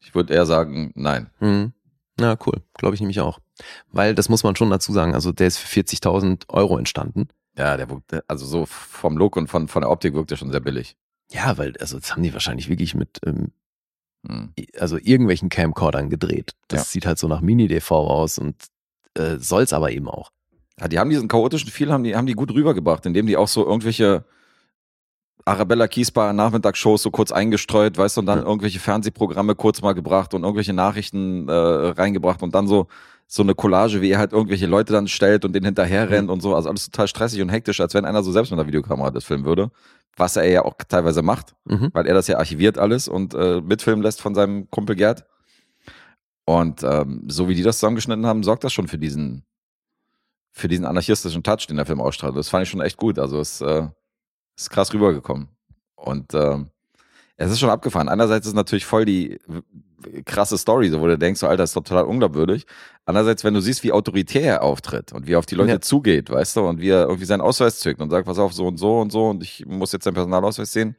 [0.00, 1.30] ich würde eher sagen, nein.
[1.40, 1.72] Mhm.
[2.18, 2.62] Na, cool.
[2.74, 3.40] Glaube ich nämlich auch.
[3.90, 7.28] Weil, das muss man schon dazu sagen, also der ist für 40.000 Euro entstanden.
[7.56, 10.50] Ja, der wirkt, also so vom Look und von, von der Optik wirkt er schon
[10.50, 10.96] sehr billig.
[11.30, 13.52] Ja, weil, also das haben die wahrscheinlich wirklich mit, ähm,
[14.28, 14.52] Hm.
[14.78, 16.52] also irgendwelchen Camcordern gedreht.
[16.68, 16.84] Das Ja.
[16.84, 18.56] sieht halt so nach Mini-DV aus und
[19.14, 20.30] äh, soll's aber eben auch.
[20.80, 23.48] Ja, die haben diesen chaotischen Feel, haben die, haben die gut rübergebracht, indem die auch
[23.48, 24.24] so irgendwelche
[25.44, 28.44] Arabella Kiesbar Nachmittagsshows so kurz eingestreut, weißt du, und dann Ja.
[28.46, 32.88] irgendwelche Fernsehprogramme kurz mal gebracht und irgendwelche Nachrichten äh, reingebracht und dann so
[33.28, 36.42] so eine Collage, wie er halt irgendwelche Leute dann stellt und denen hinterher rennt und
[36.42, 36.54] so.
[36.54, 39.24] Also alles total stressig und hektisch, als wenn einer so selbst mit einer Videokamera das
[39.24, 39.72] filmen würde.
[40.16, 41.90] Was er ja auch teilweise macht, Mhm.
[41.92, 45.26] weil er das ja archiviert alles und äh, mitfilmen lässt von seinem Kumpel Gerd.
[46.46, 49.44] Und ähm, so wie die das zusammengeschnitten haben, sorgt das schon für diesen,
[50.52, 52.36] für diesen anarchistischen Touch, den der Film ausstrahlt.
[52.36, 53.18] Das fand ich schon echt gut.
[53.18, 53.88] Also es äh,
[54.56, 55.48] ist krass rübergekommen.
[55.96, 56.70] Und ähm,
[57.36, 58.08] es ist schon abgefahren.
[58.08, 59.38] Einerseits ist natürlich voll die
[60.24, 62.66] krasse Story, so wo du denkst, so, Alter, ist doch total unglaubwürdig.
[63.04, 65.80] Andererseits, wenn du siehst, wie autoritär er auftritt und wie er auf die Leute Ja.
[65.80, 68.66] zugeht, weißt du, und wie er irgendwie seinen Ausweis zückt und sagt, pass auf, so
[68.66, 70.96] und so und so und ich muss jetzt deinen Personalausweis sehen.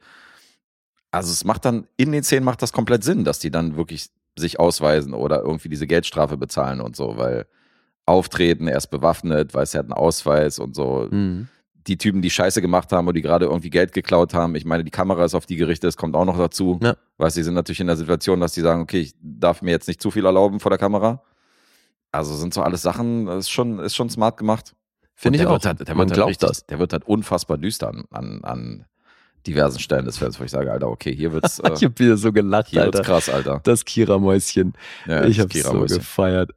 [1.10, 4.10] Also es macht dann, in den Szenen macht das komplett Sinn, dass die dann wirklich
[4.36, 7.46] sich ausweisen oder irgendwie diese Geldstrafe bezahlen und so, weil
[8.06, 11.08] auftreten, er ist bewaffnet, weiß, er hat einen Ausweis und so.
[11.10, 11.48] Mhm.
[11.88, 14.84] Die Typen, die Scheiße gemacht haben und die gerade irgendwie Geld geklaut haben, ich meine,
[14.84, 16.78] die Kamera ist auf die gerichtet, es kommt auch noch dazu.
[16.82, 16.94] Ja.
[17.16, 19.70] Weißt du, die sind natürlich in der Situation, dass die sagen, okay, ich darf mir
[19.70, 21.22] jetzt nicht zu viel erlauben vor der Kamera.
[22.12, 24.74] Also sind so alles Sachen, ist schon, ist schon smart gemacht.
[25.14, 25.64] Finde ich der auch.
[25.64, 26.66] Halt, der Man wird halt glaubt richtig, das.
[26.66, 28.84] Der wird halt unfassbar düster an, an, an
[29.46, 32.16] diversen Stellen des Films, wo ich sage, Alter, okay, hier wird's, äh, Ich hab wieder
[32.16, 33.12] so gelacht, hier wird's Alter.
[33.12, 33.60] krass, Alter.
[33.64, 34.74] Das Kira-Mäuschen.
[35.06, 35.98] Ja, ich das hab's so Kira-Mäuschen.
[35.98, 36.50] gefeiert.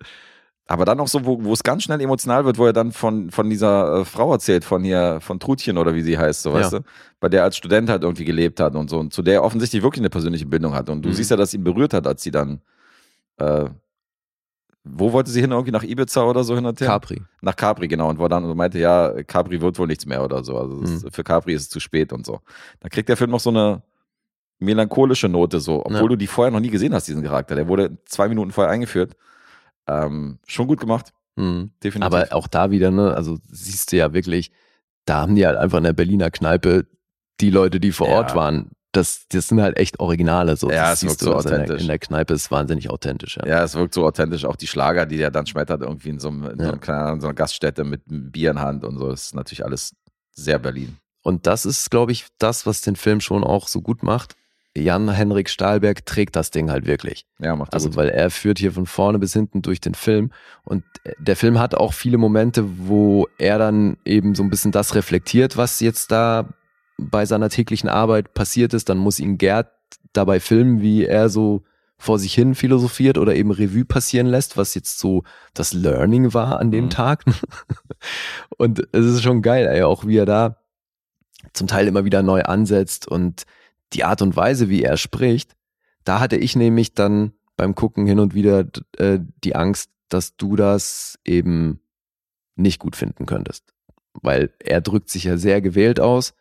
[0.72, 3.30] Aber dann auch so, wo, wo es ganz schnell emotional wird, wo er dann von,
[3.30, 6.56] von dieser äh, Frau erzählt, von hier, von Trutchen oder wie sie heißt, so Ja.
[6.60, 6.80] weißt du,
[7.20, 9.44] bei der er als Student halt irgendwie gelebt hat und so, und zu der er
[9.44, 10.90] offensichtlich wirklich eine persönliche Bindung hat.
[10.90, 11.14] Und du Mhm.
[11.14, 12.62] siehst ja, dass ihn berührt hat, als sie dann,
[13.38, 13.66] äh,
[14.84, 15.52] wo wollte sie hin?
[15.52, 16.88] Irgendwie nach Ibiza oder so hin und her?
[16.88, 17.22] Capri.
[17.42, 18.10] Nach Capri, genau.
[18.10, 20.58] Und war dann und meinte, ja, Capri wird wohl nichts mehr oder so.
[20.58, 21.12] Also Mhm.
[21.12, 22.40] für Capri ist es zu spät und so.
[22.80, 23.82] Da kriegt der Film noch so eine
[24.60, 26.08] melancholische Note, so, obwohl Ja.
[26.08, 27.56] du die vorher noch nie gesehen hast, diesen Charakter.
[27.56, 29.16] Der wurde zwei Minuten vorher eingeführt.
[29.92, 31.72] Ähm, schon gut gemacht, Mhm.
[31.84, 32.06] definitiv.
[32.14, 34.52] Aber auch da wieder, ne, also siehst du ja wirklich,
[35.06, 36.86] da haben die halt einfach in der Berliner Kneipe
[37.40, 38.16] die Leute, die vor Ja.
[38.18, 38.72] Ort waren.
[38.94, 40.58] Das, das sind halt echt Originale.
[40.58, 40.70] So.
[40.70, 41.82] Ja, das es wirkt so also in der, authentisch.
[41.82, 43.38] in der Kneipe ist wahnsinnig authentisch.
[43.38, 43.48] Ja.
[43.48, 44.44] ja, es wirkt so authentisch.
[44.44, 46.70] Auch die Schlager, die der dann schmettert, irgendwie in so, einem, in so, Ja.
[46.72, 49.10] einem, keine Ahnung, so einer Gaststätte mit einem Bier in Hand und so.
[49.10, 49.96] Das ist natürlich alles
[50.36, 50.98] sehr Berlin.
[51.24, 54.36] Und das ist, glaube ich, das, was den Film schon auch so gut macht.
[54.78, 57.26] Jan-Henrik Stahlberg trägt das Ding halt wirklich.
[57.40, 57.98] Ja, macht Also, gut.
[57.98, 60.32] weil er führt hier von vorne bis hinten durch den Film.
[60.64, 60.84] Und
[61.20, 65.58] der Film hat auch viele Momente, wo er dann eben so ein bisschen das reflektiert,
[65.58, 66.48] was jetzt da
[66.98, 68.88] bei seiner täglichen Arbeit passiert ist.
[68.90, 69.70] Dann muss ihn Gerd
[70.14, 71.64] dabei filmen, wie er so
[71.98, 76.60] vor sich hin philosophiert oder eben Revue passieren lässt, was jetzt so das Learning war
[76.60, 76.90] an dem Mhm.
[76.92, 77.24] Tag.
[78.58, 80.58] Und es ist schon geil, ey, auch wie er da
[81.54, 83.44] zum Teil immer wieder neu ansetzt und
[83.94, 85.56] die Art und Weise, wie er spricht,
[86.04, 88.66] da hatte ich nämlich dann beim Gucken hin und wieder
[88.98, 91.82] äh, die Angst, dass du das eben
[92.56, 93.74] nicht gut finden könntest.
[94.14, 96.34] Weil er drückt sich ja sehr gewählt aus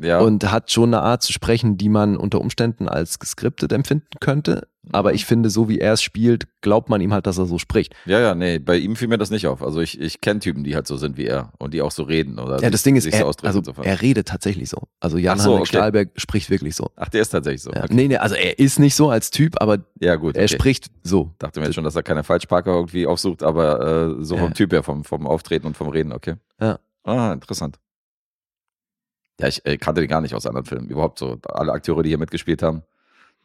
[0.00, 0.20] ja.
[0.20, 4.68] und hat schon eine Art zu sprechen, die man unter Umständen als geskriptet empfinden könnte.
[4.92, 5.14] Aber Mhm.
[5.14, 7.94] ich finde, so wie er es spielt, glaubt man ihm halt, dass er so spricht.
[8.04, 9.62] Ja, ja, nee, bei ihm fiel mir das nicht auf.
[9.62, 12.02] Also ich, ich kenne Typen, die halt so sind wie er und die auch so
[12.02, 13.84] reden oder ja, das Ding ist, sich so er, ausdrücken also insofern.
[13.84, 14.82] er redet tatsächlich so.
[15.00, 15.66] Also Jan so, okay.
[15.66, 16.90] Stahlberg spricht wirklich so.
[16.96, 17.70] Ach, der ist tatsächlich so.
[17.72, 17.84] Ja.
[17.84, 17.94] Okay.
[17.94, 20.36] Nee, nee, also er ist nicht so als Typ, aber Ja, gut.
[20.36, 20.54] er okay.
[20.54, 21.30] spricht so.
[21.38, 24.52] Dachte mir jetzt schon, dass er keine Falschparker irgendwie aufsucht, aber äh, so vom Ja.
[24.54, 26.34] Typ her, vom, vom Auftreten und vom Reden, okay.
[26.60, 26.78] Ja.
[27.04, 27.78] Ah, interessant.
[29.40, 30.88] Ja, ich äh, kannte den gar nicht aus anderen Filmen.
[30.88, 31.38] Überhaupt so.
[31.48, 32.82] Alle Akteure, die hier mitgespielt haben.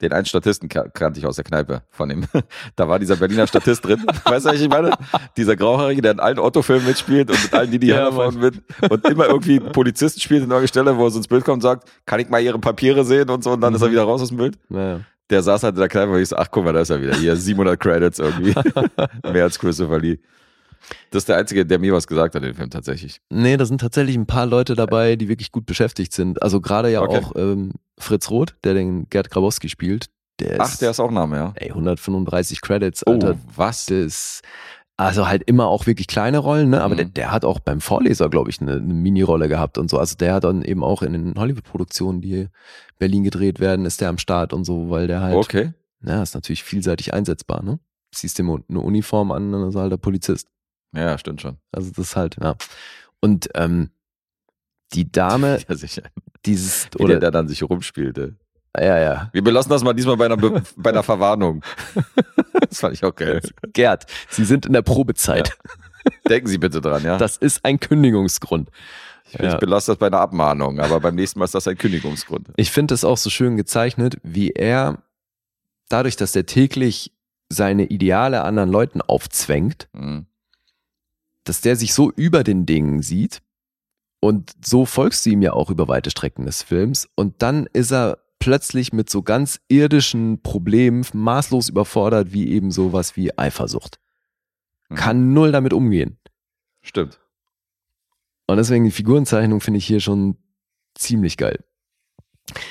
[0.01, 2.23] Den einen Statisten ka- kannte ich aus der Kneipe von ihm.
[2.77, 4.01] da war dieser Berliner Statist drin.
[4.23, 4.91] Weißt du, was ich meine?
[5.35, 8.61] Dieser Grauhaarige, der in allen Otto-Filmen mitspielt und mit allen, die die Ja, fahren mit.
[8.89, 11.61] Und immer irgendwie Polizisten spielt in irgendeiner Stelle, wo er so ins Bild kommt und
[11.61, 13.51] sagt, kann ich mal ihre Papiere sehen und so.
[13.51, 13.91] Und dann ist er Mhm.
[13.91, 15.01] wieder raus aus dem Bild Naja.
[15.29, 17.01] der saß halt in der Kneipe und ich so, ach guck mal, da ist er
[17.01, 17.15] wieder.
[17.15, 18.53] Hier 700 Credits irgendwie.
[19.33, 20.19] Mehr als Christopher Lee.
[21.11, 23.21] Das ist der Einzige, der mir was gesagt hat in dem Film tatsächlich.
[23.29, 26.41] Nee, da sind tatsächlich ein paar Leute dabei, die wirklich gut beschäftigt sind.
[26.41, 27.17] Also gerade ja Okay.
[27.17, 30.07] auch ähm, Fritz Roth, der den Gerd Grabowski spielt.
[30.39, 31.51] Der ist, Ach, der ist auch Name, ja.
[31.55, 33.35] ey, 135 Credits, Oh, Alter.
[33.55, 33.87] was?
[33.87, 34.41] Das,
[34.95, 36.81] Also halt immer auch wirklich kleine Rollen, ne?
[36.81, 36.97] Aber Mhm.
[36.97, 39.97] der, der hat auch beim Vorleser, glaube ich, eine, eine Mini-Rolle gehabt und so.
[39.97, 42.49] Also der hat dann eben auch in den Hollywood-Produktionen, die in
[42.99, 45.73] Berlin gedreht werden, ist der am Start und so, weil der halt, Okay.
[46.05, 47.79] ja, ist natürlich vielseitig einsetzbar, ne?
[48.13, 50.47] Siehst ihm eine Uniform an, dann ist er halt der Polizist.
[50.93, 51.57] Ja, stimmt schon.
[51.71, 52.55] Also das ist halt, ja.
[53.21, 53.91] Und ähm,
[54.93, 56.03] die Dame, Ja, sicher.
[56.45, 58.35] dieses, Wie der oder, da dann sich rumspielte.
[58.77, 61.63] ja, ja, Wir belassen das mal diesmal bei einer, Be bei einer Verwarnung.
[62.69, 63.41] Das fand ich auch geil.
[63.73, 65.57] Gerd, Sie sind in der Probezeit.
[66.27, 67.17] Denken Sie bitte dran, ja?
[67.17, 68.69] Das ist ein Kündigungsgrund.
[69.31, 69.53] ich ja.
[69.53, 72.49] ich belasse das bei einer Abmahnung, aber beim nächsten Mal ist das ein Kündigungsgrund.
[72.57, 75.01] Ich finde es auch so schön gezeichnet, wie er
[75.87, 77.11] dadurch, dass er täglich
[77.49, 80.27] seine Ideale anderen Leuten aufzwängt, Mhm.
[81.49, 83.41] Dass der sich so über den Dingen sieht
[84.21, 87.91] und so folgst du ihm ja auch über weite Strecken des Films und dann ist
[87.91, 93.99] er plötzlich mit so ganz irdischen Problemen maßlos überfordert, wie eben sowas wie Eifersucht.
[94.89, 94.95] Mhm.
[94.95, 96.19] Kann null damit umgehen.
[96.81, 97.19] Stimmt.
[98.47, 100.37] Und deswegen die Figurenzeichnung finde ich hier schon
[100.95, 101.63] ziemlich geil.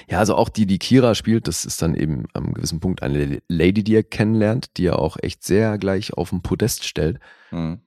[0.09, 3.41] Ja, also auch die, die Kira spielt, das ist dann eben am gewissen Punkt eine
[3.49, 7.20] Lady, die er kennenlernt, die er auch echt sehr gleich auf den Podest stellt.
[7.51, 7.81] Mhm.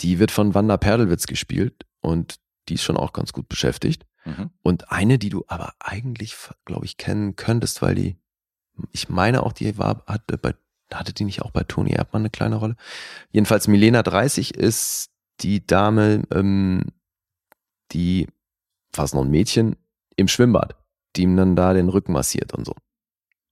[0.00, 2.36] Die wird von Wanda Perdelwitz gespielt und
[2.68, 4.06] die ist schon auch ganz gut beschäftigt.
[4.24, 4.50] Mhm.
[4.62, 8.16] Und eine, die du aber eigentlich, glaube ich, kennen könntest, weil die,
[8.92, 10.54] ich meine auch, die war, hatte bei,
[10.92, 12.76] hatte die nicht auch bei Toni Erdmann eine kleine Rolle?
[13.30, 16.84] Jedenfalls Milena 30 ist die Dame, ähm,
[17.92, 18.28] die,
[18.92, 19.76] fast noch ein Mädchen,
[20.16, 20.76] im Schwimmbad,
[21.16, 22.74] die ihm dann da den Rücken massiert und so.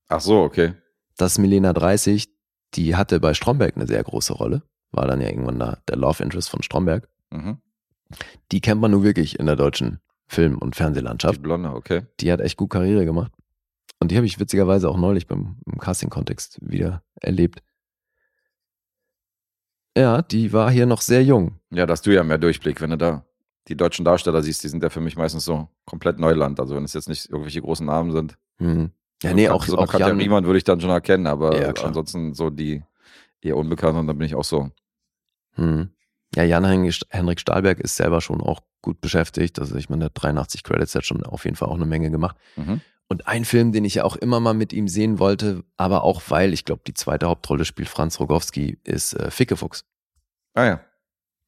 [0.08, 0.74] Ach so, okay.
[1.16, 2.28] Das ist Milena 30,
[2.74, 4.62] die hatte bei Stromberg eine sehr große Rolle,
[4.92, 7.08] war dann ja irgendwann da der Love Interest von Stromberg.
[7.30, 7.58] Mhm.
[8.52, 11.42] Die kennt man nur wirklich in der deutschen Film- und Die Fernsehlandschaft.
[11.42, 12.02] Blonde, okay.
[12.20, 13.32] Die hat echt gut Karriere gemacht.
[14.00, 17.62] Und die habe ich witzigerweise auch neulich beim im Casting-Kontext wieder erlebt.
[19.96, 21.58] Ja, die war hier noch sehr jung.
[21.70, 23.24] Ja, da hast du ja mehr Durchblick, wenn du da
[23.66, 26.60] die deutschen Darsteller siehst, die sind ja für mich meistens so komplett Neuland.
[26.60, 28.38] Also wenn es jetzt nicht irgendwelche großen Namen sind.
[28.58, 28.90] Hm.
[29.22, 31.60] Ja, So nee, auch, so auch Katja Jan, Riemann würde ich dann schon erkennen, aber
[31.60, 32.82] Ja, ansonsten so die
[33.42, 34.70] eher Unbekannten, da bin ich auch so.
[35.54, 35.90] hm.
[36.34, 39.58] ja, Jan Henrik Henrik Stahlberg ist selber schon auch gut beschäftigt.
[39.58, 42.10] Also ich meine, der hat 83 Credits hat schon auf jeden Fall auch eine Menge
[42.10, 42.36] gemacht.
[42.56, 42.80] Mhm.
[43.08, 46.22] Und ein Film, den ich ja auch immer mal mit ihm sehen wollte, aber auch
[46.28, 49.86] weil, ich glaube, die zweite Hauptrolle spielt Franz Rogowski, ist äh, Fickefuchs.
[50.52, 50.80] Ah ja.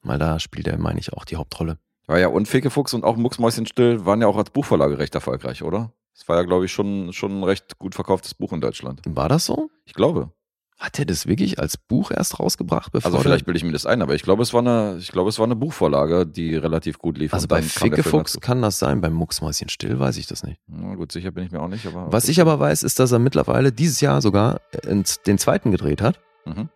[0.03, 1.79] Weil da spielt er, meine ich, auch die Hauptrolle.
[2.07, 5.63] War ja und Fekefuchs und auch Mucksmäuschen still waren ja auch als Buchvorlage recht erfolgreich,
[5.63, 5.93] oder?
[6.15, 9.03] Es war ja, glaube ich, schon, schon ein recht gut verkauftes Buch in Deutschland.
[9.07, 9.71] War das so?
[9.85, 10.33] Ich glaube.
[10.81, 13.85] Hat er das wirklich als Buch erst rausgebracht, bevor Also vielleicht bilde ich mir das
[13.85, 16.99] ein, aber ich glaube, es war eine, ich glaube, es war eine Buchvorlage, die relativ
[16.99, 17.35] gut lief.
[17.35, 20.59] Also bei Fickefuchs kann das sein, beim Mucksmäuschen still weiß ich das nicht.
[20.69, 22.11] Na gut, sicher bin ich mir auch nicht, aber.
[22.11, 26.19] Was ich aber weiß, ist, dass er mittlerweile dieses Jahr sogar den zweiten gedreht hat.
[26.47, 26.71] Mhm.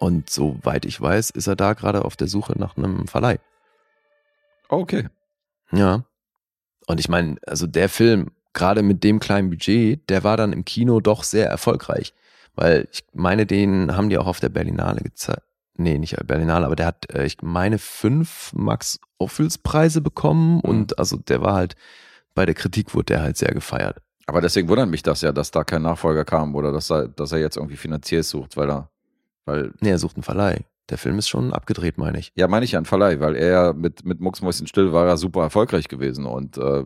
[0.00, 3.38] Und soweit ich weiß, ist er da gerade auf der Suche nach einem Verleih.
[4.68, 5.08] Okay.
[5.70, 6.04] Ja.
[6.88, 10.64] Und ich meine, also der Film, gerade mit dem kleinen Budget, der war dann im
[10.64, 12.12] Kino doch sehr erfolgreich.
[12.58, 15.42] Weil ich meine, den haben die auch auf der Berlinale gezeigt.
[15.76, 20.98] Nee, nicht Berlinale, aber der hat, äh, ich meine, fünf Max Ophüls Preise bekommen und
[20.98, 21.76] also der war halt,
[22.34, 23.98] bei der Kritik wurde der halt sehr gefeiert.
[24.26, 27.30] Aber deswegen wundert mich das ja, dass da kein Nachfolger kam oder dass er, dass
[27.32, 28.90] er jetzt irgendwie finanziell sucht, weil er,
[29.44, 30.64] weil, Nee, er sucht einen Verleih.
[30.90, 32.32] Der Film ist schon abgedreht, meine ich.
[32.34, 35.16] ja, meine ich ja, ein Verleih, weil er ja mit, mit Mucksmäuschen still war er
[35.16, 36.82] super erfolgreich gewesen und äh,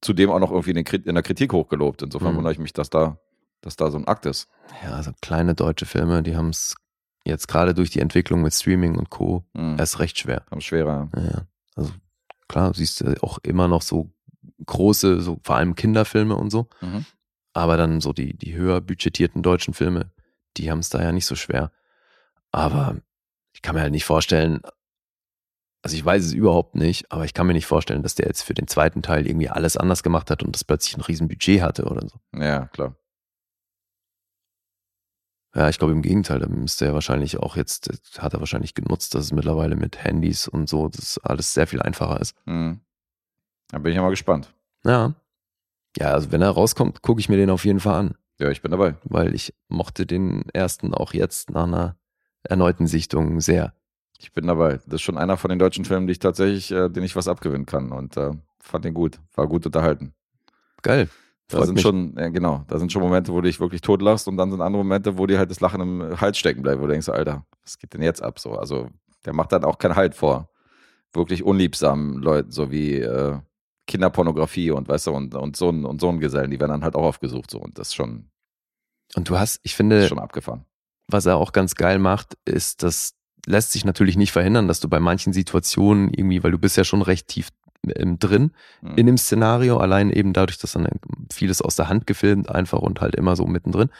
[0.00, 2.02] zudem auch noch irgendwie in, den, in der Kritik hochgelobt.
[2.02, 2.36] Insofern Mhm.
[2.38, 3.18] wundere ich mich, dass da,
[3.62, 4.48] dass da so ein Akt ist.
[4.84, 6.74] Ja, also kleine deutsche Filme, die haben es
[7.24, 9.44] jetzt gerade durch die Entwicklung mit Streaming und Co.
[9.54, 9.76] Mhm.
[9.78, 10.44] erst recht schwer.
[10.50, 11.08] Haben schwerer.
[11.16, 11.42] Ja, ja.
[11.76, 11.92] also
[12.48, 14.10] klar, siehst du auch immer noch so
[14.66, 16.68] große, so vor allem Kinderfilme und so.
[16.80, 17.06] Mhm.
[17.54, 20.10] Aber dann so die, die höher budgetierten deutschen Filme,
[20.56, 21.70] die haben es da ja nicht so schwer.
[22.50, 22.96] Aber
[23.52, 24.60] ich kann mir halt nicht vorstellen,
[25.82, 28.42] also ich weiß es überhaupt nicht, aber ich kann mir nicht vorstellen, dass der jetzt
[28.42, 31.84] für den zweiten Teil irgendwie alles anders gemacht hat und das plötzlich ein Riesenbudget hatte
[31.84, 32.18] oder so.
[32.38, 32.94] Ja, klar.
[35.54, 39.14] Ja, ich glaube im Gegenteil, da müsste er wahrscheinlich auch jetzt, hat er wahrscheinlich genutzt,
[39.14, 42.34] dass es mittlerweile mit Handys und so, das alles sehr viel einfacher ist.
[42.46, 42.80] Mhm.
[43.68, 44.52] Da bin ich ja mal gespannt.
[44.84, 45.14] Ja.
[45.98, 48.62] Ja, also wenn er rauskommt, gucke ich mir den auf jeden Fall an, Ja, ich
[48.62, 48.96] bin dabei.
[49.04, 51.96] weil ich mochte den ersten auch jetzt nach einer
[52.44, 53.74] erneuten Sichtung sehr.
[54.18, 54.76] Ich bin dabei.
[54.86, 57.28] Das ist schon einer von den deutschen Filmen, die ich tatsächlich, äh, den ich was
[57.28, 59.20] abgewinnen kann und äh, fand den gut.
[59.34, 60.14] War gut unterhalten.
[60.80, 61.08] Geil.
[61.48, 61.82] Da Freut sind mich.
[61.82, 64.60] schon, ja, genau, da sind schon Momente, wo du dich wirklich totlachst und dann sind
[64.62, 67.44] andere Momente, wo dir halt das Lachen im Hals stecken bleibt, wo du denkst, Alter,
[67.62, 68.38] was geht denn jetzt ab?
[68.38, 68.88] So, also
[69.26, 70.48] der macht dann auch keinen Halt vor
[71.12, 73.38] wirklich unliebsamen Leuten, so wie äh,
[73.86, 77.50] Kinderpornografie und weißt du, und, und Sohn und Sohngesellen, die werden dann halt auch aufgesucht
[77.50, 78.30] so und das ist schon,
[79.14, 80.64] Und du hast, ich finde, schon abgefahren.
[81.08, 83.12] was er auch ganz geil macht, ist, das
[83.44, 86.84] lässt sich natürlich nicht verhindern, dass du bei manchen Situationen irgendwie, weil du bist ja
[86.84, 87.48] schon recht tief
[87.84, 88.94] drin Mhm.
[88.96, 90.86] in dem Szenario, allein eben dadurch, dass dann
[91.32, 93.90] vieles aus der Hand gefilmt einfach und halt immer so mittendrin.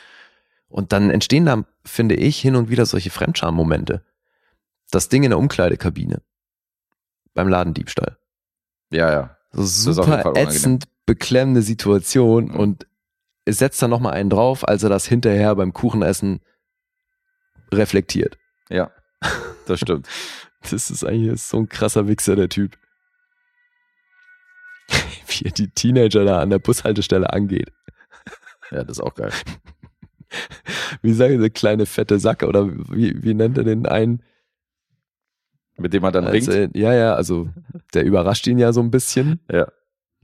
[0.68, 4.02] Und dann entstehen da, finde ich, hin und wieder solche Fremdscham-Momente.
[4.90, 6.22] Das Ding in der Umkleidekabine.
[7.34, 8.16] Beim Ladendiebstahl.
[8.90, 9.36] Ja, ja.
[9.52, 12.56] So super ätzend beklemmende Situation Mhm.
[12.56, 12.86] und
[13.48, 16.40] setzt dann nochmal einen drauf, als er das hinterher beim Kuchenessen
[17.72, 18.38] reflektiert.
[18.70, 18.90] Ja,
[19.66, 20.08] das stimmt.
[20.70, 22.78] Das ist eigentlich so ein krasser Wichser, der Typ.
[25.32, 27.72] Wie er die Teenager da an der Bushaltestelle angeht.
[28.70, 29.32] Ja, das ist auch geil.
[31.02, 34.22] Wie sagen sie, kleine fette Sacke oder wie, wie nennt er den einen?
[35.76, 36.74] Mit dem er dann Als ringt.
[36.76, 37.50] ja, ja, also
[37.92, 39.40] der überrascht ihn ja so ein bisschen.
[39.50, 39.66] Ja.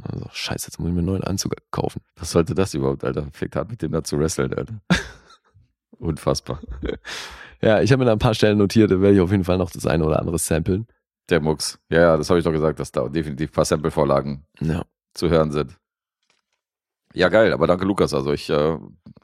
[0.02, 2.00] Also, scheiße, jetzt muss ich mir einen neuen Anzug kaufen.
[2.16, 3.26] Was sollte das überhaupt, Alter?
[3.32, 4.80] Fängt an, mit dem da zu wresteln, Alter.
[5.98, 6.60] Unfassbar.
[7.60, 9.58] Ja, ich habe mir da ein paar Stellen notiert, da werde ich auf jeden Fall
[9.58, 10.86] noch das eine oder andere samplen.
[11.28, 11.78] Der Mucks.
[11.90, 14.84] Ja, ja, das habe ich doch gesagt, dass da definitiv ein paar Sample-Vorlagen Ja.
[15.18, 15.76] Zu hören sind.
[17.14, 18.14] Ja, geil, aber danke, Lukas.
[18.14, 18.76] Also ich, äh,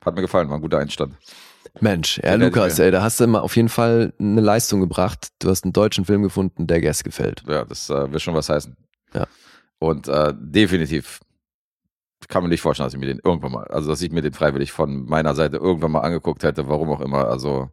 [0.04, 1.14] hat mir gefallen, war ein guter Einstand.
[1.80, 5.28] Mensch, ja, Lukas, ey, da hast du mal auf jeden Fall eine Leistung gebracht.
[5.40, 7.42] Du hast einen deutschen Film gefunden, der Guest gefällt.
[7.48, 8.76] Ja, das äh, wird schon was heißen.
[9.12, 9.26] Ja.
[9.78, 11.20] Und äh, definitiv
[12.28, 14.32] kann mir nicht vorstellen, dass ich mir den irgendwann mal, also dass ich mir den
[14.32, 17.28] freiwillig von meiner Seite irgendwann mal angeguckt hätte, warum auch immer.
[17.28, 17.70] Also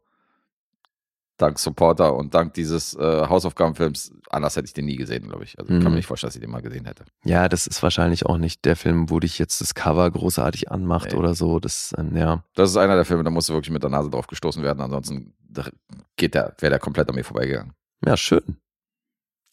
[1.41, 5.57] dank Supporter und dank dieses äh, Hausaufgabenfilms, anders hätte ich den nie gesehen, glaube ich.
[5.59, 5.89] Also ich kann Mhm.
[5.91, 7.03] mir nicht vorstellen, dass ich den mal gesehen hätte.
[7.23, 11.11] Ja, das ist wahrscheinlich auch nicht der Film, wo dich jetzt das Cover großartig anmacht
[11.11, 11.17] Nee.
[11.17, 11.59] oder so.
[11.59, 12.43] Das, ähm, ja.
[12.55, 14.81] Das ist einer der Filme, da musst du wirklich mit der Nase drauf gestoßen werden,
[14.81, 15.33] ansonsten
[16.17, 17.73] geht der, wäre der komplett an mir vorbeigegangen.
[18.05, 18.57] Ja, schön.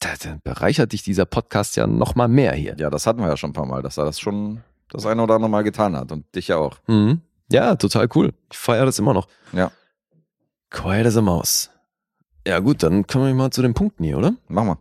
[0.01, 2.77] Da, da bereichert dich dieser Podcast ja noch mal mehr hier.
[2.78, 5.23] Ja, das hatten wir ja schon ein paar Mal, dass er das schon das eine
[5.23, 6.78] oder andere Mal getan hat und dich ja auch.
[6.86, 7.20] Mhm.
[7.51, 8.32] Ja, total cool.
[8.52, 9.27] Ich feiere das immer noch.
[9.52, 9.73] Ja.
[10.70, 11.70] Quiet as a Mouse.
[12.47, 14.35] Ja gut, dann kommen wir mal zu den Punkten hier, oder?
[14.48, 14.78] Mach mal.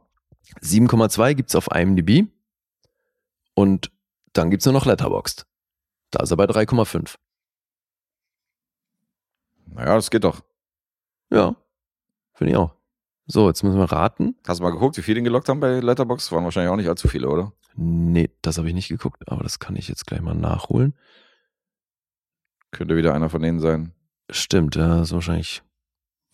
[0.62, 2.28] 7,2 gibt's auf IMDb
[3.54, 3.92] und
[4.34, 5.46] dann gibt's nur noch Letterboxd.
[6.12, 7.16] Da ist er bei 3,5.
[9.66, 10.42] Naja, das geht doch.
[11.30, 11.56] Ja,
[12.34, 12.74] finde ich auch.
[13.26, 14.38] So, jetzt müssen wir raten.
[14.48, 16.32] Hast du mal geguckt, wie viele den gelockt haben bei Letterbox?
[16.32, 17.52] Waren wahrscheinlich auch nicht allzu viele, oder?
[17.76, 20.96] Nee, das habe ich nicht geguckt, aber das kann ich jetzt gleich mal nachholen.
[22.72, 23.94] Könnte wieder einer von denen sein.
[24.30, 25.62] Stimmt, ja, ist wahrscheinlich,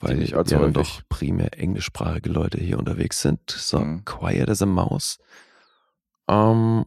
[0.03, 0.73] weil ja häufig.
[0.73, 3.49] doch primär englischsprachige Leute hier unterwegs sind.
[3.49, 4.05] So, Mhm.
[4.05, 5.19] Quiet as a Mouse.
[6.27, 6.85] Ähm,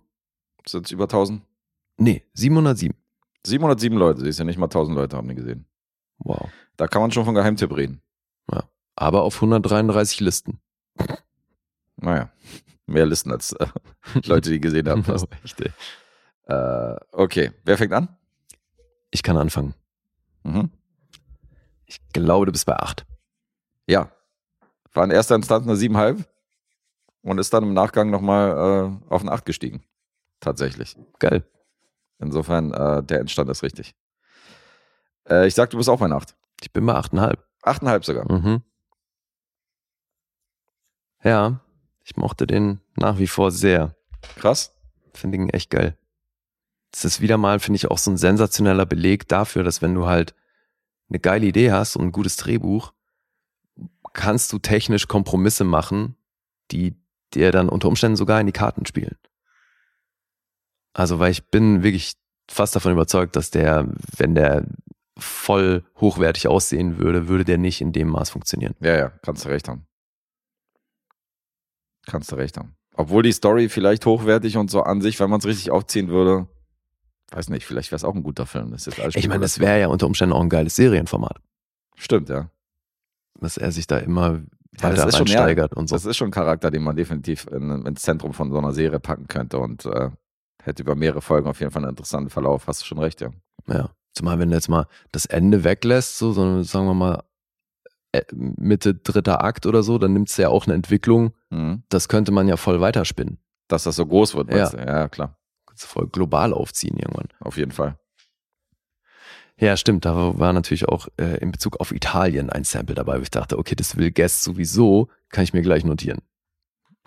[0.66, 1.42] Sind es über 1000?
[1.98, 2.94] nee, 707.
[3.44, 5.66] 707 Leute, siehst du, nicht mal 1000 Leute haben den gesehen.
[6.18, 6.48] Wow.
[6.76, 8.02] Da kann man schon von Geheimtipp reden.
[8.98, 10.58] Aber auf 133 Listen.
[11.96, 12.30] Naja,
[12.86, 13.66] mehr Listen als äh,
[14.24, 15.04] Leute, die gesehen haben.
[15.04, 15.26] Fast.
[15.44, 15.60] Echt,
[16.46, 18.16] äh, okay, wer fängt an?
[19.10, 19.74] Ich kann anfangen.
[20.44, 20.70] Mhm.
[21.86, 23.06] Ich glaube, du bist bei 8.
[23.86, 24.10] Ja,
[24.92, 26.24] war in erster Instanz eine 7,5
[27.22, 29.84] und ist dann im Nachgang nochmal äh, auf eine 8 gestiegen.
[30.40, 30.96] Tatsächlich.
[31.18, 31.44] Geil.
[32.18, 33.94] Insofern, äh, der Endstand ist richtig.
[35.28, 36.34] Äh, ich sag, du bist auch bei einer 8.
[36.62, 37.38] Ich bin bei 8,5.
[37.62, 38.32] 8,5 sogar.
[38.32, 38.62] Mhm.
[41.22, 41.60] Ja,
[42.04, 43.96] ich mochte den nach wie vor sehr.
[44.36, 44.72] Krass.
[45.14, 45.96] Finde ihn echt geil.
[46.92, 50.06] Das ist wieder mal, finde ich, auch so ein sensationeller Beleg dafür, dass wenn du
[50.06, 50.34] halt
[51.08, 52.92] eine geile Idee hast und ein gutes Drehbuch,
[54.12, 56.16] kannst du technisch Kompromisse machen,
[56.70, 56.96] die
[57.34, 59.16] dir dann unter Umständen sogar in die Karten spielen.
[60.94, 62.14] Also, weil ich bin wirklich
[62.50, 64.66] fast davon überzeugt, dass der, wenn der
[65.18, 68.74] voll hochwertig aussehen würde, würde der nicht in dem Maß funktionieren.
[68.80, 69.86] Ja, ja, kannst du recht haben.
[72.06, 72.76] Kannst du recht haben.
[72.94, 76.48] Obwohl die Story vielleicht hochwertig und so an sich, wenn man es richtig aufziehen würde,
[77.32, 78.70] weiß nicht, vielleicht wäre es auch ein guter Film.
[78.70, 81.38] Das ist alles Ich meine, das wäre ja unter Umständen auch ein geiles Serienformat,
[81.96, 82.50] Stimmt, ja.
[83.40, 84.42] dass er sich da immer
[84.80, 85.96] Ja, das weiter schon, ja, reinsteigert und so.
[85.96, 89.00] Das ist schon ein Charakter, den man definitiv in, ins Zentrum von so einer Serie
[89.00, 90.10] packen könnte und äh,
[90.62, 92.66] hätte über mehrere Folgen auf jeden Fall einen interessanten Verlauf.
[92.66, 93.30] Hast du schon recht, ja.
[93.68, 93.90] Ja.
[94.12, 97.22] Zumal, wenn du jetzt mal das Ende weglässt, so, sondern sagen wir mal
[98.12, 101.32] äh, Mitte dritter Akt oder so, dann nimmt es ja auch eine Entwicklung.
[101.50, 101.82] Mhm.
[101.88, 103.38] Das könnte man ja voll weiterspinnen.
[103.68, 104.68] Dass das so groß wird, Ja.
[104.70, 104.76] du?
[104.78, 105.36] Ja, klar.
[105.84, 107.28] Voll global aufziehen irgendwann.
[107.40, 107.98] Auf jeden Fall.
[109.58, 110.04] Ja, stimmt.
[110.04, 113.58] Da war natürlich auch äh, in Bezug auf Italien ein Sample dabei, wo ich dachte,
[113.58, 116.20] okay, das will Guest sowieso, kann ich mir gleich notieren.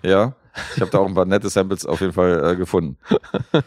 [0.02, 0.36] Ja,
[0.76, 2.98] ich habe da auch ein paar nette Samples auf jeden Fall äh, gefunden.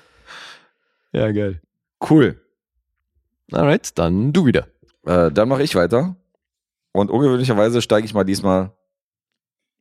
[1.13, 1.61] Ja, geil.
[2.09, 2.41] Cool.
[3.53, 4.69] Alright, dann du wieder.
[5.05, 6.17] Äh, dann mache ich weiter.
[6.93, 8.73] Und ungewöhnlicherweise steige ich mal diesmal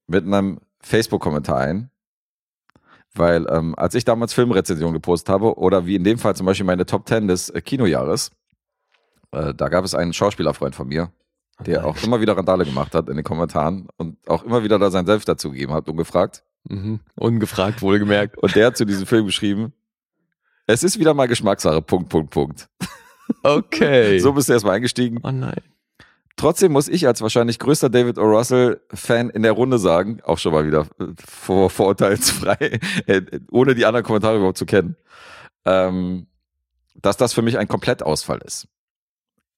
[0.07, 1.90] mit einem Facebook-Kommentar ein.
[3.13, 6.65] Weil ähm, als ich damals Filmrezension gepostet habe, oder wie in dem Fall zum Beispiel
[6.65, 8.31] meine Top 10 des äh, Kinojahres,
[9.31, 11.11] äh, da gab es einen Schauspielerfreund von mir,
[11.65, 14.89] der auch immer wieder Randale gemacht hat in den Kommentaren und auch immer wieder da
[14.91, 16.43] sein Selbst dazugegeben hat, ungefragt.
[16.69, 16.99] Mhm.
[17.15, 18.37] Ungefragt, wohlgemerkt.
[18.37, 19.73] Und der hat zu diesem Film geschrieben,
[20.67, 22.69] es ist wieder mal Geschmackssache, Punkt, Punkt, Punkt.
[23.43, 24.19] Okay.
[24.21, 25.19] So bist du erstmal eingestiegen.
[25.23, 25.61] oh nein.
[26.41, 28.23] Trotzdem muss ich als wahrscheinlich größter David O.
[28.23, 33.85] Russell-Fan in der Runde sagen, auch schon mal wieder äh, vor, vorurteilsfrei, äh, ohne die
[33.85, 34.95] anderen Kommentare überhaupt zu kennen,
[35.65, 36.25] ähm,
[36.95, 38.67] dass das für mich ein Komplettausfall ist.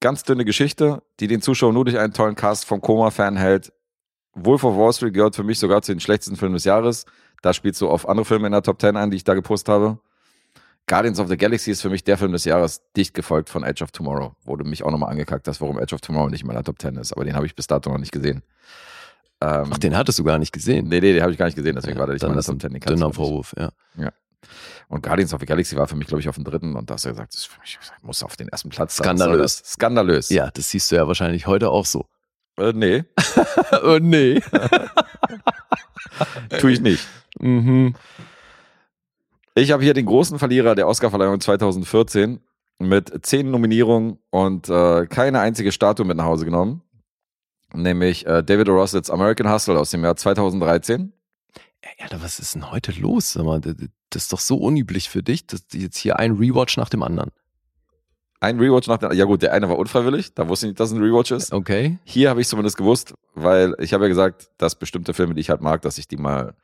[0.01, 3.72] Ganz dünne Geschichte, die den Zuschauer nur durch einen tollen Cast vom Koma-Fan hält.
[4.34, 7.05] Wolf of Wall Street gehört für mich sogar zu den schlechtesten Filmen des Jahres.
[7.41, 9.69] Da spielst du auf andere Filme in der Top 10 ein, die ich da gepostet
[9.69, 9.99] habe.
[10.88, 13.84] Guardians of the Galaxy ist für mich der Film des Jahres, dicht gefolgt von Edge
[13.84, 14.34] of Tomorrow.
[14.43, 16.97] Wurde mich auch nochmal angekackt hast, warum Edge of Tomorrow nicht in meiner Top 10
[16.97, 17.14] ist.
[17.14, 18.43] Aber den habe ich bis dato noch nicht gesehen.
[19.41, 20.88] Ähm, Ach, den hattest du gar nicht gesehen.
[20.88, 22.41] nee, nee, den habe ich gar nicht gesehen, deswegen Ja, war der nicht in meiner
[22.43, 22.72] Top 10.
[22.72, 23.14] Den kannst du dünner.
[23.14, 23.72] Vorwurf, ja.
[24.89, 26.76] Und Guardians of the Galaxy war für mich, glaube ich, auf dem dritten.
[26.76, 28.97] Und da hast du gesagt, das für mich, muss auf den ersten Platz.
[28.97, 29.05] sein.
[29.05, 29.64] Skandalös.
[29.65, 30.30] Skandalös.
[30.30, 32.05] Ja, das siehst du ja wahrscheinlich heute auch so.
[32.57, 33.03] Äh, nee,
[33.84, 34.41] oh nee.
[36.60, 37.07] tue ich nicht.
[37.39, 37.95] mhm.
[39.55, 42.39] Ich habe hier den großen Verlierer der Oscarverleihung 2014
[42.80, 46.81] mit zehn Nominierungen und äh, keine einzige Statue mit nach Hause genommen.
[47.71, 48.73] Nämlich äh, David O.
[48.73, 51.13] Russells American Hustle aus dem Jahr 2013.
[51.84, 53.34] Ja, Alter, was ist denn heute los?
[53.34, 56.89] Sag mal, das ist doch so unüblich für dich, dass jetzt hier ein Rewatch nach
[56.89, 57.30] dem anderen.
[58.39, 60.91] Ein Rewatch nach dem, ja gut, der eine war unfreiwillig, da wusste ich nicht, dass
[60.91, 61.53] es ein Rewatch ist.
[61.53, 61.99] Okay.
[62.03, 65.49] Hier habe ich zumindest gewusst, weil ich habe ja gesagt, dass bestimmte Filme, die ich
[65.49, 66.55] halt mag, dass ich die mal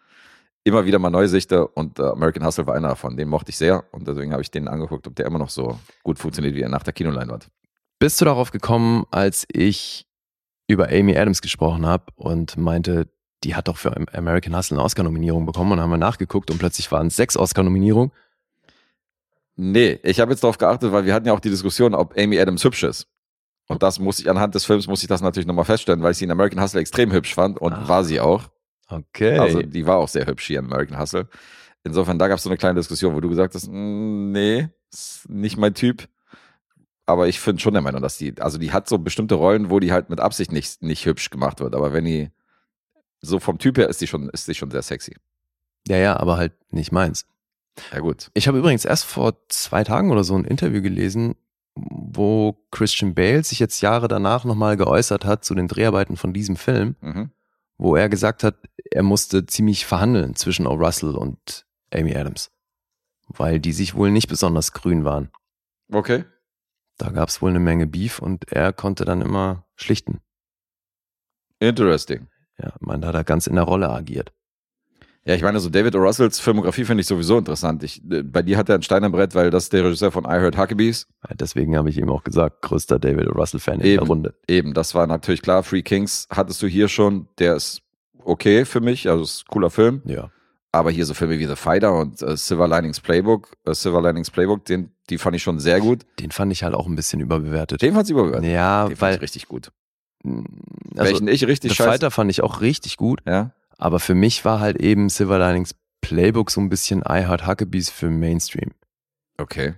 [0.63, 3.17] immer wieder mal neu sichte und äh, American Hustle war einer davon.
[3.17, 5.79] Den mochte ich sehr und deswegen habe ich den angeguckt, ob der immer noch so
[6.03, 7.49] gut funktioniert wie er nach der Kinoleinwand.
[7.99, 10.05] Bist du darauf gekommen, als ich
[10.67, 13.07] über Amy Adams gesprochen habe und meinte,
[13.43, 16.59] die hat doch für American Hustle eine Oscar-Nominierung bekommen und dann haben wir nachgeguckt und
[16.59, 18.11] plötzlich waren es sechs Oscar-Nominierungen.
[19.55, 22.39] Nee, ich habe jetzt darauf geachtet, weil wir hatten ja auch die Diskussion, ob Amy
[22.39, 23.07] Adams hübsch ist.
[23.67, 26.17] Und das muss ich anhand des Films muss ich das natürlich nochmal feststellen, weil ich
[26.17, 27.87] sie in American Hustle extrem hübsch fand und Ah.
[27.87, 28.49] war sie auch.
[28.89, 29.37] Okay.
[29.37, 31.27] Also die war auch sehr hübsch hier in American Hustle.
[31.83, 35.29] Insofern, da gab es so eine kleine Diskussion, wo du gesagt hast, "Mm, nee, ist
[35.29, 36.07] nicht mein Typ.
[37.05, 39.79] Aber ich finde schon der Meinung, dass die, also die hat so bestimmte Rollen, wo
[39.79, 41.73] die halt mit Absicht nicht, nicht hübsch gemacht wird.
[41.75, 42.29] Aber wenn die
[43.21, 45.15] so vom Typ her ist die schon, ist die schon sehr sexy.
[45.87, 47.25] ja, ja, aber halt nicht meins.
[47.93, 48.29] Ja gut.
[48.33, 51.35] Ich habe übrigens erst vor zwei Tagen oder so ein Interview gelesen,
[51.75, 56.57] wo Christian Bale sich jetzt Jahre danach nochmal geäußert hat zu den Dreharbeiten von diesem
[56.57, 57.31] Film, Mhm.
[57.79, 58.55] Wo er gesagt hat,
[58.91, 60.73] er musste ziemlich verhandeln zwischen O.
[60.73, 62.51] Russell und Amy Adams,
[63.27, 65.31] weil die sich wohl nicht besonders grün waren.
[65.91, 66.25] Okay.
[66.97, 70.19] Da gab es wohl eine Menge Beef und er konnte dann immer schlichten.
[71.59, 72.27] Interesting.
[72.57, 74.33] Ja, man hat da ganz in der Rolle agiert.
[75.29, 75.99] Ja, ich meine, so David O.
[75.99, 77.83] Russells Filmografie finde ich sowieso interessant.
[77.83, 80.25] Ich, äh, bei dir hat er ein Stein am Brett, weil das der Regisseur von
[80.25, 81.05] I Heard Huckabees.
[81.39, 83.33] Deswegen habe ich ihm auch gesagt, größter David O.
[83.33, 83.97] Russell-Fan in Eben.
[83.99, 84.33] der Runde.
[84.47, 85.61] Eben, das war natürlich klar.
[85.61, 87.27] Free Kings hattest du hier schon.
[87.37, 87.83] Der ist
[88.25, 90.01] okay für mich, also ist ein cooler Film.
[90.05, 90.31] Ja.
[90.71, 94.31] Aber hier so Filme wie The Fighter und äh, Silver Linings Playbook, äh, Silver Linings
[94.31, 96.07] Playbook, den, die fand ich schon sehr gut.
[96.19, 97.83] Den fand ich halt auch ein bisschen überbewertet.
[97.83, 98.49] Den fand ich überbewertet.
[98.49, 99.71] ja, den fand weil ich richtig gut.
[100.23, 100.41] Also,
[100.95, 101.89] Welchen ich richtig The scheiße.
[101.91, 103.51] Fighter fand ich auch richtig gut, Ja.
[103.79, 107.89] Aber für mich war halt eben Silver Linings Playbook so ein bisschen I Heart Huckabees
[107.89, 108.71] für Mainstream.
[109.37, 109.75] Okay.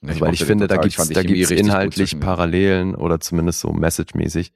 [0.00, 0.88] Ja, Also, weil ich mochte den finde, da total.
[0.88, 2.20] Ich gibt's richtig gut inhaltlich.
[2.20, 4.52] Parallelen oder zumindest so message-mäßig.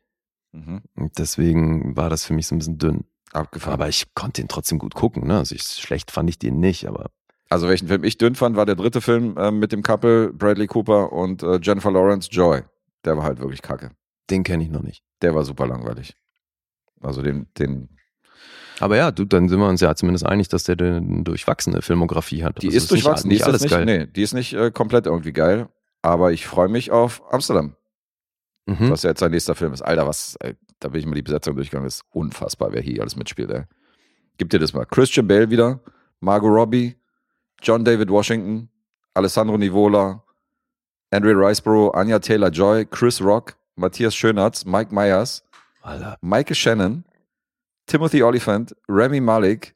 [0.53, 0.83] Mhm.
[0.95, 3.05] Und deswegen war das für mich so ein bisschen dünn.
[3.33, 3.75] Abgefahren.
[3.75, 5.27] Aber ich konnte den trotzdem gut gucken.
[5.27, 5.37] Ne?
[5.39, 7.11] Also ich, schlecht fand ich den nicht, aber
[7.51, 10.66] Also welchen Film ich dünn fand, war der dritte Film äh, mit dem Couple Bradley
[10.66, 12.62] Cooper und äh, Jennifer Lawrence Joy.
[13.05, 13.91] Der war halt wirklich kacke.
[14.31, 15.03] den kenne ich noch nicht.
[15.23, 16.15] Der war super langweilig.
[17.01, 17.89] Also den, den,
[18.81, 22.45] Aber ja, du, dann sind wir uns ja zumindest einig, dass der eine durchwachsene Filmografie
[22.45, 22.63] hat.
[22.63, 23.99] die Also ist durchwachsen, Nicht, die ist alles jetzt nicht, geil.
[23.99, 25.69] nee, die ist nicht äh, komplett irgendwie geil.
[26.03, 27.75] Aber ich freue mich auf Amsterdam,
[28.67, 28.91] Mhm.
[28.91, 29.83] was ja jetzt sein nächster Film ist.
[29.83, 31.87] Alter, was, ey, da bin ich mal die Besetzung durchgegangen.
[31.87, 33.65] Das ist unfassbar, wer hier alles mitspielt, ey.
[34.37, 34.85] Gib dir das mal.
[34.87, 35.81] Christian Bale wieder,
[36.21, 36.95] Margot Robbie,
[37.63, 38.69] John David Washington,
[39.15, 40.23] Alessandro Nivola,
[41.11, 45.43] Andrea Riceborough, Anya Taylor-Joy, Chris Rock, Matthias Schönertz, Mike Myers,
[45.83, 46.17] Alter.
[46.21, 47.05] Michael Shannon,
[47.89, 49.74] Timothy Oliphant, Remy Malik,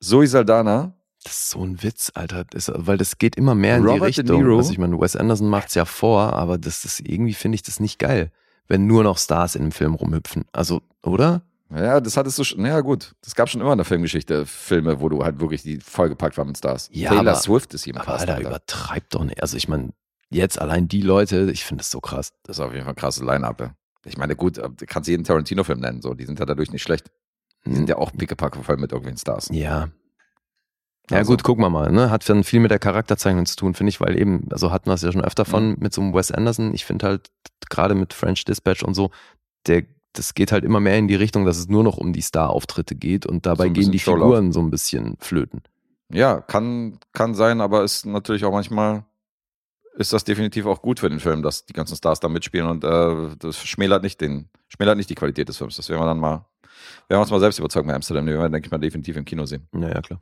[0.00, 0.92] Zoe Saldana,
[1.24, 2.44] Das ist so ein Witz, Alter.
[2.44, 4.56] Das, weil das geht immer mehr in Robert die Richtung.
[4.58, 7.80] Also ich meine, Wes Anderson macht's ja vor, aber das ist irgendwie finde ich das
[7.80, 8.30] nicht geil,
[8.68, 10.44] wenn nur noch Stars in einem Film rumhüpfen.
[10.52, 11.42] Also, oder?
[11.72, 12.64] Ja, das hattest du schon.
[12.66, 13.14] Ja, gut.
[13.22, 16.44] Das gab schon immer in der Filmgeschichte Filme, wo du halt wirklich die vollgepackt war
[16.44, 16.88] mit Stars.
[16.92, 18.48] Ja, Taylor aber- Swift ist im Aber Alter, Alter.
[18.48, 19.40] übertreibt doch nicht.
[19.42, 19.90] Also ich meine,
[20.30, 22.32] jetzt allein die Leute, ich finde das so krass.
[22.42, 23.60] Das ist auf jeden Fall ein krasses Line-Up.
[23.60, 23.74] ja.
[24.06, 26.14] Ich meine, gut, äh, du kannst jeden Tarantino-Film nennen, so.
[26.14, 27.10] Die sind ja dadurch nicht schlecht.
[27.66, 29.48] Die sind ja auch pickepacke voll mit irgendwelchen Stars.
[29.52, 29.88] Ja.
[31.10, 31.90] Ja Also- gut, gucken wir mal.
[31.92, 32.10] Ne?
[32.10, 34.94] Hat dann viel mit der Charakterzeichnung zu tun, finde ich, weil eben, also hatten wir
[34.94, 35.50] es ja schon öfter Mhm.
[35.50, 36.72] von mit so einem Wes Anderson.
[36.74, 37.30] Ich finde halt
[37.68, 39.10] gerade mit French Dispatch und so,
[39.66, 42.20] der, das geht halt immer mehr in die Richtung, dass es nur noch um die
[42.22, 44.28] Star-Auftritte geht und dabei So gehen die Showlauf.
[44.30, 45.62] Figuren so ein bisschen flöten.
[46.12, 49.04] Ja, kann, kann sein, aber ist natürlich auch manchmal,
[49.94, 52.84] ist das definitiv auch gut für den Film, dass die ganzen Stars da mitspielen und
[52.84, 55.76] äh, das schmälert nicht den, schmälert nicht die Qualität des Films.
[55.76, 56.46] Das werden wir dann mal,
[57.08, 58.24] wir uns mal selbst überzeugen bei Amsterdam.
[58.26, 59.66] Den werden wir, denke ich mal, definitiv im Kino sehen.
[59.72, 60.20] Naja, klar.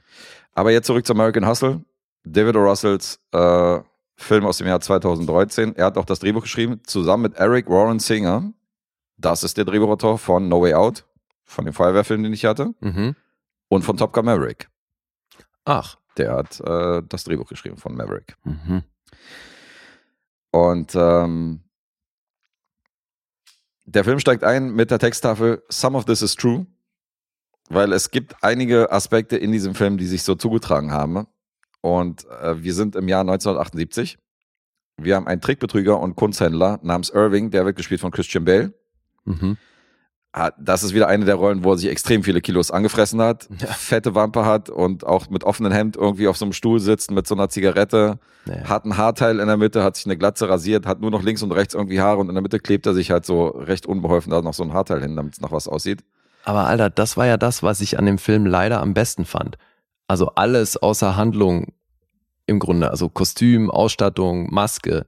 [0.55, 1.85] Aber jetzt zurück zu American Hustle.
[2.25, 2.61] David O.
[2.61, 3.81] Russells äh,
[4.17, 5.77] Film aus dem Jahr 2013.
[5.77, 8.53] Er hat auch das Drehbuch geschrieben, zusammen mit Eric Warren Singer.
[9.17, 11.05] Das ist der Drehbuchautor von No Way Out,
[11.45, 13.15] von dem Feuerwehrfilm, den ich hatte, Mhm.
[13.69, 14.69] und von Top Gun Maverick.
[15.65, 15.97] Ach.
[16.17, 18.37] Der hat äh, das Drehbuch geschrieben von Maverick.
[18.45, 18.83] Mhm.
[20.51, 21.61] Und ähm,
[23.89, 26.67] der Film steigt ein mit der Texttafel Some of this is true,
[27.71, 31.27] weil es gibt einige Aspekte in diesem Film, die sich so zugetragen haben.
[31.81, 34.19] Und äh, wir sind im Jahr 1978.
[34.99, 38.75] Wir haben einen Trickbetrüger und Kunsthändler namens Irving, der wird gespielt von Christian Bale.
[39.25, 39.57] Mhm.
[40.33, 43.49] Ah, Das ist wieder eine der Rollen, wo er sich extrem viele Kilos angefressen hat,
[43.61, 43.69] Ja.
[43.69, 47.27] fette Wampe hat und auch mit offenem Hemd irgendwie auf so einem Stuhl sitzt mit
[47.27, 48.69] so einer Zigarette Naja.
[48.69, 51.43] hat ein Haarteil in der Mitte, hat sich eine Glatze rasiert, hat nur noch links
[51.43, 54.31] und rechts irgendwie Haare und in der Mitte klebt er sich halt so recht unbeholfen
[54.31, 56.05] da noch so ein Haarteil hin, damit es noch was aussieht.
[56.45, 59.57] Aber Alter, das war ja das, was ich an dem Film leider am besten fand.
[60.09, 61.73] Also alles außer Handlung
[62.47, 65.07] im Grunde, also Kostüm, Ausstattung, Maske,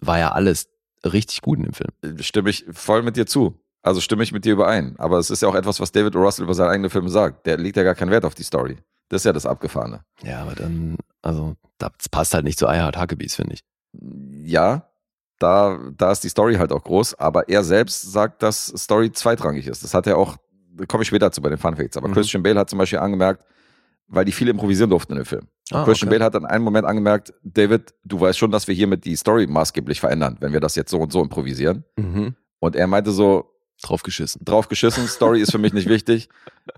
[0.00, 0.68] war ja alles
[1.04, 2.20] richtig gut in dem Film.
[2.22, 3.58] Stimme ich voll mit dir zu.
[3.88, 4.94] Also stimme ich mit dir überein.
[4.98, 6.20] Aber es ist ja auch etwas, was David O.
[6.20, 7.46] Russell über seine eigenen Filme sagt.
[7.46, 8.76] Der legt ja gar keinen Wert auf die Story.
[9.08, 10.00] Das ist ja das Abgefahrene.
[10.22, 13.64] Ja, aber dann, also, das passt halt nicht zu Eihard Hackebees, finde ich.
[14.44, 14.88] Ja,
[15.38, 19.66] da, da ist die Story halt auch groß, aber er selbst sagt, dass Story zweitrangig
[19.66, 19.82] ist.
[19.84, 20.36] Das hat er auch,
[20.74, 22.12] da komme ich später zu bei den Fun Facts, aber Mhm.
[22.14, 23.44] Christian Bale hat zum Beispiel angemerkt,
[24.08, 25.46] weil die viel improvisieren durften in dem Film.
[25.70, 26.18] Ah, Christian okay.
[26.18, 29.46] Bale hat an einem Moment angemerkt, David, du weißt schon, dass wir hiermit die Story
[29.46, 31.84] maßgeblich verändern, wenn wir das jetzt so und so improvisieren.
[31.96, 32.34] Mhm.
[32.58, 33.50] Und er meinte so,
[33.82, 34.44] Drauf geschissen.
[34.44, 36.28] drauf geschissen, Story ist für mich nicht wichtig.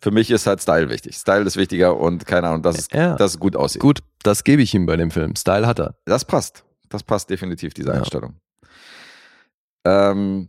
[0.03, 1.17] Für mich ist halt Style wichtig.
[1.17, 3.17] Style ist wichtiger und keine Ahnung, dass es, Ja.
[3.17, 3.81] dass es gut aussieht.
[3.81, 5.35] Gut, das gebe ich ihm bei dem Film.
[5.37, 5.95] Style hat er.
[6.05, 6.65] Das passt.
[6.91, 7.95] Das passt definitiv, diese Ja.
[7.95, 8.35] Einstellung.
[9.87, 10.49] Ähm,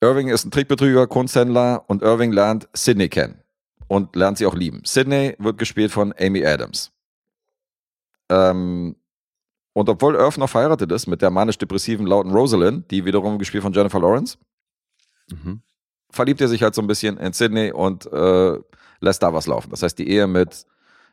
[0.00, 3.40] Irving ist ein Trickbetrüger, Kunsthändler und Irving lernt Sydney kennen
[3.88, 4.82] und lernt sie auch lieben.
[4.84, 6.90] Sydney wird gespielt von Amy Adams.
[8.30, 8.96] Ähm,
[9.74, 13.72] und obwohl Irv noch verheiratet ist mit der manisch-depressiven lauten Rosalind, die wiederum gespielt von
[13.72, 14.36] Jennifer Lawrence,
[15.32, 15.62] Mhm.
[16.10, 18.58] verliebt er sich halt so ein bisschen in Sydney und äh,
[19.00, 19.70] lässt da was laufen.
[19.70, 20.66] Das heißt, die Ehe mit,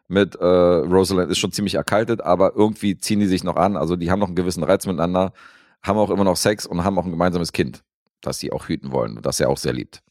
[0.07, 3.77] mit äh, Rosalind ist schon ziemlich erkaltet, aber irgendwie ziehen die sich noch an.
[3.77, 5.33] Also die haben noch einen gewissen Reiz miteinander,
[5.81, 7.83] haben auch immer noch Sex und haben auch ein gemeinsames Kind,
[8.21, 10.01] das sie auch hüten wollen und das er auch sehr liebt.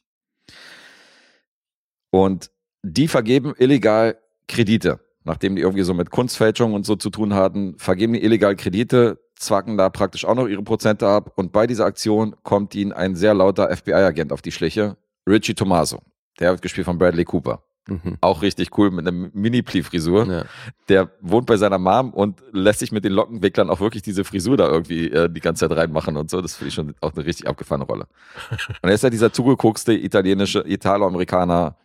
[2.11, 2.51] Und
[2.83, 4.19] die vergeben illegal
[4.49, 5.01] Kredite.
[5.25, 9.21] Nachdem die irgendwie so mit Kunstfälschung und so zu tun hatten, vergeben die illegal Kredite,
[9.39, 11.33] zwacken da praktisch auch noch ihre Prozente ab.
[11.37, 14.97] Und bei dieser Aktion kommt ihnen ein sehr lauter FBI-Agent auf die Schliche,
[15.29, 16.01] Richie Tomaso.
[16.41, 17.63] Der wird gespielt von Bradley Cooper.
[17.89, 18.19] Mhm.
[18.21, 20.27] Auch richtig cool mit einer Mini-Pli-Frisur.
[20.27, 20.45] Ja.
[20.89, 24.57] Der wohnt bei seiner Mom und lässt sich mit den Lockenwicklern auch wirklich diese Frisur
[24.57, 26.41] da irgendwie äh, die ganze Zeit reinmachen und so.
[26.43, 28.07] Das finde ich schon auch eine richtig abgefahrene Rolle.
[28.83, 31.77] Und er ist ja dieser zugeguckste italienische, Italo-Amerikaner,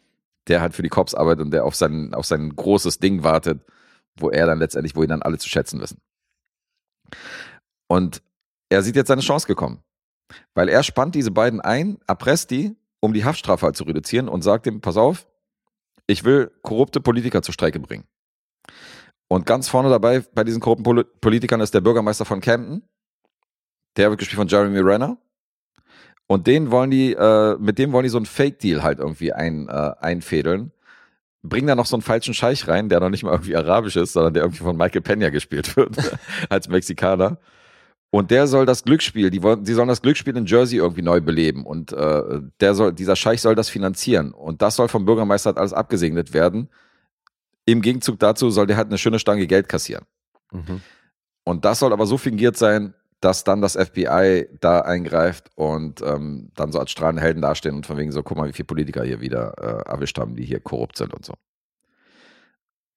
[0.47, 3.61] der halt für die Cops arbeitet und der auf sein, auf sein großes Ding wartet,
[4.17, 5.99] wo er dann letztendlich, wo ihn dann alle zu schätzen wissen.
[7.93, 8.23] Und
[8.69, 9.83] er sieht jetzt seine Chance gekommen.
[10.55, 14.41] Weil er spannt diese beiden ein, erpresst die, um die Haftstrafe halt zu reduzieren und
[14.41, 15.27] sagt ihm, pass auf,
[16.07, 18.05] ich will korrupte Politiker zur Strecke bringen.
[19.27, 22.81] Und ganz vorne dabei bei diesen korrupten Poli Politikern ist der Bürgermeister von Camden.
[23.95, 25.19] Der wird gespielt von Jeremy Renner.
[26.25, 29.69] Und den wollen die, äh, mit dem wollen die so einen Fake-Deal halt irgendwie ein,
[29.69, 30.71] äh, einfädeln.
[31.43, 34.13] Bringen da noch so einen falschen Scheich rein, der noch nicht mal irgendwie arabisch ist,
[34.13, 35.95] sondern der irgendwie von Michael Pena gespielt wird,
[36.49, 37.37] als Mexikaner.
[38.13, 41.65] Und der soll das Glücksspiel, die die sollen das Glücksspiel in Jersey irgendwie neu beleben.
[41.65, 44.33] Und äh, der soll, dieser Scheich soll das finanzieren.
[44.33, 46.69] Und das soll vom Bürgermeister halt alles abgesegnet werden.
[47.65, 50.05] Im Gegenzug dazu soll der halt eine schöne Stange Geld kassieren.
[50.51, 50.81] Mhm.
[51.43, 56.51] Und das soll aber so fingiert sein, dass dann das FBI da eingreift und ähm,
[56.53, 59.03] dann so als strahlende Helden dastehen und von wegen so, guck mal, wie viele Politiker
[59.03, 61.33] hier wieder äh, erwischt haben, die hier korrupt sind und so.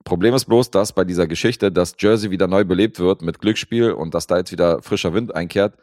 [0.07, 3.91] Problem ist bloß, dass bei dieser Geschichte, dass Jersey wieder neu belebt wird mit Glücksspiel
[3.91, 5.77] und dass da jetzt wieder frischer Wind einkehrt,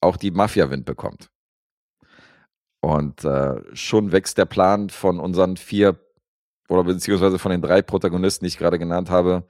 [0.00, 1.30] auch die Mafia Wind bekommt.
[2.80, 5.98] Und äh, schon wächst der Plan von unseren vier
[6.68, 9.44] oder beziehungsweise von den drei Protagonisten, die ich gerade genannt habe,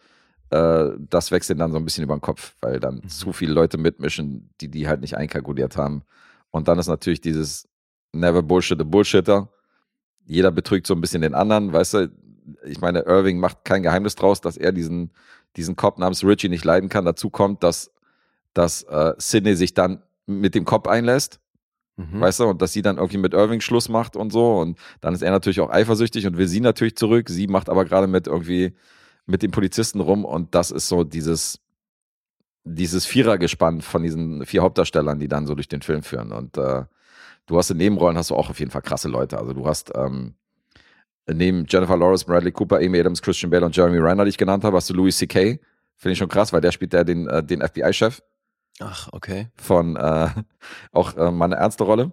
[0.50, 3.08] äh, das wächst ihnen dann so ein bisschen über den Kopf, weil dann Mhm.
[3.08, 6.04] zu viele Leute mitmischen, die die halt nicht einkalkuliert haben.
[6.50, 7.68] Und dann ist natürlich dieses
[8.12, 9.48] Never Bullshit a Bullshitter.
[10.26, 12.10] Jeder betrügt so ein bisschen den anderen, weißt du?
[12.64, 15.12] Ich meine, Irving macht kein Geheimnis draus, dass er diesen,
[15.56, 17.04] diesen Cop namens Richie nicht leiden kann.
[17.04, 17.92] Dazu kommt, dass,
[18.54, 21.40] dass äh, Sidney sich dann mit dem Cop einlässt
[21.96, 22.20] Mhm.
[22.20, 24.58] weißt du, und dass sie dann irgendwie mit Irving Schluss macht und so.
[24.58, 27.28] Und dann ist er natürlich auch eifersüchtig und will sie natürlich zurück.
[27.28, 28.74] Sie macht aber gerade mit irgendwie
[29.26, 31.60] mit den Polizisten rum und das ist so dieses,
[32.64, 36.32] dieses Vierergespann von diesen vier Hauptdarstellern, die dann so durch den Film führen.
[36.32, 36.84] Und äh,
[37.46, 39.38] du hast in Nebenrollen hast du auch auf jeden Fall krasse Leute.
[39.38, 40.34] Also du hast ähm,
[41.26, 44.64] neben Jennifer Lawrence, Bradley Cooper, Amy Adams, Christian Bale und Jeremy Renner, die ich genannt
[44.64, 45.60] habe, hast du Louis C.K.
[45.96, 48.22] Finde ich schon krass, weil der spielt ja den, äh, den FBI-Chef
[48.80, 49.48] Ach, okay.
[49.56, 50.28] von äh,
[50.92, 52.12] auch äh, mal eine ernste Rolle.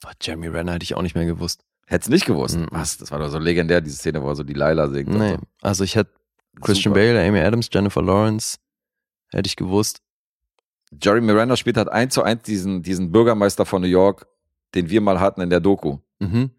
[0.00, 1.64] Boah, Jeremy Renner hätte ich auch nicht mehr gewusst.
[1.86, 2.58] Hätt's nicht gewusst.
[2.58, 2.68] Mhm.
[2.70, 2.98] Was?
[2.98, 5.08] Das war doch so legendär, diese Szene, wo er so die Laila singt.
[5.08, 5.36] Nee.
[5.36, 5.38] So.
[5.62, 6.12] Also ich hätte
[6.60, 7.06] Christian Super.
[7.06, 8.58] Bale, Amy Adams, Jennifer Lawrence,
[9.30, 10.02] hätte ich gewusst.
[11.02, 14.26] Jerry Miranda spielt halt eins zu eins diesen, diesen Bürgermeister von New York,
[14.74, 15.98] den wir mal hatten in der Doku.
[16.18, 16.50] Mhm.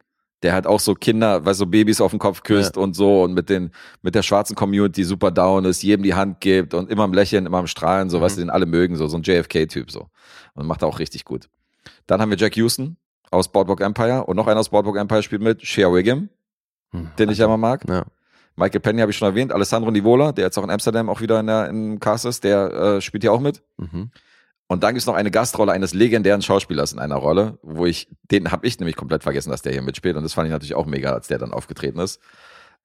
[0.44, 3.34] Der halt auch so Kinder, du, so Babys auf den Kopf küsst und so und
[3.34, 3.72] mit den,
[4.02, 7.46] mit der schwarzen Community super down ist, jedem die Hand gibt und immer am Lächeln,
[7.46, 8.22] immer am Strahlen, so, Mhm.
[8.36, 10.08] du, den alle mögen, so, so ein JFK-Typ, so.
[10.54, 11.50] Und macht auch richtig gut.
[12.08, 12.96] Dann haben wir Jack Houston
[13.32, 16.30] aus Boardwalk Empire und noch einer aus Boardwalk Empire spielt mit, Shea Wiggum,
[16.92, 17.12] Hm.
[17.20, 17.84] den ich ja mal mag.
[17.90, 18.06] Ja.
[18.56, 21.40] Michael Penny habe ich schon erwähnt, Alessandro Nivola, der jetzt auch in Amsterdam auch wieder
[21.40, 23.62] in der, im Cast ist, der äh, spielt hier auch mit.
[23.78, 24.10] Mhm.
[24.72, 28.52] Und dann gibt's noch eine Gastrolle eines legendären Schauspielers in einer Rolle, wo ich, den
[28.52, 30.16] habe ich nämlich komplett vergessen, dass der hier mitspielt.
[30.16, 32.22] Und das fand ich natürlich auch mega, als der dann aufgetreten ist.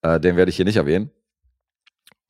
[0.01, 1.11] Äh, den werde ich hier nicht erwähnen.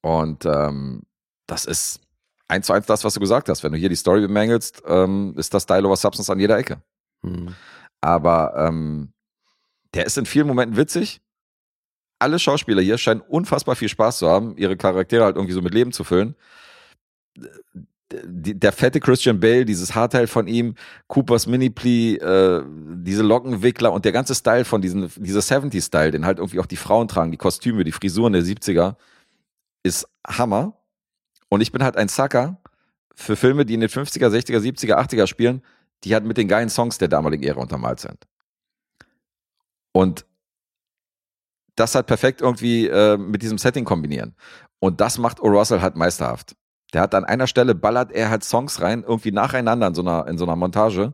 [0.03, 1.03] Und ähm,
[1.47, 2.01] das ist
[2.49, 3.63] eins zu eins das, was du gesagt hast.
[3.63, 6.83] Wenn du hier die Story bemängelst, ähm, ist das Style over Substance an jeder Ecke.
[7.23, 7.55] Mhm.
[8.01, 9.13] Aber ähm,
[9.95, 11.23] der ist in vielen Momenten witzig.
[12.19, 15.75] Alle Schauspieler hier scheinen unfassbar viel Spaß zu haben, ihre Charaktere halt irgendwie so mit
[15.75, 16.35] Leben zu füllen.
[18.25, 20.75] Der fette Christian Bale, dieses Haarteil von ihm,
[21.07, 22.63] Coopers Mini-Plea, äh,
[23.03, 26.77] diese Lockenwickler und der ganze Style von diesen, dieser 70s-Style, den halt irgendwie auch die
[26.77, 28.97] Frauen tragen, die Kostüme, die Frisuren der 70er,
[29.83, 30.77] ist Hammer.
[31.49, 32.61] Und ich bin halt ein Sucker
[33.15, 35.63] für Filme, die in den 50er, 60er, 70er, 80er spielen,
[36.03, 38.27] die halt mit den geilen Songs der damaligen Ära untermalt sind.
[39.93, 40.27] Und
[41.77, 44.35] das halt perfekt irgendwie äh, mit diesem Setting kombinieren.
[44.81, 45.47] Und das macht O.
[45.47, 46.57] Russell halt meisterhaft.
[46.95, 50.29] Der hat an einer Stelle ballert er halt Songs rein, irgendwie nacheinander in so einer,
[50.29, 51.13] in so einer Montage.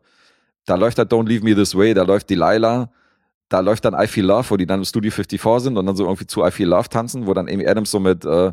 [0.66, 2.90] Da läuft halt Don't Leave Me This Way, da läuft Delilah,
[3.48, 5.97] da läuft dann I Feel Love, wo die dann im Studio 54 sind und dann
[5.97, 8.52] so irgendwie zu I Feel Love tanzen, wo dann Amy Adams so mit, äh,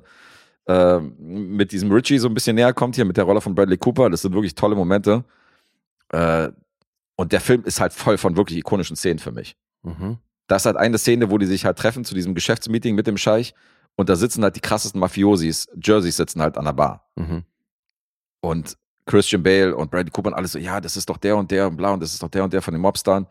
[0.68, 3.78] äh, mit diesem Richie so ein bisschen näher kommt hier mit der Rolle von Bradley
[3.78, 4.10] Cooper.
[4.10, 5.26] Das sind wirklich tolle Momente.
[6.10, 6.50] Äh,
[7.18, 9.58] und der Film ist halt voll von wirklich ikonischen Szenen für mich.
[9.84, 10.18] Mhm.
[10.48, 13.18] Das ist halt eine Szene, wo die sich halt treffen zu diesem Geschäftsmeeting mit dem
[13.18, 13.54] Scheich
[13.98, 17.10] und da sitzen halt die krassesten Mafiosis, Jerseys sitzen halt an der Bar.
[17.16, 17.44] Mhm.
[18.40, 21.50] Und Christian Bale und Bradley Cooper und alles so, ja, das ist doch der und
[21.50, 23.26] der und bla und das ist doch der und der von den Mobstern.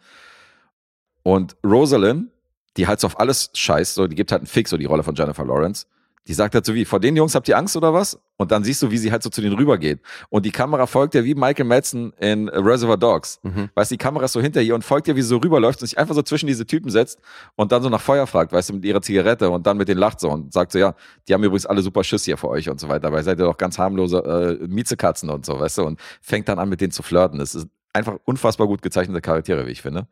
[1.23, 2.31] Und Rosalind,
[2.77, 5.05] die halt so auf alles scheißt, so, die gibt halt einen Fix, so die Rolle
[5.05, 5.87] von Jennifer Lawrence.
[6.27, 8.19] Die sagt halt so wie, vor den Jungs habt ihr Angst oder was?
[8.37, 10.01] Und dann siehst du, wie sie halt so zu denen rübergeht.
[10.29, 13.39] Und die Kamera folgt ja wie Michael Madsen in Reservoir Dogs.
[13.43, 13.71] Mhm.
[13.75, 15.81] Weißt du, die Kamera ist so hinter ihr und folgt ihr, wie sie so rüberläuft
[15.81, 17.21] und sich einfach so zwischen diese Typen setzt
[17.55, 20.01] und dann so nach Feuer fragt, weißt du, mit ihrer Zigarette und dann mit denen
[20.01, 20.95] lacht so und sagt so, ja,
[21.29, 23.39] die haben übrigens alle super Schiss hier für euch und so weiter, weil ihr seid
[23.39, 26.81] ja doch ganz harmlose äh, Miezekatzen und so, weißt du, und fängt dann an, mit
[26.81, 27.39] denen zu flirten.
[27.39, 30.07] Das ist einfach unfassbar gut gezeichnete Charaktere, wie ich finde.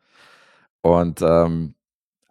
[0.81, 1.75] Und ähm,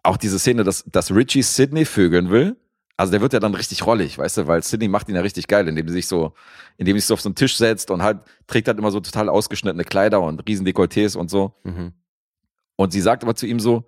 [0.03, 2.57] auch diese Szene, dass, dass Richie Sidney vögeln will,
[2.97, 5.47] also der wird ja dann richtig rollig, weißt du, weil Sidney macht ihn ja richtig
[5.47, 6.33] geil, indem er sich so,
[6.77, 8.99] indem er sich so auf so einen Tisch setzt und halt trägt halt immer so
[8.99, 11.53] total ausgeschnittene Kleider und riesen Dekolletés und so.
[11.63, 11.93] Mhm.
[12.77, 13.87] Und sie sagt aber zu ihm so,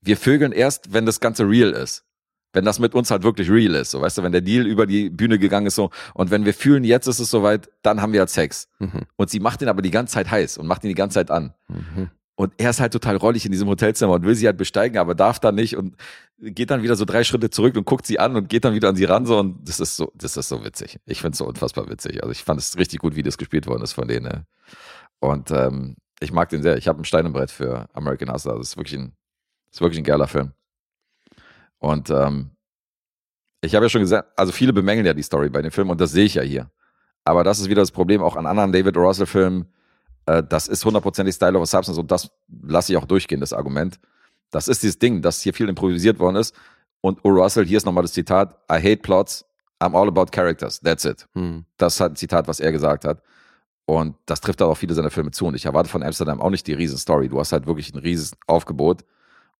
[0.00, 2.04] wir vögeln erst, wenn das Ganze real ist.
[2.52, 4.84] Wenn das mit uns halt wirklich real ist, so weißt du, wenn der Deal über
[4.86, 8.12] die Bühne gegangen ist so und wenn wir fühlen, jetzt ist es soweit, dann haben
[8.12, 8.68] wir halt Sex.
[8.80, 9.02] Mhm.
[9.14, 11.30] Und sie macht ihn aber die ganze Zeit heiß und macht ihn die ganze Zeit
[11.30, 11.54] an.
[11.68, 12.10] Mhm.
[12.40, 15.14] Und er ist halt total rollig in diesem Hotelzimmer und will sie halt besteigen, aber
[15.14, 15.94] darf dann nicht und
[16.38, 18.88] geht dann wieder so drei Schritte zurück und guckt sie an und geht dann wieder
[18.88, 20.98] an sie ran so und das ist so, das ist so witzig.
[21.04, 22.22] Ich finde es so unfassbar witzig.
[22.22, 24.24] Also ich fand es richtig gut, wie das gespielt worden ist von denen.
[24.24, 24.46] ne?
[25.18, 26.78] Und ähm, ich mag den sehr.
[26.78, 28.56] Ich habe ein Stein im Brett für American Hustler.
[28.56, 29.12] Das ist wirklich ein,
[29.70, 30.52] ist wirklich ein geiler Film.
[31.76, 32.52] Und ähm,
[33.60, 36.00] ich habe ja schon gesagt, also viele bemängeln ja die Story bei dem Film und
[36.00, 36.70] das sehe ich ja hier.
[37.22, 38.96] Aber das ist wieder das Problem auch an anderen David.
[38.96, 39.66] Russell Filmen.
[40.30, 42.30] Äh, das ist hundertprozentig Style of a Substance und das
[42.62, 43.98] lasse ich auch durchgehen, das Argument.
[44.50, 46.54] Das ist dieses Ding, dass hier viel improvisiert worden ist.
[47.00, 47.30] Und O.
[47.30, 49.44] Russell, hier ist nochmal das Zitat, I hate plots,
[49.80, 51.26] I'm all about characters, that's it.
[51.34, 51.64] Mhm.
[51.78, 53.22] Das ist halt ein Zitat, was er gesagt hat.
[53.86, 55.46] Und das trifft auch auf viele seiner Filme zu.
[55.46, 57.28] Und ich erwarte von Amsterdam auch nicht die riesen Story.
[57.28, 59.04] Du hast halt wirklich ein riesen Aufgebot.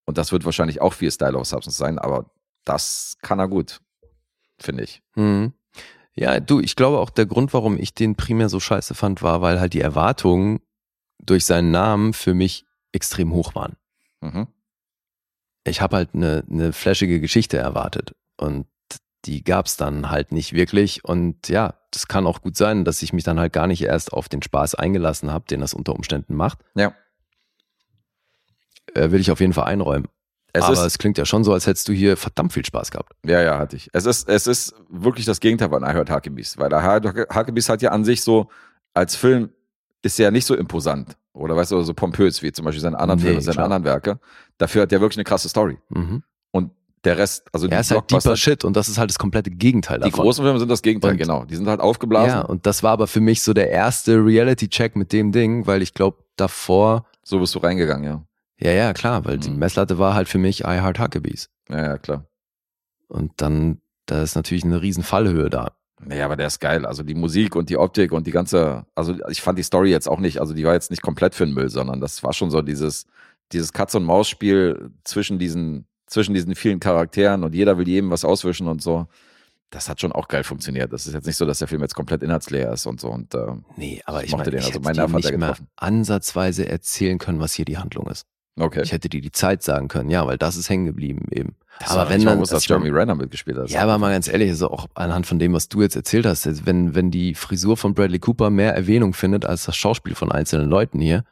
[0.05, 2.30] Und das wird wahrscheinlich auch viel Style of Substance sein, aber
[2.64, 3.80] das kann er gut,
[4.59, 5.02] finde ich.
[5.16, 5.52] Mhm.
[6.20, 9.40] Ja, du, ich glaube auch der Grund, warum ich den primär so scheiße fand, war,
[9.40, 10.60] weil halt die Erwartungen
[11.18, 13.76] durch seinen Namen für mich extrem hoch waren.
[14.20, 14.47] Mhm.
[15.64, 18.66] Ich habe halt eine, eine flashige Geschichte erwartet und
[19.24, 21.06] die gab's dann halt nicht wirklich.
[21.06, 24.12] Und ja, das kann auch gut sein, dass ich mich dann halt gar nicht erst
[24.12, 26.59] auf den Spaß eingelassen habe, den das unter Umständen macht.
[26.74, 26.94] Ja.
[28.92, 30.09] Äh, will ich auf jeden Fall einräumen.
[30.52, 32.90] Es Aber ist, es klingt ja schon so, als hättest du hier verdammt viel Spaß
[32.90, 33.12] gehabt.
[33.24, 33.89] Ja, ja, hatte ich.
[33.93, 37.82] Es ist, es ist wirklich das Gegenteil von I Heard Huckabees, weil I Huckabees hat
[37.82, 38.48] ja an sich so,
[38.94, 39.51] als Film
[40.02, 42.98] ist er ja nicht so imposant oder weißt du, so pompös wie zum Beispiel seine
[42.98, 43.64] anderen Nee, Filme, seine klar.
[43.66, 44.18] anderen Werke.
[44.59, 45.78] Dafür hat er wirklich eine krasse Story.
[45.90, 46.22] Mhm.
[46.51, 46.72] Und
[47.05, 49.51] der Rest, also die Er ist halt deeper Shit und das ist halt das komplette
[49.51, 50.24] Gegenteil die davon.
[50.24, 51.44] großen Filme sind das Gegenteil, Und- genau.
[51.44, 54.97] Die sind halt aufgeblasen, ja, und das war aber für mich so der erste Reality-Check
[54.97, 58.22] mit dem Ding, weil ich glaube, davor, so bist du reingegangen, ja.
[58.60, 59.58] Ja, ja, klar, weil die Mhm.
[59.58, 61.48] Messlatte war halt für mich I Heart Huckabees.
[61.68, 62.26] Ja, ja, klar.
[63.08, 65.72] Und dann, da ist natürlich eine riesen Fallhöhe da.
[66.02, 66.86] Naja, aber der ist geil.
[66.86, 70.08] Also die Musik und die Optik und die ganze, also ich fand die Story jetzt
[70.08, 72.50] auch nicht, also die war jetzt nicht komplett für den Müll, sondern das war schon
[72.50, 73.06] so dieses,
[73.52, 78.24] dieses Katz- und Maus-Spiel zwischen diesen, zwischen diesen vielen Charakteren und jeder will jedem was
[78.24, 79.08] auswischen und so.
[79.68, 80.92] Das hat schon auch geil funktioniert.
[80.92, 83.08] Das ist jetzt nicht so, dass der Film jetzt komplett inhaltsleer ist und so.
[83.10, 85.16] Und äh, Nee, aber Ich ich, mochte meine, den, ich also hätte mein Nerv hat
[85.16, 85.68] nicht mehr getroffen.
[85.76, 88.24] ansatzweise erzählen können, was hier die Handlung ist.
[88.60, 88.82] Okay.
[88.82, 91.54] Ich hätte dir die Zeit sagen können, ja, weil das ist hängen geblieben eben.
[91.78, 93.70] Das aber wenn dann, also dass Jeremy Renner mitgespielt hat.
[93.70, 96.66] Ja, aber mal ganz ehrlich, also auch anhand von dem, was du jetzt erzählt hast,
[96.66, 100.68] wenn, wenn die Frisur von Bradley Cooper mehr Erwähnung findet als das Schauspiel von einzelnen
[100.68, 101.24] Leuten hier,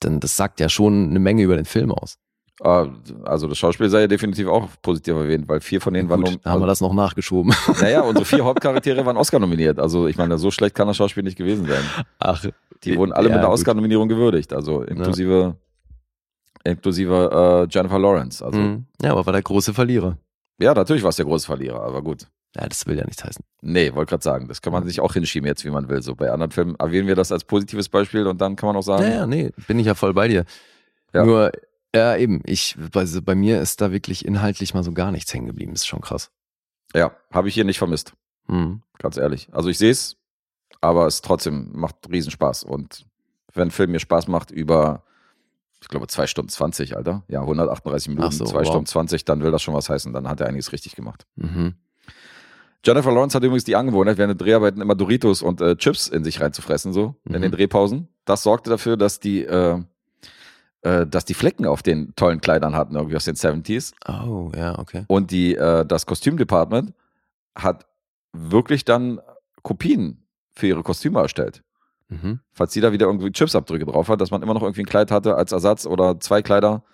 [0.00, 2.18] dann das sagt ja schon eine Menge über den Film aus.
[2.62, 2.86] Ah,
[3.24, 6.30] Also das Schauspiel sei ja definitiv auch positiv erwähnt, weil vier von denen waren Gut,
[6.32, 7.54] nom- da haben wir das noch nachgeschoben.
[7.80, 9.78] Naja, unsere vier Hauptcharaktere waren Oscar nominiert.
[9.78, 11.82] Also ich meine, so schlecht kann das Schauspiel nicht gewesen sein.
[12.18, 12.44] Ach,
[12.82, 13.58] Die wurden alle ja, mit einer gut.
[13.60, 15.56] Oscar-Nominierung gewürdigt, also inklusive,
[16.70, 18.44] inklusive äh, Jennifer Lawrence.
[18.44, 18.86] Also Mhm.
[19.02, 20.18] Ja, aber war der große Verlierer.
[20.58, 22.26] ja, natürlich war es der große Verlierer, aber gut.
[22.56, 23.44] Ja, das will ja nichts heißen.
[23.60, 26.00] Nee, wollte gerade sagen, das kann man sich auch hinschieben jetzt, wie man will.
[26.02, 28.82] So bei anderen Filmen erwähnen wir das als positives Beispiel und dann kann man auch
[28.82, 30.44] sagen, Ja, ja, nee, bin ich ja voll bei dir.
[31.12, 31.24] Ja.
[31.26, 31.52] Nur,
[31.94, 35.46] ja, eben, ich, also bei mir ist da wirklich inhaltlich mal so gar nichts hängen
[35.46, 35.72] geblieben.
[35.74, 36.30] Ist schon krass.
[36.94, 38.14] ja, habe ich hier nicht vermisst,
[38.48, 38.80] Mhm.
[38.98, 39.48] ganz ehrlich.
[39.52, 40.16] Also ich sehe es,
[40.80, 42.64] aber es trotzdem macht Riesenspaß.
[42.64, 43.04] Und
[43.52, 45.02] wenn ein Film mir Spaß macht über,
[45.86, 48.66] ich glaube, zwei Stunden 20, Alter, ja, 138 Minuten, so, zwei wow.
[48.66, 50.12] Stunden 20, dann will das schon was heißen.
[50.12, 51.26] Dann hat er einiges richtig gemacht.
[51.36, 51.74] Mhm.
[52.84, 56.24] Jennifer Lawrence hat übrigens die Angewohnheit, während den Dreharbeiten immer Doritos und äh, Chips in
[56.24, 57.42] sich reinzufressen, so in Mhm.
[57.42, 58.08] den Drehpausen.
[58.24, 59.80] Das sorgte dafür, dass die, äh,
[60.82, 63.92] äh, dass die Flecken auf den tollen Kleidern hatten, irgendwie aus den 70s.
[64.08, 65.04] Oh, ja, okay.
[65.06, 66.94] Und die, äh, das Kostümdepartment
[67.54, 67.86] hat
[68.32, 69.20] wirklich dann
[69.62, 71.62] Kopien für ihre Kostüme erstellt.
[72.08, 72.40] Mhm.
[72.52, 75.36] Falls da wieder irgendwie Chipsabdrücke drauf hat, dass man immer noch irgendwie ein Kleid hatte
[75.36, 76.84] als Ersatz oder zwei Kleider,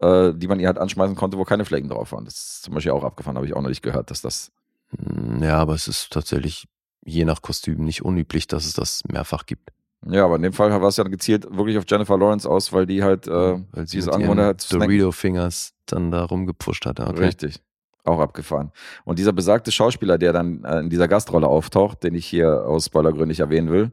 [0.00, 2.24] äh, die man ihr halt anschmeißen konnte, wo keine Flecken drauf waren.
[2.24, 4.52] Das ist zum Beispiel auch abgefahren, habe ich auch noch nicht gehört, dass das
[4.92, 6.66] Mm, Ja, aber es ist tatsächlich
[7.04, 9.70] je nach Kostüm nicht unüblich, dass es das mehrfach gibt.
[10.06, 12.86] Ja, aber in dem Fall war es ja gezielt wirklich auf Jennifer Lawrence aus, weil
[12.86, 14.88] die halt äh, Weil sie diese mit Angewohnheit hat, zu snacken.
[14.88, 17.00] Dorito-Fingers dann da rumgepusht hat.
[17.00, 17.24] Okay.
[17.24, 17.60] Richtig.
[18.04, 18.72] Auch abgefahren.
[19.04, 22.86] Und dieser besagte Schauspieler, der dann äh, in dieser Gastrolle auftaucht, den ich hier aus
[22.86, 23.92] Spoilergründen nicht erwähnen will,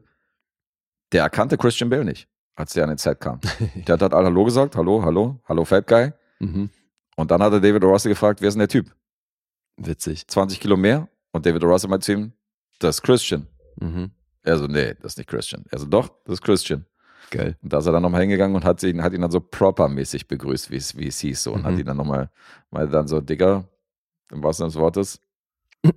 [1.12, 3.40] der erkannte Christian Bale nicht, als der an den Set kam.
[3.86, 6.12] Der hat halt Hallo gesagt, Hallo, Hallo, Hallo Fat Guy.
[6.40, 6.70] Mhm.
[7.16, 7.88] Und dann hat er David O.
[7.90, 8.94] Russell gefragt, wer ist denn der Typ?
[9.76, 10.26] Witzig.
[10.28, 11.08] 20 Kilo mehr?
[11.32, 11.68] Und David O.
[11.68, 12.32] Russell meinte zu ihm,
[12.78, 13.46] das ist Christian.
[13.80, 14.10] Mhm.
[14.42, 15.64] Er so, nee, das ist nicht Christian.
[15.70, 16.86] Er so, doch, das ist Christian.
[17.30, 17.56] Geil.
[17.62, 20.28] Und da ist er dann nochmal hingegangen und hat ihn, hat ihn dann so proper-mäßig
[20.28, 21.42] begrüßt, wie es, wie es hieß.
[21.42, 21.52] So.
[21.52, 21.66] Und Mhm.
[21.66, 22.30] hat ihn dann nochmal,
[22.70, 23.64] meinte dann so, Digga,
[24.30, 25.20] im wahrsten Sinne des Wortes,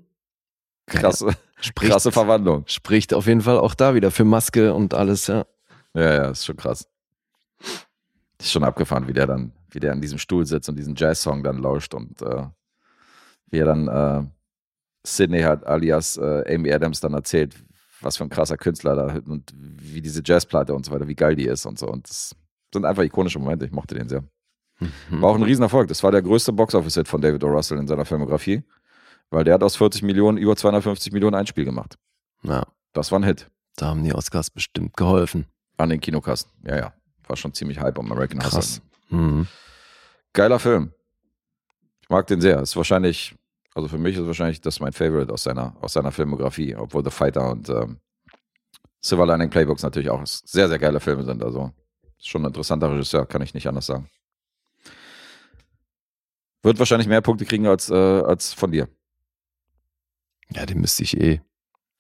[0.88, 1.30] krasse,
[1.62, 2.64] Spricht, krasse Verwandlung.
[2.68, 5.46] spricht auf jeden Fall auch da wieder für Maske und alles, ja.
[5.94, 6.88] Ja, ja, ist schon krass.
[8.40, 11.44] Ist schon abgefahren, wie der dann, wie der in diesem Stuhl sitzt und diesen Jazz-Song
[11.44, 12.46] dann lauscht und äh,
[13.52, 14.28] wie er dann äh,
[15.06, 17.56] Sydney hat alias äh, Amy Adams dann erzählt,
[18.02, 21.36] was für ein krasser Künstler da und wie diese Jazzplatte und so weiter, wie geil
[21.36, 21.88] die ist und so.
[21.88, 22.36] Und das
[22.74, 23.66] sind einfach ikonische Momente.
[23.66, 24.24] Ich mochte den sehr.
[24.80, 25.22] Mhm.
[25.22, 25.88] War auch ein Riesenerfolg.
[25.88, 27.48] Das war der größte Box-Office-Hit von David O.
[27.48, 28.64] Russell in seiner Filmografie,
[29.32, 31.98] weil der hat aus 40 Millionen über 250 Millionen Einspiel gemacht.
[32.44, 32.64] Ja,
[32.94, 35.48] Das war ein Hit da haben die Oscars bestimmt geholfen.
[35.78, 36.52] an den Kinokassen.
[36.64, 36.94] Ja, ja.
[37.28, 38.60] War schon ziemlich hype um American Hustle.
[38.60, 38.82] Krass.
[39.10, 39.48] Mhm.
[40.34, 40.94] Geiler Film.
[42.02, 42.60] Ich mag den sehr.
[42.62, 43.34] Ist wahrscheinlich,
[43.74, 47.10] also für mich ist wahrscheinlich das mein Favorite aus seiner, aus seiner Filmografie, obwohl The
[47.10, 48.00] Fighter und ähm,
[49.00, 51.42] Silver Lining Playbooks natürlich auch sehr, sehr geile Filme sind.
[51.42, 51.72] Also
[52.20, 54.08] ist schon ein interessanter Regisseur, kann ich nicht anders sagen.
[56.62, 58.88] Wird wahrscheinlich mehr Punkte kriegen als, äh, als von dir.
[60.54, 61.42] Ja, den müsste ich eh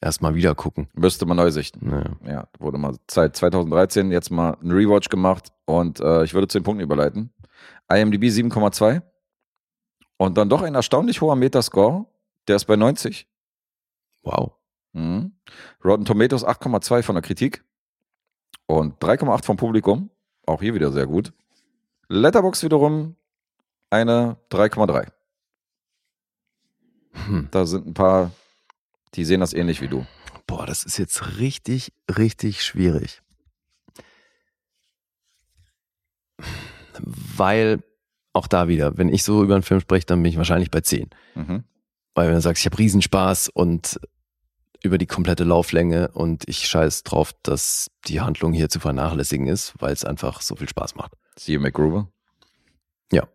[0.01, 0.89] erstmal wieder gucken.
[0.93, 1.89] Müsste man neu sichten.
[1.89, 2.17] Naja.
[2.25, 6.59] Ja, wurde mal seit 2013 jetzt mal ein Rewatch gemacht und äh, ich würde zu
[6.59, 7.31] den Punkten überleiten.
[7.89, 9.01] IMDb 7,2
[10.17, 12.05] und dann doch ein erstaunlich hoher Metascore,
[12.47, 13.27] der ist bei 90.
[14.23, 14.53] Wow.
[14.93, 15.33] Mhm.
[15.83, 17.63] Rotten Tomatoes 8,2 von der Kritik
[18.65, 20.09] und 3,8 vom Publikum,
[20.45, 21.33] auch hier wieder sehr gut.
[22.07, 23.15] Letterbox wiederum
[23.89, 25.07] eine 3,3.
[27.13, 27.47] Hm.
[27.51, 28.31] Da sind ein paar,
[29.15, 30.05] die sehen das ähnlich wie du.
[30.47, 33.21] Boah, das ist jetzt richtig, richtig schwierig.
[37.37, 37.83] weil
[38.33, 40.81] auch da wieder, wenn ich so über einen Film spreche, dann bin ich wahrscheinlich bei
[40.81, 41.09] 10.
[41.35, 41.63] Mhm.
[42.13, 43.99] Weil wenn du sagst, ich habe Riesenspaß und
[44.83, 49.73] über die komplette Lauflänge und ich scheiß drauf, dass die Handlung hier zu vernachlässigen ist,
[49.79, 51.13] weil es einfach so viel Spaß macht.
[51.37, 52.07] See you, McGruber.
[53.11, 53.27] Ja,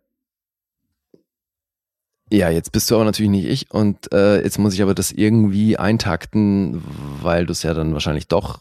[2.29, 5.77] jetzt bist du aber natürlich nicht ich und äh, jetzt muss ich aber das irgendwie
[5.77, 6.83] eintakten,
[7.21, 8.59] weil du es ja dann wahrscheinlich doch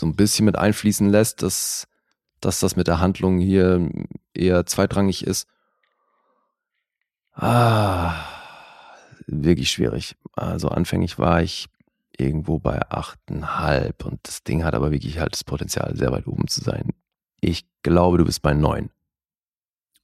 [0.00, 1.88] so ein bisschen mit einfließen lässt, dass,
[2.40, 3.86] dass das mit der Handlung hier
[4.32, 5.46] eher zweitrangig ist.
[7.34, 8.14] Ah,
[9.26, 10.16] wirklich schwierig.
[10.34, 11.68] Also anfänglich war ich
[12.16, 16.48] irgendwo bei 8,5 und das Ding hat aber wirklich halt das Potenzial, sehr weit oben
[16.48, 16.90] zu sein.
[17.40, 18.90] Ich glaube, du bist bei 9.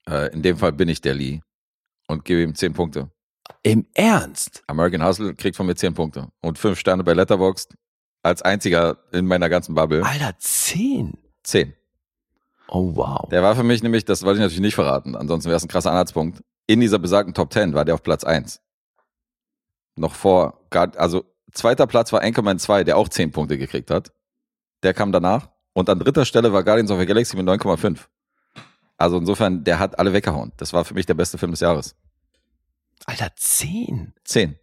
[0.07, 1.41] Äh, in dem Fall bin ich der Lee
[2.09, 3.11] und gebe ihm 10 Punkte.
[3.63, 4.63] Im Ernst?
[4.67, 7.77] American Hustle kriegt von mir 10 Punkte und 5 Sterne bei Letterboxd
[8.23, 10.05] als einziger in meiner ganzen Bubble.
[10.05, 11.15] Alter, 10.
[11.45, 11.75] 10.
[12.69, 13.29] Oh wow.
[13.31, 15.69] Der war für mich nämlich, das wollte ich natürlich nicht verraten, ansonsten wäre es ein
[15.69, 16.43] krasser Anhaltspunkt.
[16.67, 18.61] In dieser besagten Top 10 war der auf Platz 1.
[19.97, 20.67] Noch vor,
[20.97, 24.13] also zweiter Platz war Anchorman 2, der auch 10 Punkte gekriegt hat.
[24.83, 25.51] Der kam danach.
[25.73, 28.07] Und an dritter Stelle war Guardians of the Galaxy mit 9,5.
[28.99, 30.53] Also insofern, der hat alle weggehauen.
[30.59, 31.95] Das war für mich der beste Film des Jahres.
[33.07, 34.13] Alter, 10.
[34.25, 34.59] 10.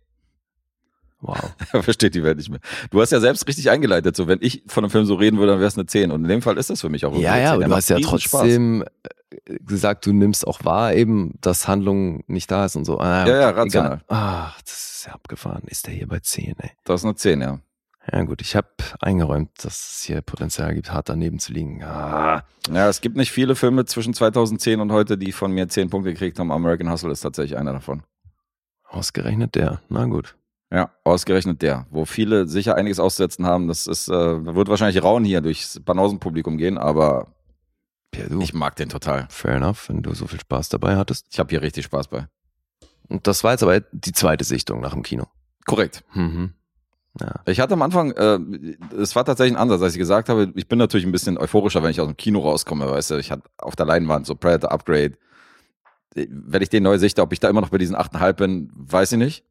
[1.21, 1.53] Wow.
[1.71, 2.59] Er versteht die Welt nicht mehr.
[2.91, 5.53] Du hast ja selbst richtig eingeleitet, so wenn ich von einem Film so reden würde,
[5.53, 6.11] dann wäre es eine 10.
[6.11, 7.55] Und in dem Fall ist das für mich auch Ja, ja, 10.
[7.55, 8.41] aber du hast ja riesen Spaß.
[8.41, 12.99] trotzdem äh, gesagt, du nimmst auch wahr eben, dass Handlung nicht da ist und so.
[12.99, 13.87] Ah, Ja, ja, rational.
[13.93, 14.01] egal.
[14.09, 15.63] Ach, das ist ja abgefahren.
[15.67, 16.71] Ist der hier bei 10, ey.
[16.83, 17.59] Das ist eine 10, ja.
[18.11, 18.67] Ja gut, ich habe
[19.01, 21.83] eingeräumt, dass es hier Potenzial gibt, hart daneben zu liegen.
[21.83, 22.43] Ah.
[22.71, 26.11] Ja, es gibt nicht viele Filme zwischen 2010 und heute, die von mir 10 Punkte
[26.11, 26.51] gekriegt haben.
[26.51, 28.03] American Hustle ist tatsächlich einer davon.
[28.87, 29.81] Ausgerechnet der.
[29.89, 30.35] Na gut.
[30.71, 33.67] Ja, ausgerechnet der, wo viele sicher einiges auszusetzen haben.
[33.67, 37.27] Das ist, äh, wird wahrscheinlich rauen hier durchs Banausenpublikum gehen, aber
[38.15, 39.27] Ja, ich mag den total.
[39.29, 41.27] Fair enough, wenn du so viel Spaß dabei hattest.
[41.31, 42.27] Ich habe hier richtig Spaß bei.
[43.07, 45.27] Und das war jetzt aber die zweite Sichtung nach dem Kino.
[45.65, 46.03] Korrekt.
[46.13, 46.53] Mhm.
[47.19, 47.33] Ja.
[47.45, 48.39] Ich hatte am Anfang, äh,
[48.97, 51.81] es war tatsächlich ein Ansatz, als ich gesagt habe, ich bin natürlich ein bisschen euphorischer,
[51.81, 54.71] wenn ich aus dem Kino rauskomme, weißt du, ich hatte auf der Leinwand so Predator
[54.71, 55.13] Upgrade.
[56.13, 59.13] Wenn ich den neu sichte, ob ich da immer noch bei diesen 8,5 bin, weiß
[59.13, 59.43] ich nicht.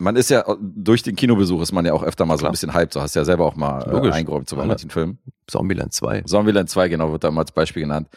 [0.00, 2.50] Man ist ja, durch den Kinobesuch ist man ja auch öfter mal so Klar.
[2.50, 4.68] ein bisschen hyped, so hast du ja selber auch mal äh, eingeräumt zu Alle.
[4.68, 5.18] manchen Filmen.
[5.48, 6.22] Zombieland 2.
[6.22, 8.08] Zombieland 2, genau, wird da mal als Beispiel genannt.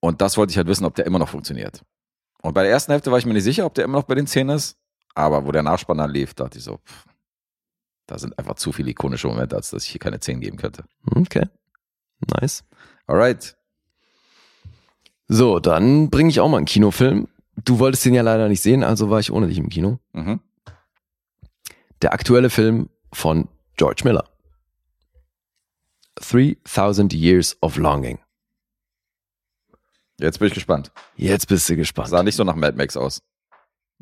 [0.00, 1.82] Und das wollte ich halt wissen, ob der immer noch funktioniert.
[2.42, 4.14] Und bei der ersten Hälfte war ich mir nicht sicher, ob der immer noch bei
[4.14, 4.76] den 10 ist.
[5.14, 7.04] Aber wo der Nachspann dann lief, dachte ich so, pff,
[8.08, 10.84] da sind einfach zu viele ikonische Momente, als dass ich hier keine 10 geben könnte.
[11.14, 11.46] Okay.
[12.40, 12.64] Nice.
[13.06, 13.56] Alright.
[15.28, 17.28] So, dann bringe ich auch mal einen Kinofilm.
[17.64, 19.98] Du wolltest den ja leider nicht sehen, also war ich ohne dich im Kino.
[20.12, 20.40] Mhm.
[22.00, 24.24] Der aktuelle Film von George Miller.
[26.16, 28.18] 3000 Years of Longing.
[30.18, 30.92] Jetzt bin ich gespannt.
[31.16, 32.08] Jetzt bist du gespannt.
[32.08, 33.22] Sah nicht so nach Mad Max aus.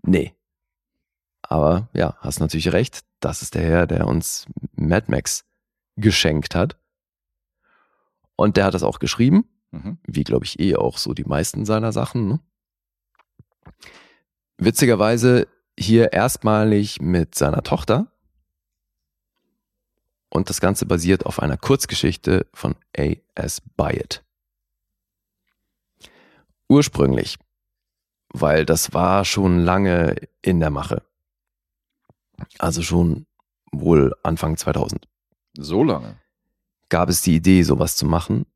[0.02, 0.34] Nee.
[1.48, 3.04] Aber ja, hast natürlich recht.
[3.20, 5.44] Das ist der Herr, der uns Mad Max
[5.96, 6.76] geschenkt hat.
[8.36, 9.48] Und der hat das auch geschrieben.
[9.72, 9.98] Mhm.
[10.06, 12.28] wie glaube ich eh auch so die meisten seiner Sachen.
[12.28, 12.40] Ne?
[14.58, 15.48] Witzigerweise
[15.78, 18.10] hier erstmalig mit seiner Tochter.
[20.28, 23.62] Und das Ganze basiert auf einer Kurzgeschichte von A.S.
[23.76, 24.24] Byatt.
[26.68, 27.38] Ursprünglich,
[28.28, 31.05] weil das war schon lange in der Mache.
[32.58, 33.26] Also schon
[33.72, 35.06] wohl Anfang 2000
[35.58, 36.16] So lange.
[36.88, 38.46] gab es die Idee, sowas zu machen.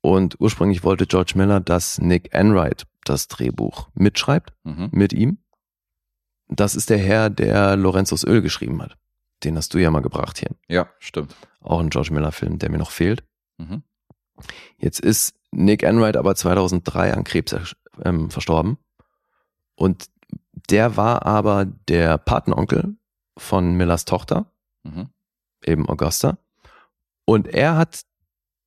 [0.00, 4.88] Und ursprünglich wollte George Miller, dass Nick Enright das Drehbuch mitschreibt Mhm.
[4.92, 5.38] mit ihm.
[6.48, 8.96] Das ist der Herr, der Lorenzos Öl geschrieben hat.
[9.44, 10.50] Den hast du ja mal gebracht hier.
[10.68, 11.34] Ja, stimmt.
[11.60, 13.22] Auch ein George Miller-Film, der mir noch fehlt.
[13.58, 13.82] Mhm.
[14.78, 17.54] Jetzt ist Nick Enright aber 2003 an Krebs
[18.04, 18.78] ähm, verstorben.
[19.74, 20.06] Und
[20.70, 22.96] der war aber der Patenonkel
[23.38, 24.52] von Millers Tochter,
[24.84, 25.10] Mhm.
[25.64, 26.38] eben Augusta.
[27.24, 28.02] Und er hat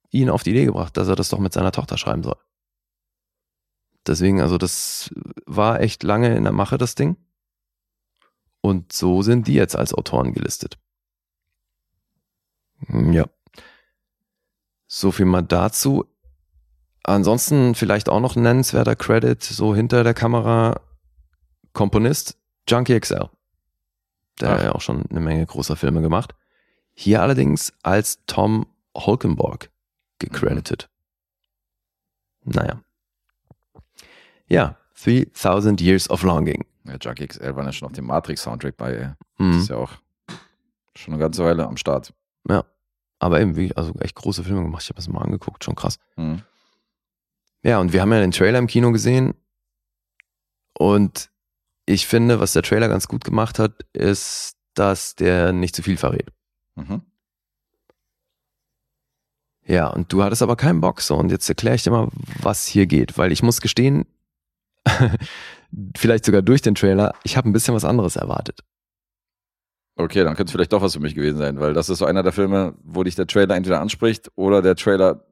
[0.10, 2.38] ihn auf die Idee gebracht, dass er das doch mit seiner Tochter schreiben soll.
[4.08, 5.12] Deswegen, also das
[5.46, 7.18] war echt lange in der Mache, das Ding.
[8.62, 10.78] Und so sind die jetzt als Autoren gelistet.
[12.88, 13.26] Hm, Ja.
[14.88, 16.06] So viel mal dazu.
[17.04, 20.82] Ansonsten vielleicht auch noch ein nennenswerter Credit, so hinter der Kamera,
[21.74, 22.38] Komponist
[22.68, 23.30] Junkie XL.
[24.40, 24.54] Der Ach.
[24.58, 26.34] hat ja auch schon eine Menge großer Filme gemacht.
[26.94, 29.70] Hier allerdings als Tom Holkenborg
[30.20, 30.90] gecredited.
[32.44, 32.82] Naja.
[34.48, 36.66] Ja, 3000 Years of Longing.
[36.86, 39.16] Ja, Junkie XL war ja schon auf dem Matrix-Soundtrack bei.
[39.38, 39.60] Das Mhm.
[39.60, 39.92] ist ja auch
[40.96, 42.14] schon eine ganze Weile am Start.
[42.48, 42.64] Ja.
[43.20, 44.84] Aber eben, wie, also echt große Filme gemacht.
[44.84, 46.00] Ich habe das mal angeguckt, schon krass.
[46.18, 46.42] Mhm.
[47.64, 49.36] Ja, und wir haben ja den Trailer im Kino gesehen.
[50.78, 51.31] Und
[51.92, 55.98] ich finde, was der Trailer ganz gut gemacht hat, ist, dass der nicht zu viel
[55.98, 56.30] verrät.
[56.76, 57.02] Mhm.
[59.66, 61.16] Ja, und du hattest aber keinen Bock so.
[61.16, 62.08] Und jetzt erkläre ich dir mal,
[62.42, 63.18] was hier geht.
[63.18, 64.06] Weil ich muss gestehen,
[65.96, 68.62] vielleicht sogar durch den Trailer, ich habe ein bisschen was anderes erwartet.
[69.98, 72.06] Okay, dann könnte es vielleicht doch was für mich gewesen sein, weil das ist so
[72.06, 75.26] einer der Filme, wo dich der Trailer entweder anspricht oder der Trailer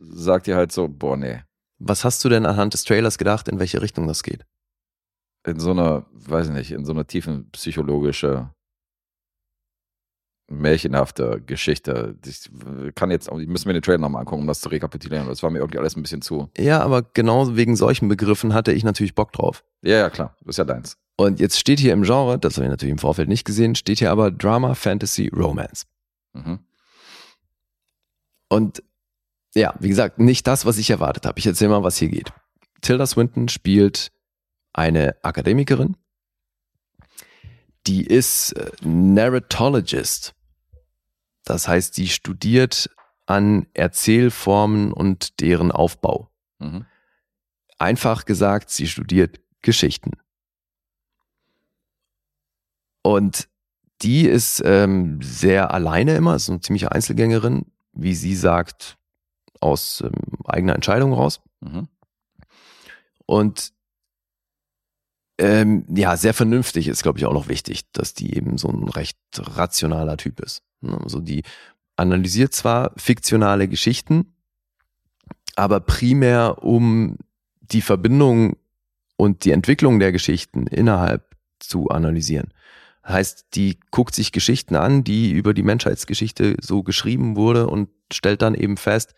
[0.00, 1.42] sagt dir halt so, boah, nee.
[1.78, 4.44] Was hast du denn anhand des Trailers gedacht, in welche Richtung das geht?
[5.46, 8.50] In so einer, weiß ich nicht, in so einer tiefen psychologische,
[10.48, 12.18] märchenhafte Geschichte.
[12.24, 12.50] Ich
[12.94, 15.26] kann jetzt, ich müssen mir den Trailer nochmal angucken, um das zu rekapitulieren.
[15.26, 16.50] Das war mir irgendwie alles ein bisschen zu.
[16.56, 19.64] Ja, aber genau wegen solchen Begriffen hatte ich natürlich Bock drauf.
[19.82, 20.36] Ja, ja, klar.
[20.40, 20.96] Das ist ja deins.
[21.16, 23.98] Und jetzt steht hier im Genre, das habe ich natürlich im Vorfeld nicht gesehen, steht
[23.98, 25.84] hier aber Drama, Fantasy, Romance.
[26.32, 26.60] Mhm.
[28.48, 28.82] Und
[29.54, 31.38] ja, wie gesagt, nicht das, was ich erwartet habe.
[31.38, 32.32] Ich erzähle mal, was hier geht.
[32.82, 34.12] Tilda Swinton spielt
[34.76, 35.96] eine Akademikerin,
[37.86, 40.34] die ist äh, Narratologist.
[41.44, 42.90] Das heißt, die studiert
[43.26, 46.30] an Erzählformen und deren Aufbau.
[46.58, 46.84] Mhm.
[47.78, 50.12] Einfach gesagt, sie studiert Geschichten.
[53.02, 53.48] Und
[54.02, 58.98] die ist ähm, sehr alleine immer, ist eine ziemliche Einzelgängerin, wie sie sagt,
[59.60, 60.12] aus ähm,
[60.44, 61.40] eigener Entscheidung raus.
[61.60, 61.88] Mhm.
[63.26, 63.72] Und
[65.38, 68.88] ähm, ja, sehr vernünftig ist, glaube ich, auch noch wichtig, dass die eben so ein
[68.88, 70.62] recht rationaler Typ ist.
[70.82, 71.42] Also die
[71.96, 74.34] analysiert zwar fiktionale Geschichten,
[75.54, 77.16] aber primär um
[77.60, 78.56] die Verbindung
[79.16, 82.52] und die Entwicklung der Geschichten innerhalb zu analysieren.
[83.06, 88.42] Heißt, die guckt sich Geschichten an, die über die Menschheitsgeschichte so geschrieben wurde und stellt
[88.42, 89.14] dann eben fest,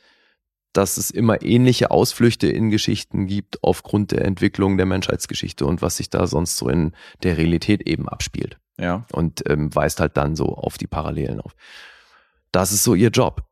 [0.73, 5.97] dass es immer ähnliche Ausflüchte in Geschichten gibt aufgrund der Entwicklung der Menschheitsgeschichte und was
[5.97, 6.93] sich da sonst so in
[7.23, 8.59] der Realität eben abspielt.
[8.79, 9.07] Ja.
[9.13, 11.57] Und ähm, weist halt dann so auf die Parallelen auf.
[12.53, 13.43] Das ist so ihr Job.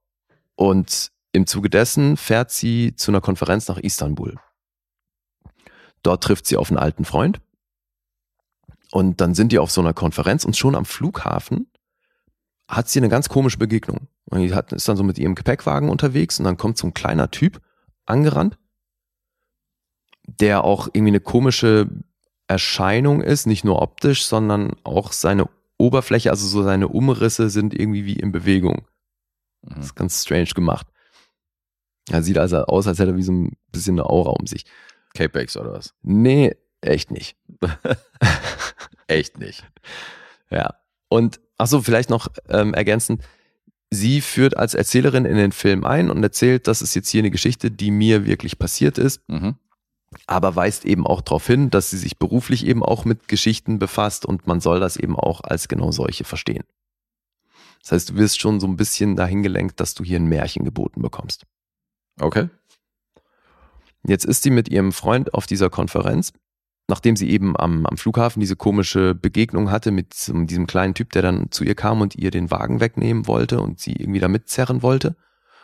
[0.55, 4.37] Und im Zuge dessen fährt sie zu einer Konferenz nach Istanbul.
[6.03, 7.41] Dort trifft sie auf einen alten Freund.
[8.93, 11.69] Und dann sind die auf so einer Konferenz und schon am Flughafen
[12.69, 14.09] hat sie eine ganz komische Begegnung.
[14.29, 16.95] Und die hat, ist dann so mit ihrem Gepäckwagen unterwegs und dann kommt so ein
[16.95, 17.61] kleiner Typ
[18.07, 18.59] angerannt,
[20.27, 21.89] der auch irgendwie eine komische
[22.49, 25.49] Erscheinung ist, nicht nur optisch, sondern auch seine
[25.79, 28.87] Oberfläche, also so seine Umrisse sind irgendwie wie in Bewegung.
[29.63, 29.83] Das Mhm.
[29.83, 30.87] ist ganz strange gemacht.
[32.09, 34.65] Er sieht also aus, als hätte er wie so ein bisschen eine Aura um sich.
[35.15, 35.95] Capex oder was?
[36.03, 37.37] Nee, echt nicht.
[39.09, 39.65] Echt nicht.
[40.51, 40.75] Ja.
[41.09, 43.23] Und ach so, vielleicht noch ähm, ergänzend.
[43.91, 47.31] Sie führt als Erzählerin in den Film ein und erzählt, das ist jetzt hier eine
[47.31, 49.55] Geschichte, die mir wirklich passiert ist, Mhm.
[50.27, 54.27] aber weist eben auch darauf hin, dass sie sich beruflich eben auch mit Geschichten befasst
[54.27, 56.65] und man soll das eben auch als genau solche verstehen.
[57.81, 60.65] Das heißt, du wirst schon so ein bisschen dahin gelenkt, dass du hier ein Märchen
[60.65, 61.45] geboten bekommst.
[62.21, 62.49] Okay.
[64.05, 66.33] Jetzt ist sie mit ihrem Freund auf dieser Konferenz,
[66.89, 71.11] nachdem sie eben am, am Flughafen diese komische Begegnung hatte mit so diesem kleinen Typ,
[71.13, 74.29] der dann zu ihr kam und ihr den Wagen wegnehmen wollte und sie irgendwie da
[74.29, 75.17] mitzerren wollte.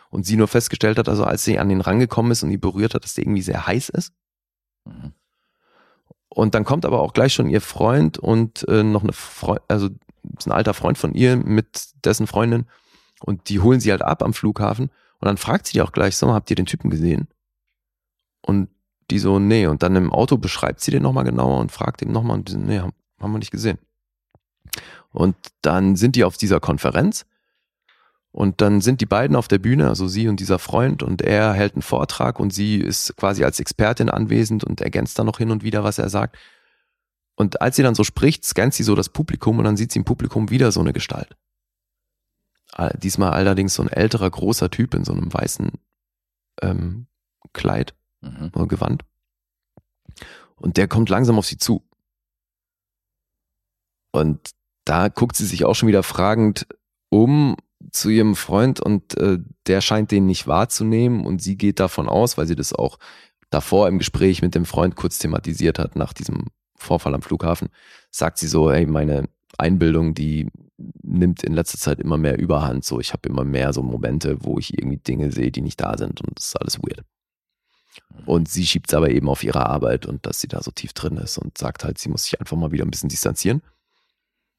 [0.09, 2.93] Und sie nur festgestellt hat, also als sie an den rangekommen ist und ihn berührt
[2.93, 4.13] hat, dass der irgendwie sehr heiß ist.
[4.85, 5.13] Mhm.
[6.29, 9.89] Und dann kommt aber auch gleich schon ihr Freund und äh, noch eine Freund, also
[10.37, 12.65] ist ein alter Freund von ihr mit dessen Freundin
[13.21, 14.89] und die holen sie halt ab am Flughafen
[15.19, 17.27] und dann fragt sie die auch gleich, mal, habt ihr den Typen gesehen?
[18.41, 18.69] Und
[19.11, 19.67] die so, nee.
[19.67, 22.53] Und dann im Auto beschreibt sie den nochmal genauer und fragt ihn nochmal und die
[22.53, 23.77] so, nee, haben, haben wir nicht gesehen.
[25.11, 27.25] Und dann sind die auf dieser Konferenz
[28.31, 31.53] und dann sind die beiden auf der Bühne, also sie und dieser Freund und er
[31.53, 35.51] hält einen Vortrag und sie ist quasi als Expertin anwesend und ergänzt dann noch hin
[35.51, 36.37] und wieder, was er sagt.
[37.35, 39.99] Und als sie dann so spricht, scannt sie so das Publikum und dann sieht sie
[39.99, 41.35] im Publikum wieder so eine Gestalt.
[42.95, 45.71] Diesmal allerdings so ein älterer, großer Typ in so einem weißen
[46.63, 47.05] ähm,
[47.53, 47.93] Kleid
[48.23, 48.51] Mhm.
[48.55, 49.03] oder Gewand.
[50.55, 51.83] Und der kommt langsam auf sie zu.
[54.11, 54.51] Und
[54.85, 56.67] da guckt sie sich auch schon wieder fragend
[57.09, 57.55] um
[57.91, 62.37] zu ihrem Freund und äh, der scheint den nicht wahrzunehmen und sie geht davon aus,
[62.37, 62.97] weil sie das auch
[63.49, 67.69] davor im Gespräch mit dem Freund kurz thematisiert hat nach diesem Vorfall am Flughafen,
[68.09, 70.49] sagt sie so, hey, meine Einbildung, die
[71.03, 74.57] nimmt in letzter Zeit immer mehr Überhand, so ich habe immer mehr so Momente, wo
[74.57, 77.03] ich irgendwie Dinge sehe, die nicht da sind und das ist alles weird.
[78.25, 80.93] Und sie schiebt es aber eben auf ihre Arbeit und dass sie da so tief
[80.93, 83.61] drin ist und sagt halt, sie muss sich einfach mal wieder ein bisschen distanzieren.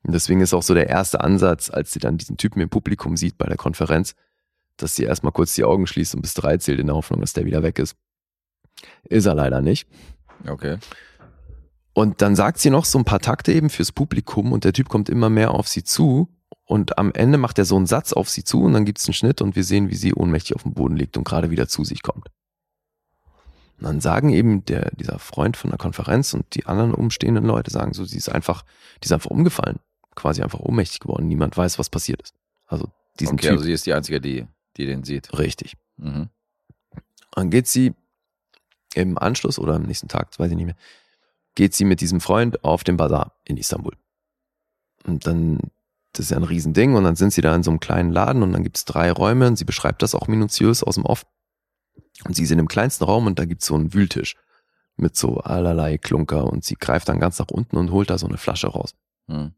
[0.02, 3.16] Und deswegen ist auch so der erste Ansatz, als sie dann diesen Typen im Publikum
[3.16, 4.14] sieht bei der Konferenz,
[4.76, 7.32] dass sie erstmal kurz die Augen schließt und bis drei zählt in der Hoffnung, dass
[7.32, 7.96] der wieder weg ist.
[9.04, 9.88] Ist er leider nicht.
[10.46, 10.78] Okay.
[11.94, 14.88] Und dann sagt sie noch so ein paar Takte eben fürs Publikum und der Typ
[14.88, 16.28] kommt immer mehr auf sie zu
[16.64, 19.14] und am Ende macht er so einen Satz auf sie zu und dann gibt's einen
[19.14, 21.84] Schnitt und wir sehen, wie sie ohnmächtig auf dem Boden liegt und gerade wieder zu
[21.84, 22.28] sich kommt.
[23.78, 27.70] Und dann sagen eben der, dieser Freund von der Konferenz und die anderen umstehenden Leute
[27.70, 28.64] sagen so, sie ist einfach,
[29.02, 29.80] die ist einfach umgefallen,
[30.14, 31.26] quasi einfach ohnmächtig geworden.
[31.26, 32.34] Niemand weiß, was passiert ist.
[32.66, 32.88] Also
[33.18, 33.52] diesen okay, Typ.
[33.52, 34.46] also sie ist die Einzige, die,
[34.76, 35.36] die den sieht.
[35.36, 35.74] Richtig.
[35.96, 36.28] Mhm.
[37.32, 37.94] Dann geht sie
[38.94, 40.76] im Anschluss oder am nächsten Tag, das weiß ich nicht mehr,
[41.54, 43.94] geht sie mit diesem Freund auf den Bazar in Istanbul.
[45.04, 45.58] Und dann,
[46.12, 48.42] das ist ja ein Riesending, und dann sind sie da in so einem kleinen Laden
[48.42, 51.26] und dann gibt's drei Räume und sie beschreibt das auch minutiös aus dem Off.
[52.24, 54.36] Und sie ist in dem kleinsten Raum und da gibt's so einen Wühltisch
[54.96, 58.28] mit so allerlei Klunker und sie greift dann ganz nach unten und holt da so
[58.28, 58.94] eine Flasche raus.
[59.26, 59.52] Mhm.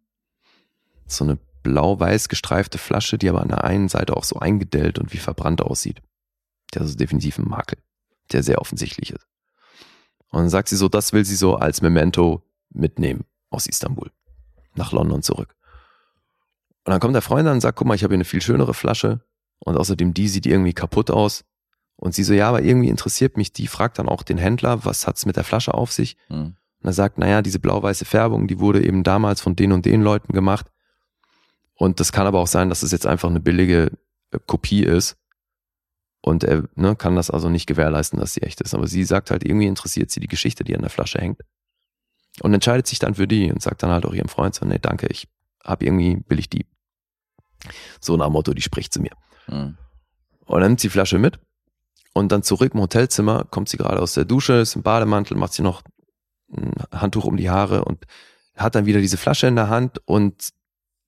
[1.07, 5.12] So eine blau-weiß gestreifte Flasche, die aber an der einen Seite auch so eingedellt und
[5.12, 6.01] wie verbrannt aussieht.
[6.70, 7.78] Das ist definitiv ein Makel,
[8.33, 9.27] der sehr offensichtlich ist.
[10.31, 14.11] Und dann sagt sie so, das will sie so als Memento mitnehmen aus Istanbul
[14.74, 15.55] nach London zurück.
[16.85, 18.43] Und dann kommt der Freund an und sagt, guck mal, ich habe hier eine viel
[18.43, 19.20] schönere Flasche
[19.59, 21.45] und außerdem die sieht irgendwie kaputt aus.
[21.97, 25.06] Und sie so, ja, aber irgendwie interessiert mich die, fragt dann auch den Händler, was
[25.06, 26.16] hat's mit der Flasche auf sich?
[26.28, 26.56] Mhm.
[26.81, 30.02] Und er sagt, naja, diese blau-weiße Färbung, die wurde eben damals von den und den
[30.02, 30.66] Leuten gemacht.
[31.74, 33.93] Und das kann aber auch sein, dass es jetzt einfach eine billige
[34.31, 35.16] äh, Kopie ist.
[36.20, 38.74] Und er ne, kann das also nicht gewährleisten, dass sie echt ist.
[38.74, 41.40] Aber sie sagt halt, irgendwie interessiert sie die Geschichte, die an der Flasche hängt.
[42.40, 44.78] Und entscheidet sich dann für die und sagt dann halt auch ihrem Freund so, nee,
[44.78, 45.28] danke, ich
[45.64, 46.66] hab irgendwie, will ich die.
[48.01, 49.12] So nach Motto, die spricht zu mir.
[49.47, 49.78] Mhm.
[50.44, 51.39] Und dann nimmt sie die Flasche mit
[52.16, 55.52] und dann zurück im Hotelzimmer, kommt sie gerade aus der Dusche, ist im Bademantel, macht
[55.52, 55.82] sie noch
[56.51, 58.06] ein Handtuch um die Haare und
[58.56, 60.48] hat dann wieder diese Flasche in der Hand und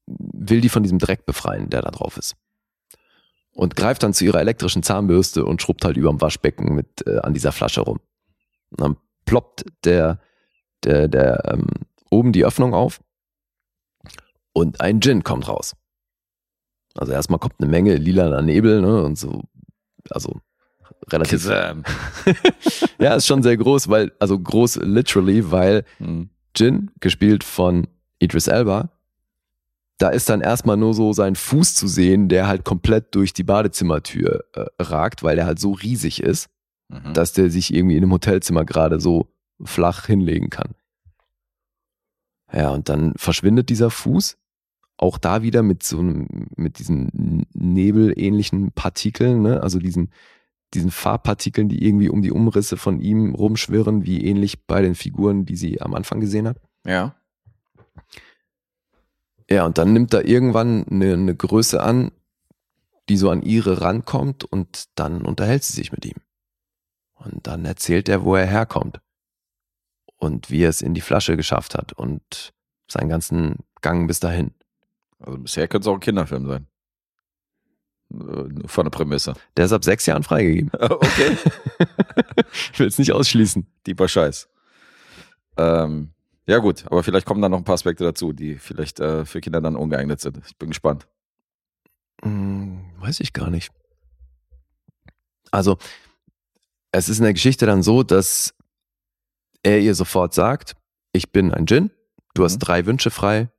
[0.06, 2.36] will die von diesem Dreck befreien, der da drauf ist.
[3.52, 7.32] Und greift dann zu ihrer elektrischen Zahnbürste und schrubbt halt überm Waschbecken mit äh, an
[7.32, 8.00] dieser Flasche rum.
[8.68, 10.20] Und dann ploppt der,
[10.84, 11.68] der, der ähm,
[12.10, 13.00] oben die Öffnung auf
[14.52, 15.74] und ein Gin kommt raus.
[16.96, 19.44] Also erstmal kommt eine Menge lilaner Nebel, ne, und so,
[20.10, 20.42] also
[21.12, 21.44] relativ.
[21.44, 21.84] Kazam.
[23.00, 26.30] Ja, ist schon sehr groß, weil, also groß literally, weil Mhm.
[26.56, 27.86] Jin, gespielt von
[28.18, 28.90] Idris Elba,
[29.98, 33.44] da ist dann erstmal nur so sein Fuß zu sehen, der halt komplett durch die
[33.44, 36.48] Badezimmertür äh, ragt, weil der halt so riesig ist,
[36.90, 37.12] Mhm.
[37.14, 39.28] dass der sich irgendwie in einem Hotelzimmer gerade so
[39.62, 40.74] flach hinlegen kann.
[42.52, 44.38] Ja, und dann verschwindet dieser Fuß.
[44.96, 49.62] Auch da wieder mit so einem, mit diesen nebelähnlichen Partikeln, ne?
[49.62, 50.10] also diesen,
[50.74, 55.44] diesen Farbpartikeln, die irgendwie um die Umrisse von ihm rumschwirren, wie ähnlich bei den Figuren,
[55.44, 56.60] die sie am Anfang gesehen hat.
[56.84, 57.14] Ja.
[59.50, 62.12] Ja, und dann nimmt er irgendwann eine, eine Größe an,
[63.08, 66.16] die so an ihre rankommt und dann unterhält sie sich mit ihm.
[67.14, 69.00] Und dann erzählt er, wo er herkommt
[70.16, 72.52] und wie er es in die Flasche geschafft hat und
[72.86, 74.52] seinen ganzen Gang bis dahin.
[75.18, 76.67] Also bisher könnte es auch ein Kinderfilm sein.
[78.12, 79.34] Äh, Von der Prämisse.
[79.56, 80.70] Der ist ab sechs Jahren freigegeben.
[80.80, 81.36] Okay.
[82.72, 83.66] Ich will es nicht ausschließen.
[83.86, 84.48] Deeper Scheiß.
[85.58, 86.12] Ähm,
[86.46, 89.40] ja gut, aber vielleicht kommen da noch ein paar Aspekte dazu, die vielleicht äh, für
[89.40, 90.38] Kinder dann ungeeignet sind.
[90.46, 91.06] Ich bin gespannt.
[92.22, 93.70] Hm, weiß ich gar nicht.
[95.50, 95.78] Also,
[96.92, 98.54] es ist in der Geschichte dann so, dass
[99.62, 100.74] er ihr sofort sagt,
[101.12, 101.90] ich bin ein Djinn,
[102.34, 102.60] du hast Mhm.
[102.60, 103.50] drei Wünsche frei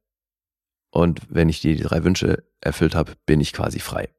[0.90, 4.10] und wenn ich dir die drei Wünsche erfüllt habe, bin ich quasi frei.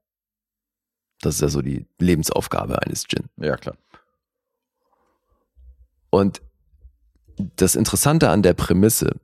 [1.21, 3.27] Das ist ja so die Lebensaufgabe eines Djinn.
[3.37, 3.77] Ja, klar.
[6.11, 6.43] Und
[7.57, 9.21] das Interessante an der Prämisse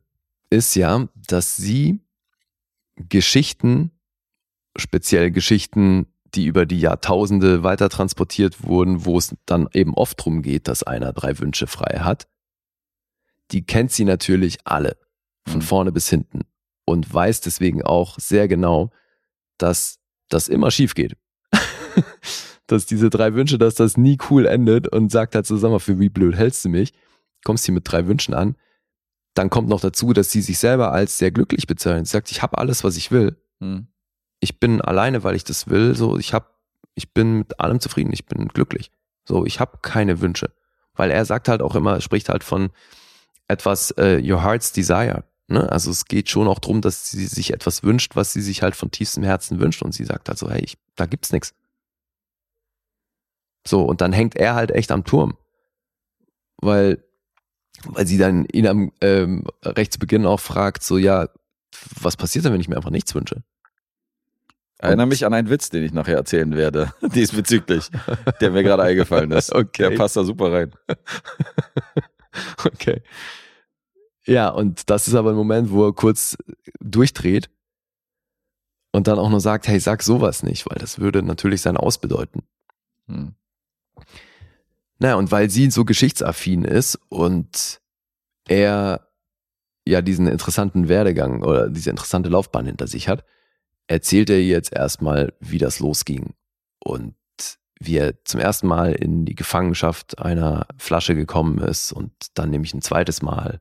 [0.50, 2.00] ist ja, dass sie
[2.96, 3.90] Geschichten,
[4.76, 10.42] speziell Geschichten, die über die Jahrtausende weiter transportiert wurden, wo es dann eben oft drum
[10.42, 12.28] geht, dass einer drei Wünsche frei hat,
[13.52, 14.96] die kennt sie natürlich alle,
[15.46, 15.62] von Mhm.
[15.62, 16.40] vorne bis hinten
[16.84, 18.90] und weiß deswegen auch sehr genau,
[19.58, 19.98] dass
[20.28, 21.16] das immer schief geht.
[22.66, 26.08] dass diese drei Wünsche, dass das nie cool endet und sagt halt mal, für wie
[26.08, 26.92] blöd hältst du mich?
[27.44, 28.56] Kommst hier mit drei Wünschen an.
[29.34, 32.06] Dann kommt noch dazu, dass sie sich selber als sehr glücklich bezeichnet.
[32.06, 33.36] Sie sagt, ich habe alles, was ich will.
[33.60, 33.86] Hm.
[34.40, 35.94] Ich bin alleine, weil ich das will.
[35.94, 36.46] So, ich habe,
[36.94, 38.12] ich bin mit allem zufrieden.
[38.12, 38.90] Ich bin glücklich.
[39.24, 40.52] So, ich habe keine Wünsche,
[40.94, 42.70] weil er sagt halt auch immer, spricht halt von
[43.48, 45.24] etwas äh, your heart's desire.
[45.48, 45.70] Ne?
[45.70, 48.74] Also es geht schon auch drum, dass sie sich etwas wünscht, was sie sich halt
[48.74, 49.82] von tiefstem Herzen wünscht.
[49.82, 51.54] Und sie sagt halt so, hey, ich, da gibt's nichts.
[53.66, 55.36] So, und dann hängt er halt echt am Turm.
[56.58, 57.04] Weil,
[57.84, 61.28] weil sie dann ihn am ähm, recht zu Beginn auch fragt, so, ja,
[62.00, 63.42] was passiert denn, wenn ich mir einfach nichts wünsche?
[64.78, 67.90] Erinnere mich an einen Witz, den ich nachher erzählen werde, diesbezüglich,
[68.40, 69.52] der mir gerade eingefallen ist.
[69.54, 69.90] Okay.
[69.90, 70.72] Der passt da super rein.
[72.64, 73.00] Okay.
[74.26, 76.36] Ja, und das ist aber ein Moment, wo er kurz
[76.80, 77.48] durchdreht
[78.92, 81.96] und dann auch nur sagt, hey, sag sowas nicht, weil das würde natürlich sein Aus
[81.96, 82.42] bedeuten.
[83.06, 83.34] Hm.
[84.98, 87.80] Naja, und weil sie so geschichtsaffin ist und
[88.48, 89.08] er
[89.86, 93.24] ja diesen interessanten Werdegang oder diese interessante Laufbahn hinter sich hat,
[93.86, 96.34] erzählt er ihr jetzt erstmal, wie das losging
[96.80, 97.14] und
[97.78, 102.74] wie er zum ersten Mal in die Gefangenschaft einer Flasche gekommen ist und dann nämlich
[102.74, 103.60] ein zweites Mal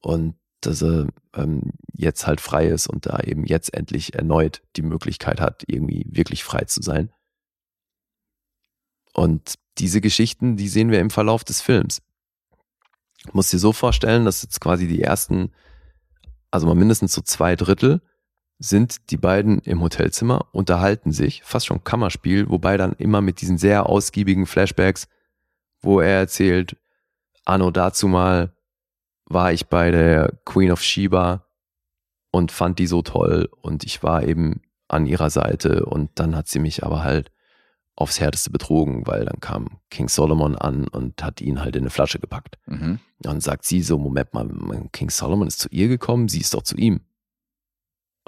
[0.00, 4.82] und dass er ähm, jetzt halt frei ist und da eben jetzt endlich erneut die
[4.82, 7.10] Möglichkeit hat, irgendwie wirklich frei zu sein.
[9.14, 12.02] Und diese Geschichten, die sehen wir im Verlauf des Films.
[13.24, 15.52] Du musst dir so vorstellen, dass jetzt quasi die ersten,
[16.50, 18.00] also mal mindestens so zwei Drittel,
[18.58, 23.56] sind die beiden im Hotelzimmer, unterhalten sich, fast schon Kammerspiel, wobei dann immer mit diesen
[23.56, 25.08] sehr ausgiebigen Flashbacks,
[25.80, 26.76] wo er erzählt,
[27.46, 28.52] Anno dazu mal
[29.24, 31.46] war ich bei der Queen of Sheba
[32.30, 36.48] und fand die so toll und ich war eben an ihrer Seite und dann hat
[36.48, 37.30] sie mich aber halt
[38.00, 41.90] aufs Härteste betrogen, weil dann kam King Solomon an und hat ihn halt in eine
[41.90, 42.56] Flasche gepackt.
[42.66, 42.98] Mhm.
[43.20, 44.48] Dann sagt sie so, Moment mal,
[44.92, 47.00] King Solomon ist zu ihr gekommen, sie ist doch zu ihm.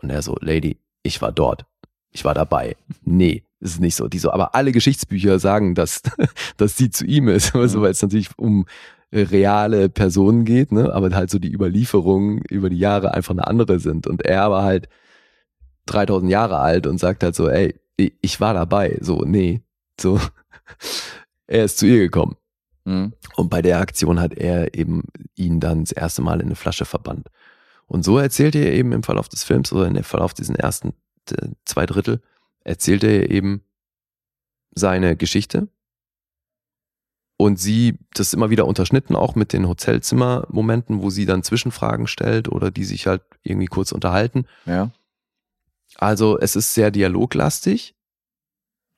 [0.02, 1.64] Und er so, Lady, ich war dort.
[2.10, 2.76] Ich war dabei.
[3.04, 4.08] Nee, ist nicht so.
[4.08, 6.02] Die so, aber alle Geschichtsbücher sagen, dass,
[6.58, 7.54] dass sie zu ihm ist.
[7.54, 7.82] Also, Mhm.
[7.82, 8.66] weil es natürlich um
[9.12, 10.92] reale Personen geht, ne?
[10.92, 14.06] aber halt so die Überlieferungen über die Jahre einfach eine andere sind.
[14.06, 14.88] Und er war halt
[15.86, 17.74] 3000 Jahre alt und sagt halt so, ey,
[18.20, 18.98] ich war dabei.
[19.00, 19.62] So, nee,
[20.00, 20.20] so.
[21.48, 22.36] Er ist zu ihr gekommen.
[22.84, 23.12] Mhm.
[23.36, 25.04] Und bei der Aktion hat er eben
[25.34, 27.28] ihn dann das erste Mal in eine Flasche verbannt.
[27.86, 30.94] Und so erzählt er eben im Verlauf des Films oder im Verlauf diesen ersten
[31.64, 32.20] zwei Drittel,
[32.64, 33.62] erzählt er eben
[34.74, 35.68] seine Geschichte.
[37.36, 42.06] Und sie, das ist immer wieder unterschnitten, auch mit den Hotelzimmer-Momenten, wo sie dann Zwischenfragen
[42.06, 44.46] stellt oder die sich halt irgendwie kurz unterhalten.
[44.64, 44.90] Ja.
[45.96, 47.94] Also es ist sehr dialoglastig.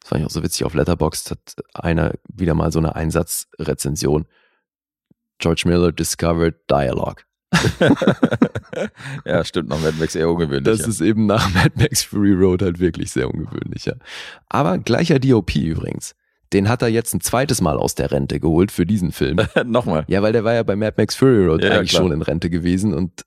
[0.01, 0.65] Das fand ich auch so witzig.
[0.65, 4.27] Auf Letterboxd hat einer wieder mal so eine Einsatzrezension.
[5.39, 7.23] George Miller discovered Dialogue.
[9.25, 10.65] ja, stimmt, noch Mad Max eher ungewöhnlich.
[10.65, 13.85] Das ist eben nach Mad Max Fury Road halt wirklich sehr ungewöhnlich.
[13.87, 13.95] Ja.
[14.49, 16.15] Aber gleicher DOP übrigens.
[16.53, 19.41] Den hat er jetzt ein zweites Mal aus der Rente geholt für diesen Film.
[19.65, 20.05] Nochmal.
[20.09, 22.03] Ja, weil der war ja bei Mad Max Fury Road ja, eigentlich klar.
[22.03, 23.25] schon in Rente gewesen und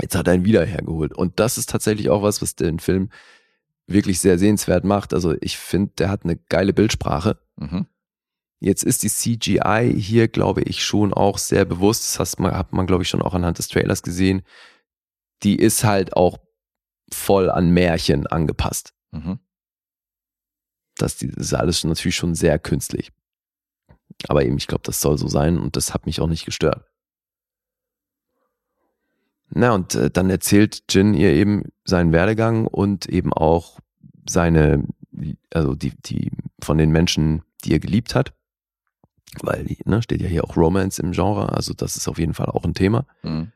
[0.00, 1.12] jetzt hat er ihn wieder hergeholt.
[1.14, 3.10] Und das ist tatsächlich auch was, was den Film
[3.86, 5.12] wirklich sehr sehenswert macht.
[5.14, 7.38] Also ich finde, der hat eine geile Bildsprache.
[7.56, 7.86] Mhm.
[8.60, 12.02] Jetzt ist die CGI hier, glaube ich, schon auch sehr bewusst.
[12.04, 14.42] Das hast man, hat man, glaube ich, schon auch anhand des Trailers gesehen.
[15.42, 16.38] Die ist halt auch
[17.12, 18.94] voll an Märchen angepasst.
[19.10, 19.38] Mhm.
[20.96, 23.12] Das, das ist alles natürlich schon sehr künstlich.
[24.28, 26.86] Aber eben, ich glaube, das soll so sein und das hat mich auch nicht gestört.
[29.54, 33.78] Na, und äh, dann erzählt Jin ihr eben seinen Werdegang und eben auch
[34.28, 34.84] seine,
[35.52, 38.34] also die, die von den Menschen, die er geliebt hat.
[39.42, 42.46] Weil, ne, steht ja hier auch Romance im Genre, also das ist auf jeden Fall
[42.46, 43.06] auch ein Thema.
[43.22, 43.52] Mhm.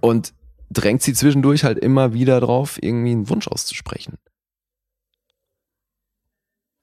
[0.00, 0.34] Und
[0.70, 4.18] drängt sie zwischendurch halt immer wieder drauf, irgendwie einen Wunsch auszusprechen.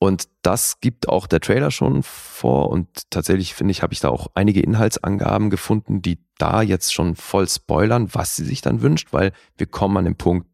[0.03, 4.09] Und das gibt auch der Trailer schon vor und tatsächlich finde ich, habe ich da
[4.09, 9.13] auch einige Inhaltsangaben gefunden, die da jetzt schon voll spoilern, was sie sich dann wünscht,
[9.13, 10.45] weil wir kommen an den Punkt,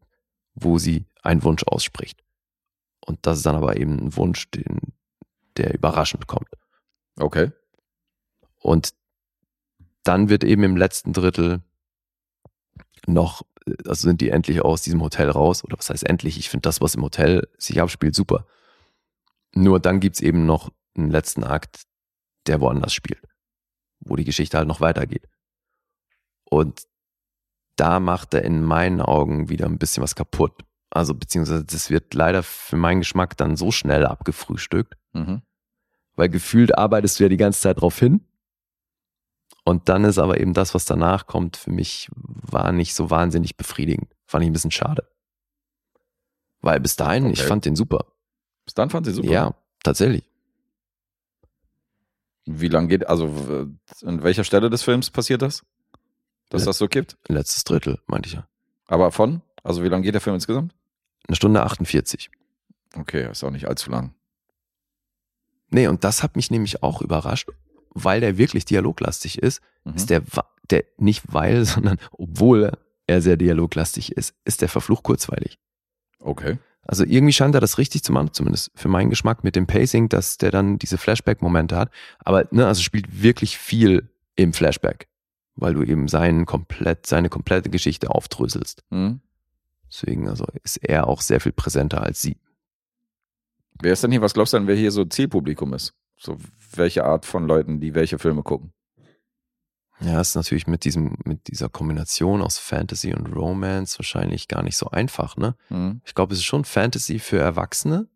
[0.54, 2.22] wo sie einen Wunsch ausspricht.
[3.04, 4.92] Und das ist dann aber eben ein Wunsch, den,
[5.56, 6.50] der überraschend kommt.
[7.18, 7.50] Okay.
[8.60, 8.94] Und
[10.04, 11.60] dann wird eben im letzten Drittel
[13.04, 13.42] noch,
[13.84, 15.64] also sind die endlich aus diesem Hotel raus.
[15.64, 16.38] Oder was heißt endlich?
[16.38, 18.46] Ich finde das, was im Hotel sich abspielt, super.
[19.54, 21.82] Nur dann gibt's eben noch einen letzten Akt,
[22.46, 23.22] der woanders spielt.
[24.00, 25.28] Wo die Geschichte halt noch weitergeht.
[26.44, 26.82] Und
[27.76, 30.52] da macht er in meinen Augen wieder ein bisschen was kaputt.
[30.90, 35.42] Also beziehungsweise das wird leider für meinen Geschmack dann so schnell abgefrühstückt, Mhm.
[36.16, 38.26] weil gefühlt arbeitest du ja die ganze Zeit drauf hin.
[39.64, 43.56] Und dann ist aber eben das, was danach kommt, für mich war nicht so wahnsinnig
[43.56, 44.12] befriedigend.
[44.26, 45.08] Fand ich ein bisschen schade.
[46.60, 47.48] Weil bis dahin, ich Okay.
[47.48, 48.06] fand den super.
[48.64, 49.28] Bis dann fand sie super.
[49.30, 50.24] Ja, tatsächlich.
[52.46, 53.66] Wie lang geht, also
[54.04, 55.62] an welcher Stelle des Films passiert das?
[56.48, 56.66] Dass Ja.
[56.66, 57.16] das so kippt?
[57.28, 58.46] Letztes Drittel, meinte ich ja.
[58.86, 59.42] Aber von?
[59.62, 60.74] Also wie lang geht der Film insgesamt?
[61.28, 62.30] Eine Stunde 48.
[62.96, 64.14] Okay, ist auch nicht allzu lang.
[65.68, 67.48] Nee, und das hat mich nämlich auch überrascht,
[67.90, 69.60] weil der wirklich dialoglastig ist.
[69.84, 69.94] Mhm.
[69.94, 70.22] Ist der,
[70.70, 72.72] der nicht weil, sondern obwohl
[73.06, 75.58] er sehr dialoglastig ist, ist der verflucht kurzweilig.
[76.18, 76.58] Okay.
[76.86, 80.08] Also irgendwie scheint er das richtig zu machen, zumindest für meinen Geschmack mit dem Pacing,
[80.08, 81.90] dass der dann diese Flashback-Momente hat.
[82.20, 85.08] Aber ne, also spielt wirklich viel im Flashback,
[85.56, 88.82] weil du eben seinen komplett, seine komplette Geschichte aufdröselst.
[88.90, 89.20] Mhm.
[89.90, 92.36] Deswegen also ist er auch sehr viel präsenter als sie.
[93.82, 95.94] Wer ist denn hier, was glaubst du denn, wer hier so Zielpublikum ist?
[96.16, 96.38] So
[96.74, 98.72] welche Art von Leuten, die welche Filme gucken?
[100.02, 104.76] Ja, ist natürlich mit diesem, mit dieser Kombination aus Fantasy und Romance wahrscheinlich gar nicht
[104.76, 105.54] so einfach, ne?
[105.68, 106.00] Mhm.
[106.04, 108.08] Ich glaube, es ist schon Fantasy für Erwachsene,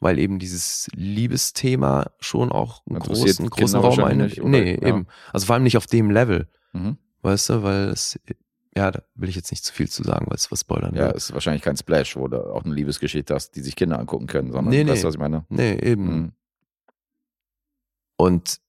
[0.00, 4.42] weil eben dieses Liebesthema schon auch einen großen, großen Raum einnimmt.
[4.44, 4.88] Nee, Ja.
[4.88, 5.06] eben.
[5.32, 6.96] Also vor allem nicht auf dem Level, Mhm.
[7.22, 8.18] weißt du, weil es,
[8.74, 11.08] ja, da will ich jetzt nicht zu viel zu sagen, weil es was spoilern Ja,
[11.08, 11.16] will.
[11.16, 14.52] ist wahrscheinlich kein Splash, wo du auch eine Liebesgeschichte hast, die sich Kinder angucken können,
[14.52, 15.00] sondern Nee, weißt nee.
[15.02, 15.44] du, was ich meine?
[15.50, 16.04] Nee, eben.
[16.14, 16.32] Mhm.
[18.16, 18.60] Und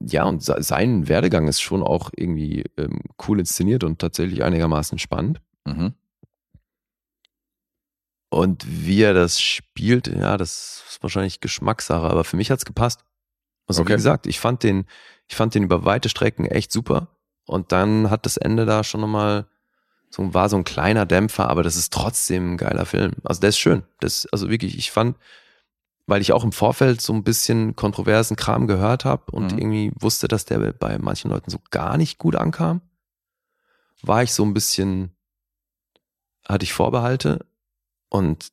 [0.00, 4.98] ja, und se- sein Werdegang ist schon auch irgendwie ähm, cool inszeniert und tatsächlich einigermaßen
[4.98, 5.40] spannend.
[5.64, 5.94] Mhm.
[8.32, 13.04] Und wie er das spielt, ja, das ist wahrscheinlich Geschmackssache, aber für mich hat's gepasst.
[13.66, 13.92] Also Okay.
[13.92, 14.86] wie gesagt, ich fand den,
[15.28, 17.08] ich fand den über weite Strecken echt super.
[17.46, 19.46] Und dann hat das Ende da schon nochmal
[20.10, 23.12] so, war so ein kleiner Dämpfer, aber das ist trotzdem ein geiler Film.
[23.24, 23.82] Also der ist schön.
[24.00, 25.16] Das, also wirklich, ich fand,
[26.10, 29.58] weil ich auch im Vorfeld so ein bisschen kontroversen Kram gehört habe und Mhm.
[29.58, 32.82] irgendwie wusste, dass der bei manchen Leuten so gar nicht gut ankam,
[34.02, 35.14] war ich so ein bisschen,
[36.46, 37.46] hatte ich Vorbehalte
[38.08, 38.52] und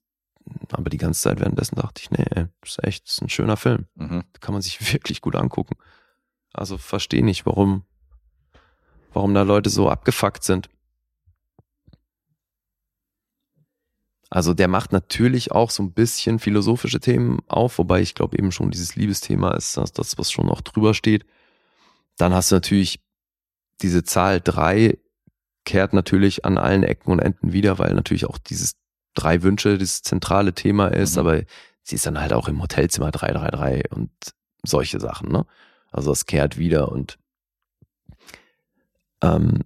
[0.71, 2.23] aber die ganze Zeit währenddessen dachte ich, nee,
[2.61, 3.85] das ist echt, das ist ein schöner Film.
[3.95, 4.23] Mhm.
[4.39, 5.75] Kann man sich wirklich gut angucken.
[6.53, 7.83] Also verstehe nicht, warum,
[9.13, 10.69] warum da Leute so abgefuckt sind.
[14.29, 18.51] Also der macht natürlich auch so ein bisschen philosophische Themen auf, wobei ich glaube eben
[18.51, 21.25] schon dieses Liebesthema ist das, das, was schon noch drüber steht.
[22.17, 22.99] Dann hast du natürlich
[23.81, 24.97] diese Zahl drei
[25.65, 28.73] kehrt natürlich an allen Ecken und Enden wieder, weil natürlich auch dieses
[29.13, 31.19] drei Wünsche das zentrale Thema ist, Mhm.
[31.19, 31.41] aber
[31.83, 34.11] sie ist dann halt auch im Hotelzimmer 333 und
[34.63, 35.45] solche Sachen, ne?
[35.91, 37.17] Also es kehrt wieder und
[39.21, 39.63] ähm,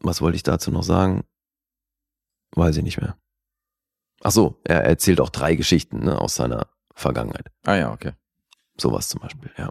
[0.00, 1.24] was wollte ich dazu noch sagen?
[2.52, 3.16] Weiß ich nicht mehr.
[4.22, 7.46] Ach so, er erzählt auch drei Geschichten ne, aus seiner Vergangenheit.
[7.64, 8.12] Ah ja, okay.
[8.78, 9.70] Sowas zum Beispiel, ja.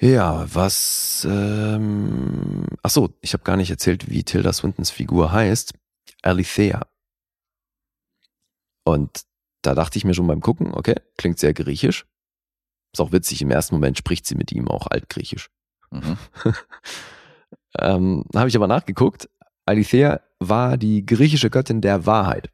[0.00, 5.74] Ja, was, ähm, ach so, ich habe gar nicht erzählt, wie Tilda Swintons Figur heißt.
[6.22, 6.86] Alithea.
[8.84, 9.22] Und
[9.62, 12.06] da dachte ich mir schon beim Gucken, okay, klingt sehr griechisch.
[12.92, 15.50] Ist auch witzig, im ersten Moment spricht sie mit ihm auch altgriechisch.
[15.90, 16.16] Mhm.
[17.78, 19.28] Ähm, habe ich aber nachgeguckt.
[19.68, 22.50] Alithea war die griechische Göttin der Wahrheit.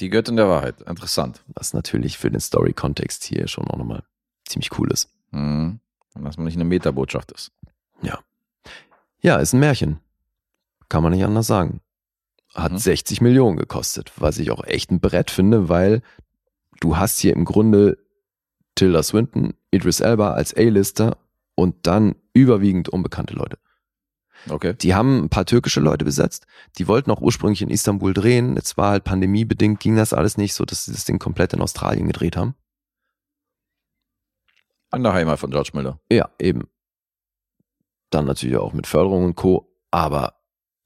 [0.00, 0.80] Die Göttin der Wahrheit.
[0.82, 1.44] Interessant.
[1.48, 4.04] Was natürlich für den Story-Kontext hier schon auch nochmal
[4.46, 5.10] ziemlich cool ist.
[5.30, 5.80] Mhm.
[6.14, 7.52] Und dass man nicht eine Metabotschaft ist.
[9.20, 9.98] Ja, ist ein Märchen.
[10.88, 11.80] Kann man nicht anders sagen.
[12.54, 12.78] Hat Mhm.
[12.78, 16.02] 60 Millionen gekostet, was ich auch echt ein Brett finde, weil
[16.80, 17.98] du hast hier im Grunde
[18.76, 21.18] Tilda Swinton, Idris Elba als A-Lister
[21.56, 23.58] und dann überwiegend unbekannte Leute.
[24.48, 24.74] Okay.
[24.74, 26.46] Die haben ein paar türkische Leute besetzt.
[26.78, 28.56] Die wollten auch ursprünglich in Istanbul drehen.
[28.56, 31.60] Jetzt war halt pandemiebedingt, ging das alles nicht so, dass sie das Ding komplett in
[31.60, 32.54] Australien gedreht haben.
[34.90, 36.00] An der Heimat von George Miller.
[36.10, 36.68] Ja, eben.
[38.10, 39.70] Dann natürlich auch mit Förderung und Co.
[39.90, 40.34] Aber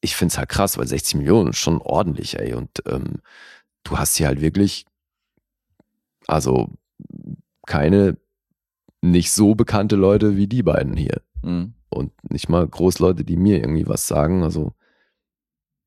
[0.01, 2.55] ich find's halt krass, weil 60 Millionen ist schon ordentlich, ey.
[2.55, 3.21] Und ähm,
[3.85, 4.87] du hast hier halt wirklich,
[6.27, 6.71] also
[7.67, 8.17] keine
[9.03, 11.23] nicht so bekannte Leute wie die beiden hier.
[11.43, 11.75] Mhm.
[11.93, 14.43] Und nicht mal Großleute, die mir irgendwie was sagen.
[14.43, 14.75] Also,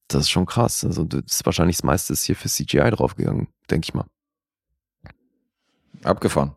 [0.07, 0.83] das ist schon krass.
[0.85, 4.05] Also, das ist wahrscheinlich das meiste ist hier für CGI draufgegangen, denke ich mal.
[6.03, 6.55] Abgefahren.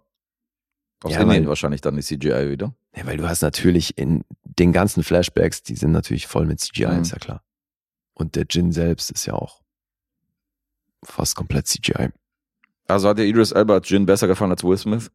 [1.03, 2.75] Aus Ja, Indien weil- wahrscheinlich dann die CGI wieder.
[2.97, 6.87] Ja, weil du hast natürlich in den ganzen Flashbacks, die sind natürlich voll mit CGI,
[6.97, 7.03] Mhm.
[7.03, 7.45] ist ja klar.
[8.15, 9.63] Und der Jin selbst ist ja auch
[11.05, 12.09] fast komplett CGI.
[12.89, 15.11] Also hat dir Idris Elba Jin besser gefallen als Will Smith?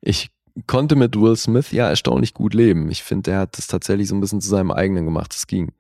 [0.01, 0.31] Ich
[0.67, 2.89] konnte mit Will Smith ja erstaunlich gut leben.
[2.89, 5.33] Ich finde, der hat das tatsächlich so ein bisschen zu seinem eigenen gemacht.
[5.33, 5.71] Das ging.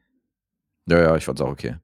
[0.87, 1.77] Ja, ja, ich fand's auch okay.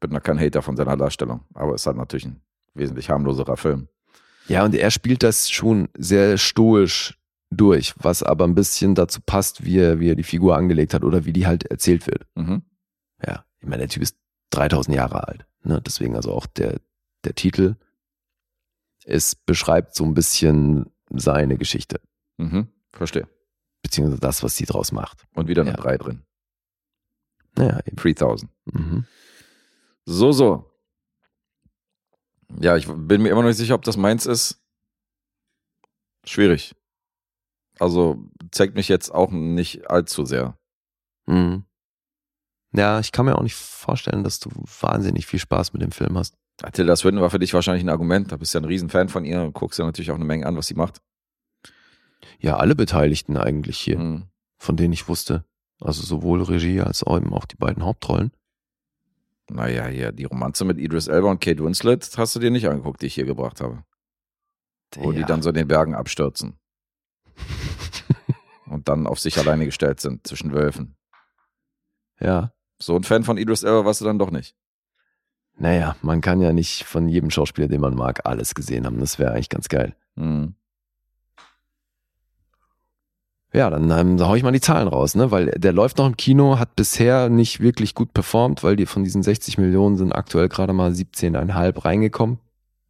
[0.00, 2.40] Bin da kein Hater von seiner Darstellung, aber es ist halt natürlich ein
[2.74, 3.88] wesentlich harmloserer Film.
[4.46, 7.18] Ja, und er spielt das schon sehr stoisch
[7.50, 11.04] durch, was aber ein bisschen dazu passt, wie er, wie er die Figur angelegt hat
[11.04, 12.26] oder wie die halt erzählt wird.
[12.34, 12.62] Mhm.
[13.24, 14.16] Ja, ich meine, der Typ ist
[14.50, 15.46] 3000 Jahre alt.
[15.64, 15.80] Ne?
[15.84, 16.80] Deswegen also auch der,
[17.24, 17.76] der Titel.
[19.04, 22.00] Es beschreibt so ein bisschen seine Geschichte,
[22.36, 22.68] Mhm.
[22.92, 23.28] Verstehe.
[23.82, 25.24] beziehungsweise das, was sie draus macht.
[25.34, 25.76] Und wieder eine Ja.
[25.76, 26.24] 3 drin.
[27.56, 27.96] Naja, eben.
[27.96, 28.50] 3000.
[28.72, 29.06] Mhm.
[30.04, 30.70] So, so.
[32.60, 34.60] Ja, ich bin mir immer noch nicht sicher, ob das meins ist.
[36.24, 36.74] Schwierig.
[37.78, 40.58] Also zeigt mich jetzt auch nicht allzu sehr.
[41.26, 41.64] Mhm.
[42.72, 46.18] Ja, ich kann mir auch nicht vorstellen, dass du wahnsinnig viel Spaß mit dem Film
[46.18, 46.36] hast.
[46.72, 48.32] Tilda Swinton war für dich wahrscheinlich ein Argument.
[48.32, 50.44] Da bist du ja ein Riesenfan von ihr und guckst ja natürlich auch eine Menge
[50.46, 51.00] an, was sie macht.
[52.40, 54.24] Ja, alle Beteiligten eigentlich hier, Mhm.
[54.58, 55.44] von denen ich wusste.
[55.80, 58.32] Also sowohl Regie als auch eben auch die beiden Hauptrollen.
[59.50, 63.00] Naja, hier, die Romanze mit Idris Elba und Kate Winslet hast du dir nicht angeguckt,
[63.02, 63.84] die ich hier gebracht habe.
[64.96, 65.26] Wo die Ja.
[65.26, 66.58] dann so in den Bergen abstürzen.
[68.66, 70.96] und dann auf sich alleine gestellt sind zwischen Wölfen.
[72.20, 72.52] Ja.
[72.80, 74.56] So ein Fan von Idris Elba warst du dann doch nicht.
[75.58, 79.00] Naja, man kann ja nicht von jedem Schauspieler, den man mag, alles gesehen haben.
[79.00, 79.94] Das wäre eigentlich ganz geil.
[80.14, 80.54] Mhm.
[83.52, 85.30] Ja, dann ähm, hau ich mal die Zahlen raus, ne?
[85.30, 89.04] Weil der läuft noch im Kino, hat bisher nicht wirklich gut performt, weil die von
[89.04, 92.38] diesen 60 Millionen sind aktuell gerade mal 17,5 reingekommen.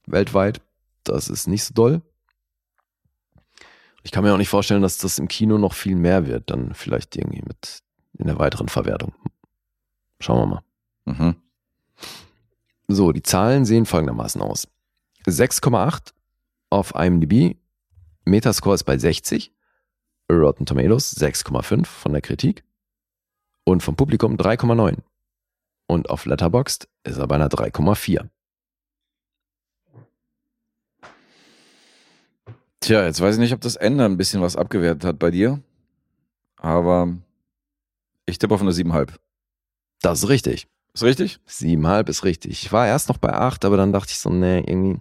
[0.07, 0.61] Weltweit.
[1.05, 2.03] Das ist nicht so doll.
[4.03, 6.74] Ich kann mir auch nicht vorstellen, dass das im Kino noch viel mehr wird, dann
[6.74, 7.82] vielleicht irgendwie mit
[8.19, 9.15] in der weiteren Verwertung.
[10.20, 10.62] Schauen wir mal.
[11.05, 11.36] Mhm.
[12.89, 14.66] So, die Zahlen sehen folgendermaßen aus.
[15.27, 16.15] 6,8
[16.70, 17.56] auf IMDb,
[18.24, 19.52] Metascore ist bei 60,
[20.31, 22.65] Rotten Tomatoes 6,5 von der Kritik
[23.65, 24.98] und vom Publikum 3,9.
[25.86, 28.28] Und auf Letterboxd ist er bei einer 3,4.
[32.81, 35.62] Tja, jetzt weiß ich nicht, ob das Ende ein bisschen was abgewertet hat bei dir.
[36.56, 37.15] Aber
[38.24, 39.15] ich tippe auf eine 7,5.
[40.01, 40.69] Das ist richtig.
[40.99, 41.39] Ist richtig?
[41.49, 42.51] 7,5 ist richtig.
[42.65, 44.99] Ich war erst noch bei 8, aber dann dachte ich so, nee, irgendwie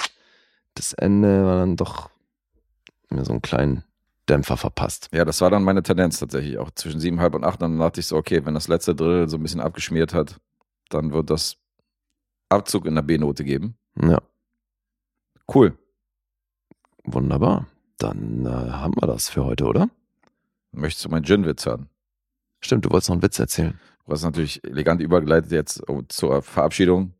[0.76, 2.12] das Ende war dann doch
[3.10, 3.84] mir so einen kleinen
[4.30, 5.10] Dämpfer verpasst.
[5.12, 7.62] Ja, das war dann meine Tendenz tatsächlich auch zwischen 7,5 und 8.
[7.64, 10.40] Dann dachte ich so, okay, wenn das letzte Drittel so ein bisschen abgeschmiert hat,
[10.90, 11.58] dann wird das
[12.50, 13.76] Abzug in der B-Note geben.
[14.00, 14.22] Ja,
[15.52, 15.76] Cool.
[17.06, 17.66] wunderbar.
[17.98, 19.90] Dann äh, haben wir das für heute, oder?
[20.72, 21.90] Möchtest du meinen Gin-Witz hören?
[22.60, 23.80] Stimmt, du wolltest noch einen Witz erzählen.
[24.10, 27.14] Hast natürlich elegant übergeleitet jetzt zur Verabschiedung.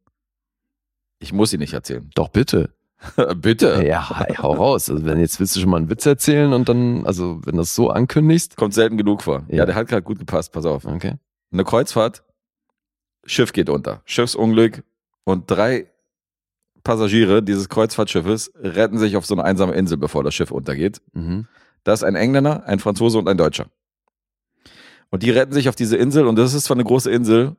[1.20, 2.10] Ich muss sie nicht erzählen.
[2.16, 2.74] Doch, bitte.
[3.38, 3.86] Bitte.
[3.86, 4.90] Ja, hey, hau raus.
[4.90, 7.60] Also wenn jetzt willst du schon mal einen Witz erzählen und dann, also wenn du
[7.60, 8.58] das so ankündigst.
[8.58, 9.46] Kommt selten genug vor.
[9.50, 9.66] Ja, Ja.
[9.68, 10.52] der hat gerade gut gepasst.
[10.52, 10.84] Pass auf.
[10.86, 11.14] Okay.
[11.52, 12.24] Eine Kreuzfahrt,
[13.26, 14.84] Schiff geht unter, Schiffsunglück
[15.26, 15.92] und drei
[16.84, 21.02] Passagiere dieses Kreuzfahrtschiffes retten sich auf so eine einsame Insel, bevor das Schiff untergeht.
[21.14, 21.48] Mhm.
[21.84, 23.68] Da ist ein Engländer, ein Franzose und ein Deutscher.
[25.10, 27.56] Und die retten sich auf diese Insel und das ist zwar eine große Insel,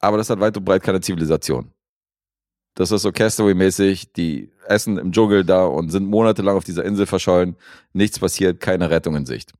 [0.00, 1.72] aber das hat weit und breit keine Zivilisation.
[2.74, 7.06] Das ist so Castaway-mäßig, die essen im Dschungel da und sind monatelang auf dieser Insel
[7.06, 7.56] verschollen.
[7.92, 9.52] Nichts passiert, keine Rettung in Sicht.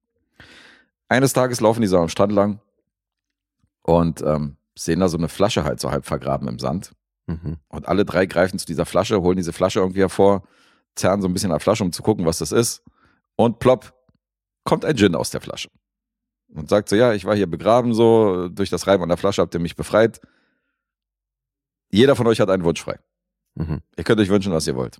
[1.09, 2.61] Eines Tages laufen die so am Strand lang
[3.83, 6.93] und ähm, sehen da so eine Flasche halt so halb vergraben im Sand.
[7.27, 7.57] Mhm.
[7.69, 10.45] Und alle drei greifen zu dieser Flasche, holen diese Flasche irgendwie hervor,
[10.95, 12.83] zerren so ein bisschen an der Flasche, um zu gucken, was das ist.
[13.37, 13.95] Und plopp,
[14.65, 15.69] kommt ein Djinn aus der Flasche.
[16.55, 19.43] Und sagt so, ja, ich war hier begraben, so, durch das Reiben an der Flasche
[19.43, 20.21] habt ihr mich befreit.
[21.91, 22.99] Jeder von euch hat einen Wunsch frei.
[23.55, 23.81] Mhm.
[23.97, 24.99] Ihr könnt euch wünschen, was ihr wollt.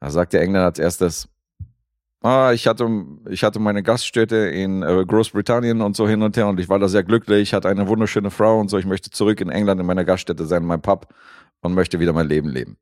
[0.00, 1.28] Da sagt der Engländer als erstes,
[2.20, 2.88] ah, ich hatte,
[3.28, 6.78] ich hatte meine Gaststätte in äh, Großbritannien und so hin und her und ich war
[6.78, 8.78] da sehr glücklich, hatte eine wunderschöne Frau und so.
[8.78, 11.12] Ich möchte zurück in England in meiner Gaststätte sein, in meinem Pub
[11.60, 12.76] und möchte wieder mein Leben leben.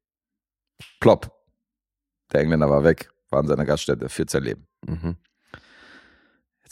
[1.00, 1.30] Plopp.
[2.32, 4.66] Der Engländer war weg, war in seiner Gaststätte, führt sein Leben.
[4.86, 5.16] Mhm.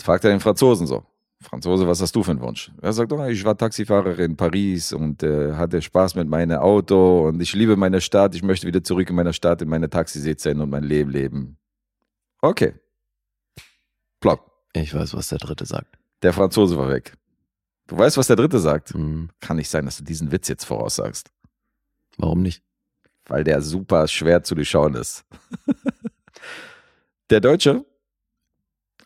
[0.00, 1.04] Jetzt fragt er den Franzosen so.
[1.42, 2.72] Franzose, was hast du für einen Wunsch?
[2.80, 7.28] Er sagt, oh, ich war Taxifahrer in Paris und äh, hatte Spaß mit meinem Auto
[7.28, 8.34] und ich liebe meine Stadt.
[8.34, 11.58] Ich möchte wieder zurück in meine Stadt, in meine hin und mein Leben leben.
[12.40, 12.72] Okay.
[14.20, 14.50] Plopp.
[14.72, 15.98] Ich weiß, was der dritte sagt.
[16.22, 17.12] Der Franzose war weg.
[17.88, 18.94] Du weißt, was der Dritte sagt?
[18.94, 19.28] Mhm.
[19.40, 21.30] Kann nicht sein, dass du diesen Witz jetzt voraussagst,
[22.16, 22.62] Warum nicht?
[23.26, 25.26] weil der super schwer zu durchschauen ist.
[27.30, 27.84] der Deutsche,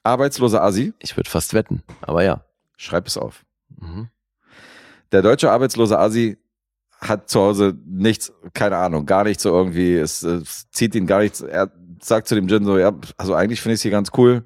[0.04, 2.44] arbeitsloser Asi, Ich würde fast wetten, aber ja.
[2.76, 3.44] schreib es auf.
[3.80, 4.08] Mhm.
[5.12, 6.38] Der deutsche arbeitslose Asi
[7.00, 11.20] hat zu Hause nichts, keine Ahnung, gar nichts so irgendwie, es, es zieht ihn gar
[11.20, 11.40] nichts.
[11.40, 11.70] Er
[12.00, 14.44] sagt zu dem Gin so, ja, also eigentlich finde ich es hier ganz cool.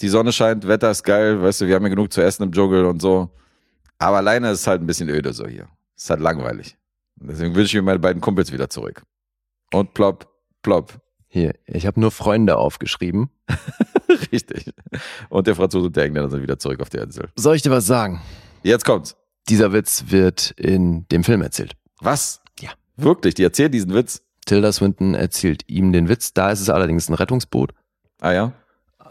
[0.00, 2.52] Die Sonne scheint, Wetter ist geil, weißt du, wir haben ja genug zu essen im
[2.52, 3.30] Dschungel und so.
[3.98, 5.68] Aber alleine ist es halt ein bisschen öde so hier.
[5.96, 6.76] Ist halt langweilig.
[7.16, 9.02] Deswegen wünsche ich mir meine beiden Kumpels wieder zurück.
[9.72, 10.28] Und plopp,
[10.62, 11.00] plopp.
[11.28, 13.30] Hier, ich habe nur Freunde aufgeschrieben.
[14.32, 14.72] Richtig.
[15.28, 17.28] Und der Franzose und der Engländer sind wieder zurück auf der Insel.
[17.36, 18.22] Soll ich dir was sagen?
[18.62, 19.16] Jetzt kommt's.
[19.48, 21.74] Dieser Witz wird in dem Film erzählt.
[22.00, 22.40] Was?
[22.60, 22.70] Ja.
[22.96, 24.22] Wirklich, die erzählen diesen Witz.
[24.46, 26.32] Tilda Swinton erzählt ihm den Witz.
[26.32, 27.72] Da ist es allerdings ein Rettungsboot.
[28.20, 28.52] Ah ja?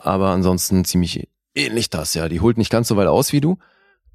[0.03, 2.29] aber ansonsten ziemlich ähnlich das, ja.
[2.29, 3.57] Die holt nicht ganz so weit aus wie du,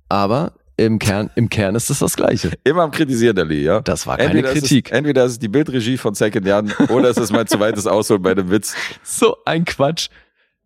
[0.08, 0.54] aber
[0.86, 2.52] im Kern, im Kern ist es das Gleiche.
[2.64, 3.80] Immer am Kritisieren, Lee, ja?
[3.80, 4.90] Das war keine Entweder ist, Kritik.
[4.90, 7.86] es, entweder ist es die Bildregie von Second Jan oder es ist mein zu weites
[7.86, 8.74] Ausholen bei dem Witz.
[9.02, 10.08] So ein Quatsch.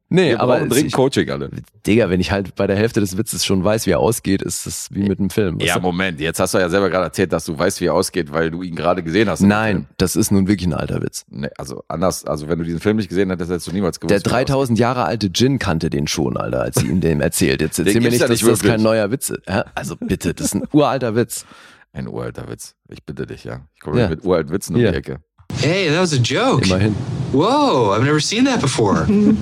[0.09, 1.51] Nee, Wir aber dringend Coaching alle.
[1.85, 4.65] Digga, wenn ich halt bei der Hälfte des Witzes schon weiß, wie er ausgeht, ist
[4.65, 5.59] das wie mit einem Film.
[5.59, 5.81] Ja?
[5.81, 8.53] Moment, jetzt hast du ja selber gerade erzählt, dass du weißt, wie er ausgeht, weil
[8.53, 9.41] du ihn gerade gesehen hast.
[9.41, 11.25] Nein, das ist nun wirklich ein alter Witz.
[11.29, 14.11] Nee, also anders, also wenn du diesen Film nicht gesehen hättest, hättest du niemals gewusst.
[14.13, 14.49] Der wie er aussieht.
[14.49, 17.61] 3000 Jahre alte Gin kannte den schon, Alter, als sie ihm dem erzählt.
[17.61, 18.85] Jetzt erzähl mir nicht, ja dass nicht das kein wirklich.
[18.85, 19.41] neuer Witz ist.
[19.49, 19.65] Ja?
[19.75, 21.45] Also bitte, das ist ein uralter Witz.
[21.93, 22.77] Ein uralter Witz.
[22.89, 23.63] Ich bitte dich, ja.
[23.75, 24.09] Ich komme Ja.
[24.09, 25.19] mit uralten Witzen um die Ecke.
[25.55, 26.65] Hey, that was a joke.
[26.67, 26.95] Immerhin.
[27.33, 29.07] Whoa, I've never seen that before.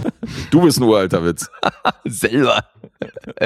[0.50, 1.50] Du bist ein uralter Witz.
[2.06, 2.64] Selber.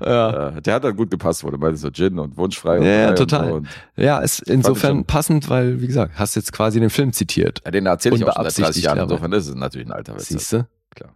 [0.00, 0.48] ja.
[0.48, 2.78] Äh, der hat dann gut gepasst, du meinst, so Gin und wunschfrei.
[2.78, 3.48] Und Ja, ja, und total.
[3.48, 7.60] So und, ja, ist insofern passend, weil, wie gesagt, hast jetzt quasi den Film zitiert.
[7.64, 8.98] ja, den erzähle ich auch schon seit 30 Unbeabsichtigt Jahren.
[9.00, 10.28] Insofern ist es natürlich ein alter Witz.
[10.28, 10.66] Siehst du?
[10.94, 11.14] Klar.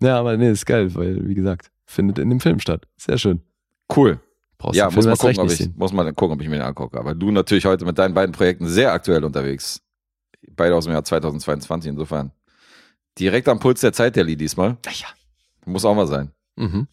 [0.00, 2.86] ja, aber nee, ist geil, weil, wie gesagt, findet in dem Film statt.
[2.96, 3.40] Sehr schön.
[3.94, 4.20] Cool.
[4.62, 5.74] Brauchst ja, muss man, gucken, ob ich, sehen.
[5.76, 6.96] muss man gucken, ob ich mir den angucke.
[6.96, 9.82] Aber du natürlich heute mit deinen beiden Projekten sehr aktuell unterwegs.
[10.54, 12.30] Beide aus dem Jahr 2022, insofern.
[13.18, 14.76] Direkt am Puls der Zeit, der Lee diesmal.
[14.86, 15.08] Ja.
[15.64, 16.30] Muss auch mal sein.
[16.54, 16.86] Mhm.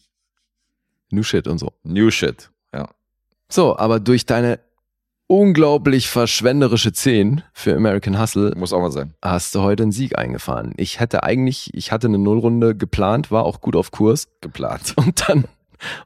[1.12, 1.72] New Shit und so.
[1.84, 2.50] New Shit.
[2.74, 2.88] Ja.
[3.48, 4.58] So, aber durch deine
[5.28, 9.14] unglaublich verschwenderische 10 für American Hustle Muss auch mal sein.
[9.22, 10.74] hast du heute einen Sieg eingefahren.
[10.76, 14.94] Ich hätte eigentlich, ich hatte eine Nullrunde geplant, war auch gut auf Kurs Geplant.
[14.96, 15.44] und dann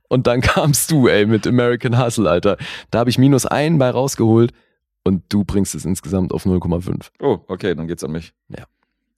[0.08, 2.56] und dann kamst du, ey, mit American Hustle, Alter.
[2.90, 4.52] Da habe ich minus einen bei rausgeholt
[5.04, 7.08] und du bringst es insgesamt auf 0,5.
[7.20, 8.32] Oh, okay, dann geht's an mich.
[8.48, 8.64] Ja.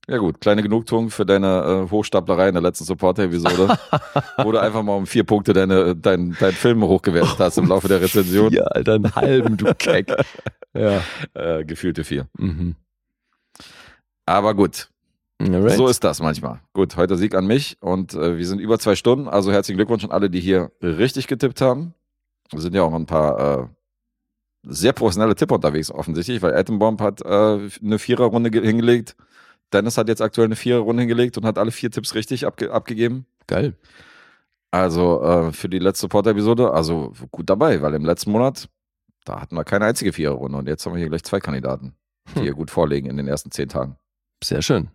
[0.09, 3.77] Ja gut, kleine Genugtuung für deine äh, Hochstaplerei in der letzten Supporter-Episode,
[4.39, 7.89] wo du einfach mal um vier Punkte deine, dein, dein Film hochgewertet hast im Laufe
[7.89, 8.53] der Rezension.
[8.53, 10.13] Ja, Alter, einen halben, du Keck.
[10.75, 11.01] Ja.
[11.33, 12.29] Äh, gefühlte vier.
[12.37, 12.77] Mhm.
[14.27, 14.91] Aber gut,
[15.39, 15.77] Alright.
[15.77, 16.61] so ist das manchmal.
[16.73, 19.29] Gut, heute Sieg an mich und äh, wir sind über zwei Stunden.
[19.29, 21.93] Also herzlichen Glückwunsch an alle, die hier richtig getippt haben.
[22.55, 23.67] Es sind ja auch ein paar äh,
[24.63, 27.29] sehr professionelle Tipper unterwegs offensichtlich, weil Atombomb hat äh,
[27.83, 29.15] eine Viererrunde ge- hingelegt.
[29.73, 33.27] Dennis hat jetzt aktuell eine Viererrunde hingelegt und hat alle vier Tipps richtig abge abgegeben.
[33.47, 33.75] Geil.
[34.71, 38.69] Also äh, für die letzte Supporter-Episode, also gut dabei, weil im letzten Monat,
[39.25, 41.95] da hatten wir keine einzige Viererrunde und jetzt haben wir hier gleich zwei Kandidaten,
[42.31, 42.43] die Hm.
[42.43, 43.97] hier gut vorlegen in den ersten zehn Tagen.
[44.43, 44.89] Sehr schön.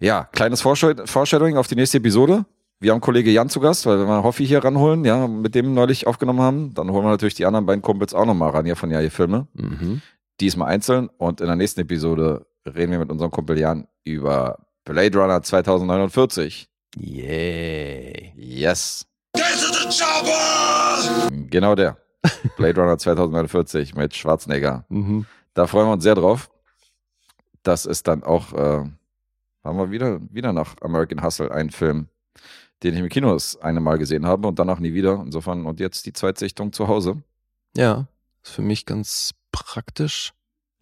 [0.00, 2.44] Ja, kleines Foreshadowing auf die nächste Episode.
[2.80, 5.74] Wir haben Kollege Jan zu Gast, weil wenn wir Hoffi hier ranholen, ja, mit dem
[5.74, 8.76] neulich aufgenommen haben, dann holen wir natürlich die anderen beiden Kumpels auch nochmal ran hier
[8.76, 9.48] von Ja, Filme.
[9.54, 10.00] Mhm.
[10.40, 15.18] Diesmal einzeln und in der nächsten Episode reden wir mit unserem Kumpel Jan über Blade
[15.18, 16.68] Runner 2049.
[16.96, 18.32] Yay.
[18.36, 19.06] Yes.
[21.50, 21.96] Genau der.
[22.56, 24.84] Blade Runner 2049 mit Schwarzenegger.
[24.88, 25.26] Mhm.
[25.54, 26.50] Da freuen wir uns sehr drauf.
[27.62, 28.84] Das ist dann auch, äh,
[29.68, 32.08] haben wir wieder, wieder nach American Hustle einen Film,
[32.82, 35.22] den ich im Kino das eine Mal gesehen habe und danach nie wieder.
[35.24, 37.22] Insofern und jetzt die Zweitsichtung zu Hause.
[37.76, 38.06] Ja,
[38.42, 40.32] ist für mich ganz praktisch.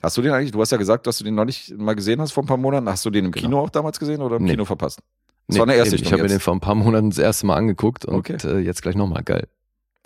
[0.03, 2.33] Hast du den eigentlich, du hast ja gesagt, dass du den neulich mal gesehen hast
[2.33, 2.89] vor ein paar Monaten.
[2.89, 3.47] Hast du den im Genau.
[3.47, 4.51] Kino auch damals gesehen oder im Nee.
[4.53, 5.01] Kino verpasst?
[5.49, 7.55] Das war eine erste Ich habe mir den vor ein paar Monaten das erste Mal
[7.57, 8.37] angeguckt und Okay.
[8.45, 9.23] äh, jetzt gleich nochmal.
[9.23, 9.49] Geil.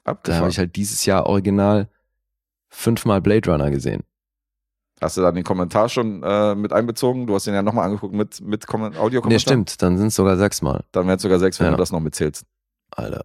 [0.05, 0.41] Da Abgefahren.
[0.43, 1.89] habe ich halt dieses Jahr original
[2.69, 4.03] fünfmal Blade Runner gesehen.
[5.01, 7.27] Hast du da den Kommentar schon äh, mit einbezogen?
[7.27, 9.29] Du hast den ja nochmal angeguckt mit, mit Komment- Audiokommentar.
[9.31, 9.81] Nee, stimmt.
[9.83, 10.85] Dann sind es sogar sechsmal.
[10.93, 11.71] Dann wären es sogar sechs, wenn Ja.
[11.73, 12.45] du das noch mitzählst.
[12.91, 13.25] Alter.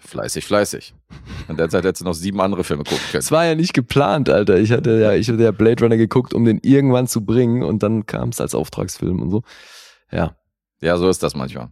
[0.00, 0.94] Fleißig, fleißig.
[1.48, 3.18] In der Zeit hättest du noch sieben andere Filme gucken können.
[3.20, 4.58] Es war ja nicht geplant, Alter.
[4.58, 7.82] Ich hatte ja, ich hatte ja Blade Runner geguckt, um den irgendwann zu bringen und
[7.82, 9.42] dann kam es als Auftragsfilm und so.
[10.10, 10.34] Ja.
[10.80, 11.68] Ja, so ist das manchmal.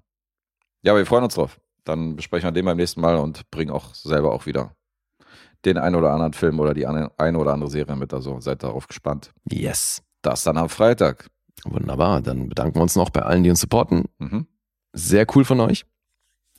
[0.82, 1.58] Ja, aber wir freuen uns drauf.
[1.84, 4.72] Dann besprechen wir den beim nächsten Mal und bringen auch selber auch wieder
[5.64, 8.12] den einen oder anderen Film oder die eine, oder andere Serie mit.
[8.12, 9.32] Also seid darauf gespannt.
[9.50, 10.02] Yes.
[10.22, 11.28] Das dann am Freitag.
[11.64, 12.22] Wunderbar.
[12.22, 14.04] Dann bedanken wir uns noch bei allen, die uns supporten.
[14.18, 14.46] Mhm.
[14.92, 15.84] Sehr cool von euch.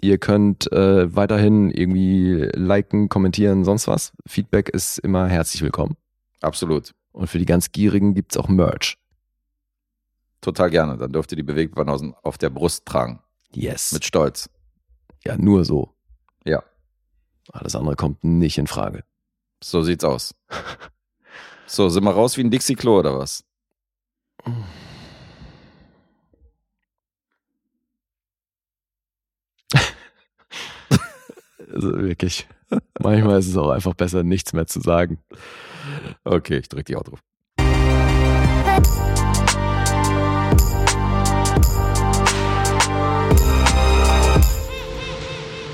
[0.02, 4.14] Ihr könnt äh, weiterhin irgendwie liken, kommentieren, sonst was.
[4.26, 5.98] Feedback ist immer herzlich willkommen.
[6.42, 6.94] Absolut.
[7.12, 8.98] Und für die ganz Gierigen gibt's auch Merch.
[10.42, 10.98] Total gerne.
[10.98, 13.22] Dann dürft ihr die Bewegtbanausen auf der Brust tragen.
[13.52, 13.92] Yes.
[13.92, 14.50] Mit Stolz.
[15.26, 15.94] ja, nur so.
[17.52, 19.04] Alles andere kommt nicht in Frage.
[19.64, 20.36] so sieht's aus.
[21.72, 23.44] So, sind wir raus wie ein Dixie-Klo oder was?
[31.72, 32.48] Also wirklich.
[33.00, 35.20] Manchmal ist es auch einfach besser, nichts mehr zu sagen.
[36.24, 37.22] Okay, ich drück die drauf.